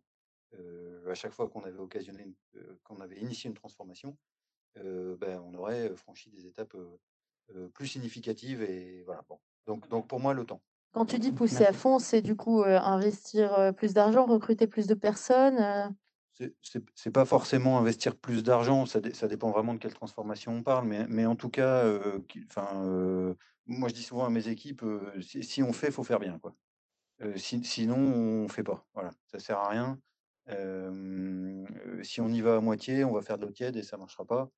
à 1.07 1.13
chaque 1.13 1.31
fois 1.31 1.47
qu'on 1.47 1.63
avait 1.63 1.79
occasionné, 1.79 2.35
qu'on 2.83 2.99
avait 2.99 3.19
initié 3.19 3.49
une 3.49 3.55
transformation, 3.55 4.17
ben, 4.75 5.41
on 5.45 5.53
aurait 5.55 5.95
franchi 5.95 6.29
des 6.29 6.45
étapes 6.45 6.75
plus 7.73 7.87
significatives 7.87 8.61
et 8.61 9.03
voilà. 9.03 9.23
Bon. 9.29 9.39
Donc, 9.65 9.87
donc 9.89 10.07
pour 10.07 10.19
moi, 10.19 10.33
le 10.33 10.45
temps. 10.45 10.61
Quand 10.91 11.05
tu 11.05 11.19
dis 11.19 11.31
pousser 11.31 11.65
à 11.65 11.71
fond, 11.71 11.99
c'est 11.99 12.21
du 12.21 12.35
coup 12.35 12.63
investir 12.63 13.73
plus 13.77 13.93
d'argent, 13.93 14.25
recruter 14.25 14.67
plus 14.67 14.87
de 14.87 14.93
personnes 14.93 15.95
c'est 16.61 17.11
pas 17.11 17.25
forcément 17.25 17.77
investir 17.77 18.15
plus 18.15 18.43
d'argent, 18.43 18.85
ça, 18.85 18.99
dépend 18.99 19.51
vraiment 19.51 19.73
de 19.73 19.79
quelle 19.79 19.93
transformation 19.93 20.53
on 20.53 20.63
parle, 20.63 20.87
mais, 20.87 21.25
en 21.25 21.35
tout 21.35 21.49
cas, 21.49 21.85
enfin, 22.47 23.35
moi 23.65 23.89
je 23.89 23.93
dis 23.93 24.03
souvent 24.03 24.25
à 24.25 24.29
mes 24.29 24.47
équipes, 24.47 24.83
si, 25.21 25.63
on 25.63 25.73
fait, 25.73 25.87
il 25.87 25.93
faut 25.93 26.03
faire 26.03 26.19
bien. 26.19 26.39
Quoi. 26.39 26.55
sinon, 27.35 27.97
on 27.97 28.47
fait 28.47 28.63
pas. 28.63 28.85
Voilà, 28.93 29.11
ça 29.27 29.39
sert 29.39 29.57
à 29.57 29.69
rien. 29.69 29.99
si 32.03 32.21
on 32.21 32.29
y 32.29 32.41
va 32.41 32.57
à 32.57 32.59
moitié, 32.61 33.03
on 33.03 33.13
va 33.13 33.21
faire 33.21 33.37
de 33.37 33.45
l'eau 33.45 33.51
tiède 33.51 33.75
et 33.75 33.83
ça 33.83 33.97
marchera 33.97 34.25
pas. 34.25 34.49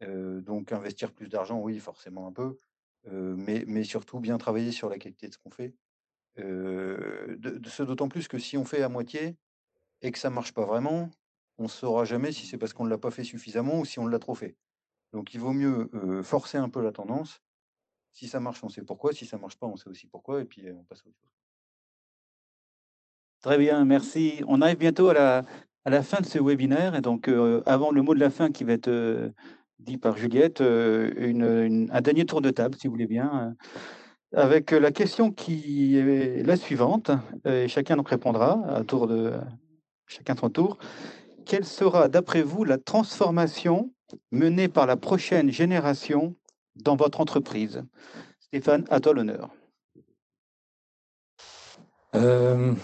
donc 0.00 0.72
investir 0.72 1.12
plus 1.12 1.28
d'argent, 1.28 1.58
oui, 1.60 1.78
forcément 1.78 2.26
un 2.26 2.32
peu, 2.32 2.58
mais, 3.10 3.84
surtout 3.84 4.20
bien 4.20 4.38
travailler 4.38 4.72
sur 4.72 4.88
la 4.88 4.98
qualité 4.98 5.28
de 5.28 5.34
ce 5.34 5.38
qu'on 5.38 5.50
fait. 5.50 5.74
ce 6.36 7.82
d'autant 7.82 8.08
plus 8.08 8.28
que 8.28 8.38
si 8.38 8.56
on 8.56 8.64
fait 8.64 8.82
à 8.82 8.88
moitié 8.88 9.36
et 10.02 10.12
que 10.12 10.18
ça 10.18 10.30
marche 10.30 10.52
pas 10.52 10.64
vraiment, 10.64 11.10
on 11.58 11.64
ne 11.64 11.68
saura 11.68 12.04
jamais 12.04 12.32
si 12.32 12.46
c'est 12.46 12.58
parce 12.58 12.72
qu'on 12.72 12.84
ne 12.84 12.90
l'a 12.90 12.98
pas 12.98 13.10
fait 13.10 13.24
suffisamment 13.24 13.80
ou 13.80 13.84
si 13.84 13.98
on 13.98 14.06
l'a 14.06 14.18
trop 14.18 14.34
fait. 14.34 14.56
Donc 15.12 15.34
il 15.34 15.40
vaut 15.40 15.52
mieux 15.52 15.90
forcer 16.22 16.58
un 16.58 16.68
peu 16.68 16.82
la 16.82 16.92
tendance. 16.92 17.40
Si 18.12 18.28
ça 18.28 18.40
marche, 18.40 18.62
on 18.62 18.68
sait 18.68 18.82
pourquoi. 18.82 19.12
Si 19.12 19.26
ça 19.26 19.38
marche 19.38 19.56
pas, 19.56 19.66
on 19.66 19.76
sait 19.76 19.88
aussi 19.88 20.06
pourquoi. 20.06 20.40
Et 20.40 20.44
puis 20.44 20.70
on 20.70 20.84
passe 20.84 21.00
à 21.04 21.08
autre 21.08 21.16
chose. 21.18 21.30
Très 23.40 23.58
bien, 23.58 23.84
merci. 23.84 24.42
On 24.46 24.60
arrive 24.60 24.78
bientôt 24.78 25.08
à 25.08 25.14
la, 25.14 25.44
à 25.84 25.90
la 25.90 26.02
fin 26.02 26.20
de 26.20 26.26
ce 26.26 26.38
webinaire. 26.38 26.94
Et 26.94 27.00
donc, 27.00 27.28
avant 27.66 27.90
le 27.90 28.02
mot 28.02 28.14
de 28.14 28.20
la 28.20 28.30
fin 28.30 28.50
qui 28.50 28.64
va 28.64 28.72
être 28.72 29.32
dit 29.78 29.96
par 29.96 30.16
Juliette, 30.16 30.60
un 30.60 32.00
dernier 32.00 32.26
tour 32.26 32.40
de 32.40 32.50
table, 32.50 32.76
si 32.76 32.86
vous 32.86 32.92
voulez 32.92 33.06
bien, 33.06 33.56
avec 34.34 34.72
la 34.72 34.90
question 34.90 35.30
qui 35.30 35.96
est 35.96 36.42
la 36.44 36.56
suivante. 36.56 37.10
Et 37.44 37.68
chacun 37.68 37.96
donc 37.96 38.08
répondra 38.08 38.64
à 38.68 38.84
tour 38.84 39.06
de, 39.06 39.32
chacun 40.08 40.34
son 40.34 40.50
tour. 40.50 40.78
Quelle 41.44 41.64
sera, 41.64 42.08
d'après 42.08 42.42
vous, 42.42 42.64
la 42.64 42.78
transformation 42.78 43.92
menée 44.32 44.68
par 44.68 44.86
la 44.86 44.96
prochaine 44.96 45.50
génération 45.50 46.34
dans 46.76 46.96
votre 46.96 47.20
entreprise? 47.20 47.82
Stéphane, 48.40 48.84
à 48.90 49.00
toi 49.00 49.14
l'honneur. 49.14 49.50
Euh, 52.14 52.74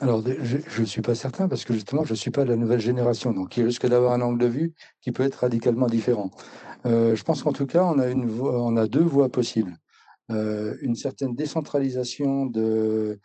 alors, 0.00 0.22
je 0.42 0.80
ne 0.80 0.86
suis 0.86 1.02
pas 1.02 1.14
certain 1.14 1.48
parce 1.48 1.64
que 1.64 1.74
justement, 1.74 2.04
je 2.04 2.12
ne 2.12 2.16
suis 2.16 2.30
pas 2.30 2.44
de 2.44 2.50
la 2.50 2.56
nouvelle 2.56 2.80
génération, 2.80 3.32
donc 3.32 3.56
il 3.56 3.64
risque 3.64 3.86
d'avoir 3.86 4.12
un 4.12 4.20
angle 4.22 4.38
de 4.38 4.46
vue 4.46 4.74
qui 5.02 5.12
peut 5.12 5.22
être 5.22 5.36
radicalement 5.36 5.86
différent. 5.86 6.30
Euh, 6.86 7.14
je 7.14 7.22
pense 7.22 7.42
qu'en 7.42 7.52
tout 7.52 7.66
cas, 7.66 7.84
on 7.84 8.76
a, 8.76 8.86
deux 8.86 9.02
voies 9.02 9.28
possibles. 9.28 9.76
Euh, 10.30 10.76
une 10.80 10.94
certaine 10.94 11.34
décentralisation 11.34 12.46
de 12.46 13.18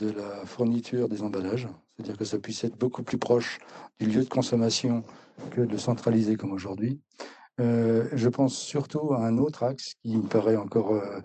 la 0.00 0.44
fourniture 0.44 1.08
des 1.08 1.22
emballages, 1.22 1.68
c'est-à-dire 2.00 2.16
que 2.16 2.24
ça 2.24 2.38
puisse 2.38 2.64
être 2.64 2.78
beaucoup 2.78 3.02
plus 3.02 3.18
proche 3.18 3.58
du 3.98 4.06
lieu 4.06 4.24
de 4.24 4.28
consommation 4.28 5.02
que 5.50 5.60
de 5.60 5.76
centraliser 5.76 6.36
comme 6.36 6.52
aujourd'hui. 6.52 6.98
Euh, 7.60 8.08
je 8.12 8.28
pense 8.30 8.56
surtout 8.56 9.12
à 9.12 9.26
un 9.26 9.36
autre 9.36 9.64
axe 9.64 9.94
qui 10.02 10.16
me 10.16 10.26
paraît 10.26 10.56
encore 10.56 10.94
euh, 10.94 11.20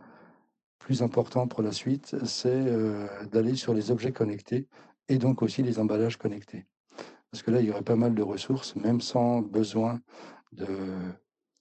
plus 0.79 1.01
important 1.01 1.47
pour 1.47 1.61
la 1.61 1.71
suite, 1.71 2.17
c'est 2.25 2.49
euh, 2.49 3.07
d'aller 3.31 3.55
sur 3.55 3.73
les 3.73 3.89
objets 3.89 4.11
connectés 4.11 4.67
et 5.07 5.17
donc 5.17 5.41
aussi 5.41 5.63
les 5.63 5.79
emballages 5.79 6.17
connectés. 6.17 6.65
Parce 7.31 7.41
que 7.41 7.51
là, 7.51 7.61
il 7.61 7.67
y 7.67 7.71
aurait 7.71 7.83
pas 7.83 7.95
mal 7.95 8.15
de 8.15 8.21
ressources, 8.21 8.75
même 8.75 8.99
sans 8.99 9.41
besoin 9.41 10.01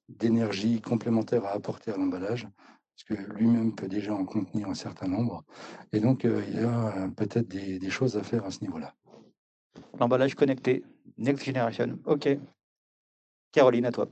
d'énergie 0.08 0.80
complémentaire 0.80 1.44
à 1.44 1.50
apporter 1.50 1.92
à 1.92 1.96
l'emballage, 1.96 2.48
parce 2.94 3.04
que 3.04 3.32
lui-même 3.32 3.74
peut 3.74 3.88
déjà 3.88 4.14
en 4.14 4.24
contenir 4.24 4.68
un 4.68 4.74
certain 4.74 5.08
nombre. 5.08 5.44
Et 5.92 6.00
donc, 6.00 6.24
il 6.24 6.60
y 6.60 6.64
a 6.64 7.08
peut-être 7.16 7.48
des, 7.48 7.78
des 7.80 7.90
choses 7.90 8.16
à 8.16 8.22
faire 8.22 8.44
à 8.44 8.52
ce 8.52 8.60
niveau-là. 8.60 8.94
L'emballage 9.98 10.34
connecté, 10.34 10.82
Next 11.18 11.44
Generation. 11.44 11.98
OK. 12.06 12.28
Caroline, 13.52 13.86
à 13.86 13.92
toi. 13.92 14.08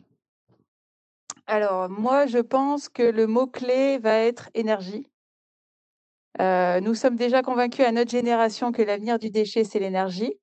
Alors, 1.46 1.88
moi, 1.88 2.26
je 2.26 2.38
pense 2.38 2.88
que 2.88 3.02
le 3.02 3.26
mot-clé 3.26 3.98
va 3.98 4.14
être 4.14 4.48
énergie. 4.54 5.08
Euh, 6.40 6.80
nous 6.80 6.94
sommes 6.94 7.16
déjà 7.16 7.42
convaincus 7.42 7.84
à 7.84 7.92
notre 7.92 8.10
génération 8.10 8.72
que 8.72 8.82
l'avenir 8.82 9.18
du 9.18 9.30
déchet, 9.30 9.64
c'est 9.64 9.78
l'énergie. 9.78 10.34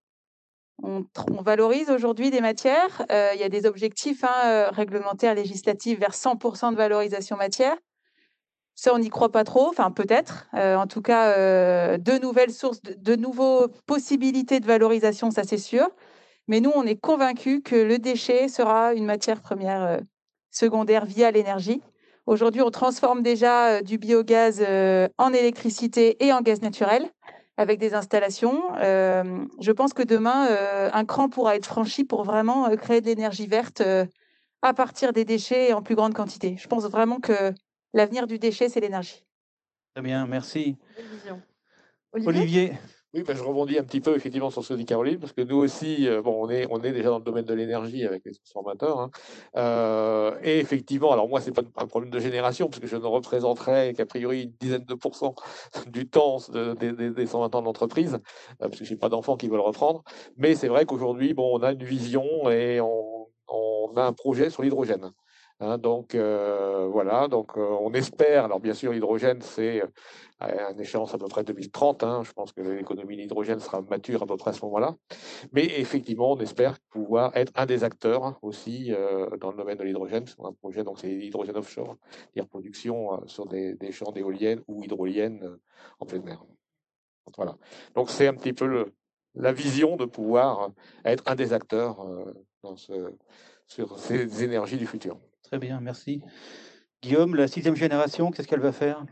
On, 0.81 1.03
valorise 1.41 1.89
aujourd'hui 1.89 2.29
des 2.29 2.41
matières. 2.41 3.05
Euh, 3.11 3.31
il 3.33 3.39
y 3.39 3.43
a 3.43 3.49
des 3.49 3.65
objectifs 3.65 4.23
hein, 4.23 4.45
euh, 4.45 4.69
réglementaires, 4.69 5.35
législatifs 5.35 5.99
vers 5.99 6.13
100% 6.13 6.71
de 6.71 6.77
valorisation 6.77 7.35
matière. 7.35 7.75
Ça, 8.81 8.93
on 8.93 8.99
n'y 8.99 9.09
croit 9.09 9.29
pas 9.29 9.43
trop, 9.43 9.67
enfin 9.67 9.91
peut-être. 9.91 10.47
Euh, 10.53 10.77
en 10.77 10.87
tout 10.87 11.01
cas, 11.01 11.33
euh, 11.33 11.97
de 11.97 12.13
nouvelles 12.13 12.53
sources, 12.53 12.81
de, 12.81 12.93
de 12.93 13.17
nouvelles 13.17 13.67
possibilités 13.85 14.61
de 14.61 14.65
valorisation, 14.65 15.31
ça 15.31 15.43
c'est 15.43 15.57
sûr. 15.57 15.89
Mais 16.47 16.61
nous, 16.61 16.71
on 16.73 16.85
est 16.85 16.95
convaincus 16.95 17.59
que 17.61 17.75
le 17.75 17.99
déchet 17.99 18.47
sera 18.47 18.93
une 18.93 19.03
matière 19.03 19.41
première 19.41 19.83
euh, 19.83 19.97
secondaire 20.49 21.03
via 21.03 21.29
l'énergie. 21.29 21.81
Aujourd'hui, 22.25 22.61
on 22.61 22.71
transforme 22.71 23.21
déjà 23.21 23.81
du 23.81 23.97
biogaz 23.97 24.63
en 25.17 25.33
électricité 25.33 26.23
et 26.25 26.31
en 26.31 26.39
gaz 26.41 26.61
naturel 26.61 27.09
avec 27.57 27.79
des 27.79 27.95
installations. 27.95 28.61
je 28.79 29.71
pense 29.71 29.93
que 29.93 30.03
demain, 30.03 30.47
un 30.93 31.05
cran 31.05 31.27
pourra 31.27 31.55
être 31.55 31.65
franchi 31.65 32.03
pour 32.03 32.23
vraiment 32.23 32.69
créer 32.77 33.01
de 33.01 33.07
l'énergie 33.07 33.47
verte 33.47 33.81
à 34.61 34.73
partir 34.75 35.11
des 35.11 35.25
déchets 35.25 35.73
en 35.73 35.81
plus 35.81 35.95
grande 35.95 36.13
quantité. 36.13 36.55
Je 36.59 36.67
pense 36.67 36.83
vraiment 36.83 37.19
que 37.19 37.51
L'avenir 37.93 38.27
du 38.27 38.39
déchet, 38.39 38.69
c'est 38.69 38.79
l'énergie. 38.79 39.25
Très 39.93 40.03
bien, 40.03 40.27
merci. 40.27 40.77
Olivier, 42.11 42.41
Olivier? 42.41 42.73
Oui, 43.15 43.23
ben, 43.23 43.35
je 43.35 43.41
rebondis 43.41 43.79
un 43.79 43.83
petit 43.83 44.01
peu 44.01 44.15
effectivement 44.15 44.51
sur 44.51 44.63
ce 44.63 44.73
que 44.73 44.77
dit 44.77 44.85
Caroline, 44.85 45.17
parce 45.17 45.33
que 45.33 45.41
nous 45.41 45.57
aussi, 45.57 46.07
euh, 46.07 46.21
bon, 46.21 46.45
on 46.45 46.49
est, 46.51 46.67
on 46.69 46.79
est 46.83 46.91
déjà 46.91 47.09
dans 47.09 47.17
le 47.17 47.23
domaine 47.23 47.45
de 47.45 47.55
l'énergie 47.55 48.05
avec 48.05 48.23
les 48.23 48.33
transformateurs. 48.35 48.99
Hein. 48.99 49.09
Euh, 49.55 50.37
et 50.43 50.59
effectivement, 50.59 51.11
alors 51.11 51.27
moi, 51.27 51.41
c'est 51.41 51.51
pas 51.51 51.63
un 51.77 51.87
problème 51.87 52.11
de 52.11 52.19
génération, 52.19 52.67
parce 52.69 52.79
que 52.79 52.85
je 52.85 52.95
ne 52.95 53.05
représenterai 53.07 53.95
qu'a 53.95 54.05
priori 54.05 54.43
une 54.43 54.53
dizaine 54.59 54.85
de 54.85 54.93
pourcents 54.93 55.33
du 55.87 56.07
temps 56.07 56.37
des 56.79 57.25
120 57.25 57.55
ans 57.55 57.61
de 57.61 57.65
l'entreprise, 57.65 58.13
euh, 58.13 58.69
parce 58.69 58.77
que 58.77 58.85
je 58.85 58.93
n'ai 58.93 58.99
pas 58.99 59.09
d'enfants 59.09 59.37
qui 59.37 59.47
veulent 59.47 59.59
reprendre. 59.59 60.03
Mais 60.37 60.53
c'est 60.53 60.67
vrai 60.67 60.85
qu'aujourd'hui, 60.85 61.33
bon, 61.33 61.57
on 61.59 61.63
a 61.63 61.71
une 61.71 61.83
vision 61.83 62.47
et 62.51 62.79
on, 62.79 63.27
on 63.47 63.93
a 63.95 64.03
un 64.03 64.13
projet 64.13 64.51
sur 64.51 64.61
l'hydrogène. 64.61 65.11
Hein, 65.61 65.77
donc 65.77 66.15
euh, 66.15 66.87
voilà, 66.87 67.27
donc 67.27 67.57
euh, 67.57 67.77
on 67.81 67.91
espère. 67.93 68.45
Alors 68.45 68.61
bien 68.61 68.73
sûr, 68.73 68.93
l'hydrogène, 68.93 69.41
c'est 69.41 69.81
euh, 70.41 70.71
une 70.71 70.79
échéance 70.79 71.13
à 71.13 71.17
peu 71.17 71.27
près 71.27 71.43
2030. 71.43 72.03
Hein, 72.03 72.21
je 72.23 72.31
pense 72.31 72.53
que 72.53 72.61
l'économie 72.61 73.17
de 73.17 73.21
l'hydrogène 73.21 73.59
sera 73.59 73.81
mature 73.81 74.23
à 74.23 74.25
peu 74.25 74.37
près 74.37 74.51
à 74.51 74.53
ce 74.53 74.63
moment-là. 74.65 74.95
Mais 75.51 75.65
effectivement, 75.65 76.31
on 76.31 76.37
espère 76.39 76.79
pouvoir 76.89 77.35
être 77.35 77.51
un 77.55 77.65
des 77.65 77.83
acteurs 77.83 78.39
aussi 78.41 78.93
dans 79.41 79.51
le 79.51 79.57
domaine 79.57 79.77
de 79.77 79.83
l'hydrogène. 79.83 80.27
sur 80.27 80.45
un 80.45 80.53
projet, 80.53 80.83
donc 80.83 80.99
c'est 80.99 81.09
l'hydrogène 81.09 81.57
offshore, 81.57 81.97
c'est-à-dire 82.09 82.47
production 82.47 83.27
sur 83.27 83.45
des, 83.45 83.77
champs 83.91 84.11
d'éoliennes 84.11 84.61
ou 84.67 84.83
hydroliennes 84.83 85.57
en 85.99 86.05
pleine 86.05 86.23
mer. 86.23 86.41
voilà. 87.35 87.57
Donc 87.95 88.09
c'est 88.09 88.27
un 88.27 88.33
petit 88.33 88.53
peu 88.53 88.65
le, 88.65 88.93
la 89.35 89.51
vision 89.51 89.97
de 89.97 90.05
pouvoir 90.05 90.71
être 91.03 91.23
un 91.25 91.35
des 91.35 91.51
acteurs 91.51 92.05
dans 92.63 92.77
ce, 92.77 93.13
sur 93.67 93.99
ces 93.99 94.43
énergies 94.43 94.77
du 94.77 94.87
futur. 94.87 95.19
Très 95.49 95.57
bien, 95.57 95.81
merci. 95.81 96.21
Guillaume, 97.01 97.33
la 97.33 97.47
sixième 97.47 97.75
génération, 97.75 98.29
qu'est-ce 98.29 98.47
qu'elle 98.47 98.59
va 98.59 98.71
faire? 98.71 99.03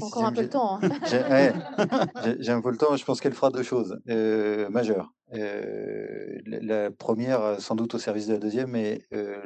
Encore 0.00 0.24
un 0.24 0.32
peu 0.32 0.42
de 0.42 0.48
temps. 0.48 0.78
Hein. 0.80 0.90
J'ai 2.38 2.52
un 2.52 2.60
peu 2.60 2.70
le 2.70 2.76
temps. 2.76 2.94
Je 2.94 3.04
pense 3.04 3.20
qu'elle 3.20 3.34
fera 3.34 3.50
deux 3.50 3.64
choses 3.64 3.98
euh, 4.08 4.68
majeures. 4.68 5.12
Euh, 5.34 6.38
la 6.44 6.92
première, 6.92 7.60
sans 7.60 7.74
doute 7.74 7.96
au 7.96 7.98
service 7.98 8.28
de 8.28 8.34
la 8.34 8.38
deuxième, 8.38 8.70
mais 8.70 9.02
euh, 9.12 9.42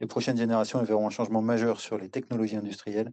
les 0.00 0.06
prochaines 0.06 0.36
générations 0.36 0.78
elles 0.78 0.86
verront 0.86 1.08
un 1.08 1.10
changement 1.10 1.42
majeur 1.42 1.80
sur 1.80 1.98
les 1.98 2.08
technologies 2.08 2.56
industrielles. 2.56 3.12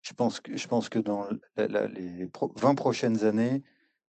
Je 0.00 0.14
pense 0.14 0.40
que, 0.40 0.56
je 0.56 0.68
pense 0.68 0.88
que 0.88 0.98
dans 0.98 1.28
les 1.58 2.30
20 2.56 2.74
prochaines 2.76 3.24
années, 3.24 3.62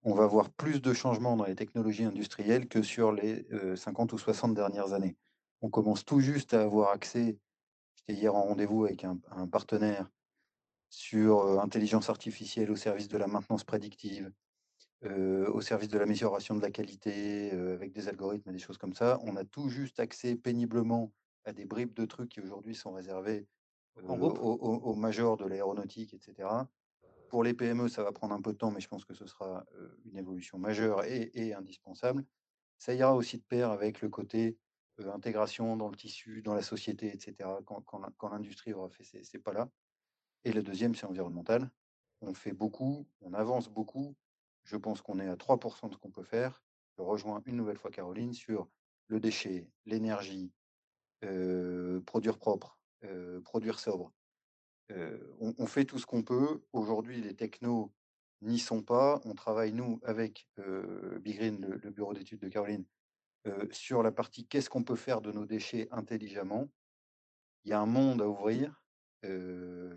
on 0.04 0.14
va 0.14 0.28
voir 0.28 0.52
plus 0.52 0.80
de 0.80 0.94
changements 0.94 1.36
dans 1.36 1.46
les 1.46 1.56
technologies 1.56 2.04
industrielles 2.04 2.68
que 2.68 2.84
sur 2.84 3.12
les 3.12 3.48
50 3.76 4.14
ou 4.14 4.20
60 4.20 4.54
dernières 4.54 4.94
années. 4.94 5.16
On 5.62 5.70
commence 5.70 6.06
tout 6.06 6.20
juste 6.20 6.54
à 6.54 6.62
avoir 6.62 6.92
accès 6.92 7.40
J'étais 8.08 8.22
hier 8.22 8.36
en 8.36 8.44
rendez-vous 8.44 8.86
avec 8.86 9.04
un, 9.04 9.18
partenaire 9.48 10.10
sur 10.90 11.60
intelligence 11.60 12.10
artificielle 12.10 12.72
au 12.72 12.78
service 12.78 13.10
de 13.10 13.18
la 13.18 13.28
maintenance 13.28 13.66
prédictive, 13.66 14.32
au 15.04 15.60
service 15.60 15.90
de 15.90 15.98
l'amélioration 15.98 16.56
de 16.56 16.62
la 16.62 16.72
qualité, 16.72 17.52
avec 17.52 17.92
des 17.92 18.08
algorithmes 18.08 18.50
et 18.50 18.54
des 18.54 18.60
choses 18.60 18.78
comme 18.78 18.94
ça. 18.94 19.20
On 19.24 19.36
a 19.36 19.44
tout 19.44 19.68
juste 19.68 20.00
accès 20.00 20.36
péniblement 20.36 21.12
à 21.44 21.52
des 21.52 21.66
bribes 21.66 21.94
de 21.96 22.06
trucs 22.06 22.30
qui 22.30 22.40
aujourd'hui 22.40 22.76
sont 22.76 22.94
réservés 22.94 23.46
aux, 24.04 24.96
majors 24.96 25.36
de 25.36 25.46
l'aéronautique, 25.46 26.14
etc. 26.14 26.48
Pour 27.30 27.44
les 27.44 27.54
PME, 27.54 27.90
ça 27.90 28.04
va 28.04 28.14
prendre 28.14 28.34
un 28.34 28.42
peu 28.42 28.54
de 28.54 28.58
temps, 28.58 28.72
mais 28.72 28.80
je 28.80 28.88
pense 28.88 29.04
que 29.04 29.14
ce 29.14 29.26
sera 29.26 29.66
une 30.06 30.18
évolution 30.18 30.58
majeure 30.58 31.04
et, 31.04 31.54
indispensable. 31.54 32.24
Ça 32.78 32.94
ira 32.94 33.16
aussi 33.16 33.38
de 33.38 33.44
pair 33.44 33.72
avec 33.72 34.02
le 34.02 34.08
côté 34.08 34.58
intégration 35.06 35.78
dans 35.78 35.90
le 35.90 35.96
tissu, 35.96 36.42
dans 36.42 36.54
la 36.54 36.62
société, 36.62 37.08
etc. 37.08 37.50
Quand, 37.66 38.30
l'industrie 38.32 38.74
aura 38.74 38.90
fait 38.90 39.04
ces, 39.04 39.40
pas-là. 39.40 39.70
Et 40.44 40.52
le 40.52 40.64
deuxième, 40.64 40.96
c'est 40.96 41.06
environnemental. 41.06 41.70
On 42.22 42.34
fait 42.34 42.54
beaucoup, 42.54 43.08
on 43.22 43.34
avance 43.34 43.70
beaucoup. 43.70 44.16
Je 44.64 44.76
pense 44.76 45.02
qu'on 45.02 45.20
est 45.20 45.28
à 45.28 45.36
3% 45.36 45.90
de 45.90 45.94
ce 45.94 46.00
qu'on 46.00 46.12
peut 46.12 46.24
faire. 46.24 46.64
Je 46.98 47.04
rejoins 47.04 47.42
une 47.46 47.56
nouvelle 47.56 47.78
fois 47.78 47.92
Caroline 47.92 48.34
sur 48.34 48.68
le 49.08 49.20
déchet, 49.20 49.70
l'énergie, 49.86 50.52
produire 52.06 52.38
propre, 52.38 52.80
produire 53.44 53.80
sobre. 53.80 54.12
On, 55.40 55.66
fait 55.68 55.86
tout 55.86 56.00
ce 56.00 56.06
qu'on 56.06 56.24
peut. 56.24 56.62
Aujourd'hui, 56.74 57.22
les 57.22 57.36
technos 57.36 57.94
n'y 58.42 58.60
sont 58.60 58.82
pas. 58.82 59.22
On 59.26 59.34
travaille, 59.34 59.74
nous, 59.74 60.00
avec 60.04 60.48
Big 61.22 61.38
Green, 61.38 61.66
le, 61.66 61.92
bureau 61.92 62.14
d'études 62.14 62.40
de 62.40 62.50
Caroline, 62.50 62.86
sur 63.72 64.04
la 64.04 64.12
partie 64.12 64.46
qu'est-ce 64.46 64.70
qu'on 64.70 64.84
peut 64.84 64.96
faire 64.96 65.22
de 65.22 65.32
nos 65.32 65.46
déchets 65.46 65.88
intelligemment. 65.92 66.68
Il 67.64 67.72
y 67.72 67.74
a 67.74 67.80
un 67.80 67.86
monde 67.86 68.22
à 68.22 68.28
ouvrir. 68.28 68.84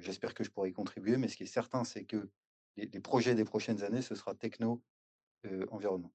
J'espère 0.00 0.34
que 0.34 0.44
je 0.44 0.50
pourrai 0.50 0.72
contribuer, 0.72 1.16
mais 1.16 1.28
ce 1.28 1.36
qui 1.36 1.44
est 1.44 1.46
certain, 1.46 1.84
c'est 1.84 2.04
que 2.04 2.30
les, 2.76 3.00
projets 3.00 3.34
des 3.34 3.44
prochaines 3.44 3.82
années, 3.82 4.02
ce 4.02 4.14
sera 4.14 4.34
techno-environnement. 4.34 6.12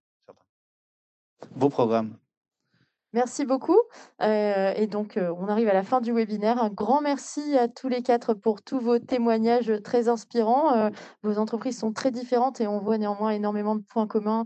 Beau 1.51 1.69
programme. 1.69 2.17
Merci 3.15 3.45
beaucoup. 3.45 3.79
Euh, 4.21 4.73
et 4.75 4.87
donc, 4.87 5.15
euh, 5.15 5.33
on 5.39 5.47
arrive 5.47 5.69
à 5.69 5.73
la 5.73 5.83
fin 5.83 6.01
du 6.01 6.11
webinaire. 6.11 6.61
Un 6.61 6.69
grand 6.69 6.99
merci 6.99 7.57
à 7.57 7.69
tous 7.69 7.87
les 7.87 8.01
quatre 8.01 8.33
pour 8.33 8.61
tous 8.61 8.77
vos 8.77 8.99
témoignages 8.99 9.71
très 9.85 10.09
inspirants. 10.09 10.75
Euh, 10.75 10.89
vos 11.23 11.39
entreprises 11.39 11.79
sont 11.79 11.93
très 11.93 12.11
différentes 12.11 12.59
et 12.59 12.67
on 12.67 12.77
voit 12.77 12.97
néanmoins 12.97 13.29
énormément 13.29 13.77
de 13.77 13.83
points 13.83 14.05
communs, 14.05 14.43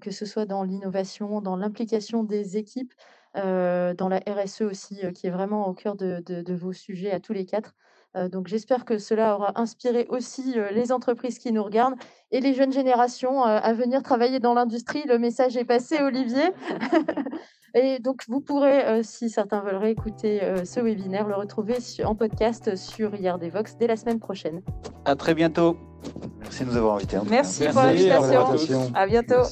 que 0.00 0.12
ce 0.12 0.24
soit 0.24 0.46
dans 0.46 0.62
l'innovation, 0.62 1.40
dans 1.40 1.56
l'implication 1.56 2.22
des 2.22 2.56
équipes, 2.56 2.92
dans 3.34 4.08
la 4.08 4.20
RSE 4.20 4.60
aussi, 4.60 5.00
qui 5.14 5.26
est 5.26 5.30
vraiment 5.30 5.66
au 5.66 5.74
cœur 5.74 5.96
de, 5.96 6.20
de 6.20 6.54
vos 6.54 6.72
sujets 6.72 7.10
à 7.10 7.18
tous 7.18 7.32
les 7.32 7.44
quatre. 7.44 7.74
donc, 8.30 8.46
j'espère 8.46 8.84
que 8.84 8.98
cela 8.98 9.34
aura 9.34 9.60
inspiré 9.60 10.06
aussi 10.10 10.54
les 10.70 10.92
entreprises 10.92 11.40
qui 11.40 11.50
nous 11.50 11.64
regardent 11.64 11.96
et 12.30 12.40
les 12.40 12.54
jeunes 12.54 12.72
générations 12.72 13.42
à 13.42 13.72
venir 13.72 14.04
travailler 14.04 14.38
dans 14.38 14.54
l'industrie. 14.54 15.02
Le 15.08 15.18
message 15.18 15.56
est 15.56 15.64
passé, 15.64 16.00
Olivier. 16.00 16.52
Et 17.74 17.98
donc, 17.98 18.24
vous 18.28 18.40
pourrez, 18.40 18.84
euh, 18.84 19.00
si 19.02 19.30
certains 19.30 19.60
veulent 19.60 19.76
réécouter 19.76 20.42
euh, 20.42 20.64
ce 20.64 20.80
webinaire, 20.80 21.26
le 21.26 21.34
retrouver 21.34 21.76
en 22.04 22.14
podcast 22.14 22.76
sur 22.76 23.14
IRDVox 23.14 23.76
dès 23.78 23.86
la 23.86 23.96
semaine 23.96 24.20
prochaine. 24.20 24.62
À 25.04 25.16
très 25.16 25.34
bientôt. 25.34 25.76
Merci 26.40 26.64
de 26.64 26.70
nous 26.70 26.76
avoir 26.76 26.96
invités. 26.96 27.18
Merci, 27.30 27.64
pour 27.68 27.82
l'invitation. 27.82 28.90
À 28.94 29.06
bientôt. 29.06 29.42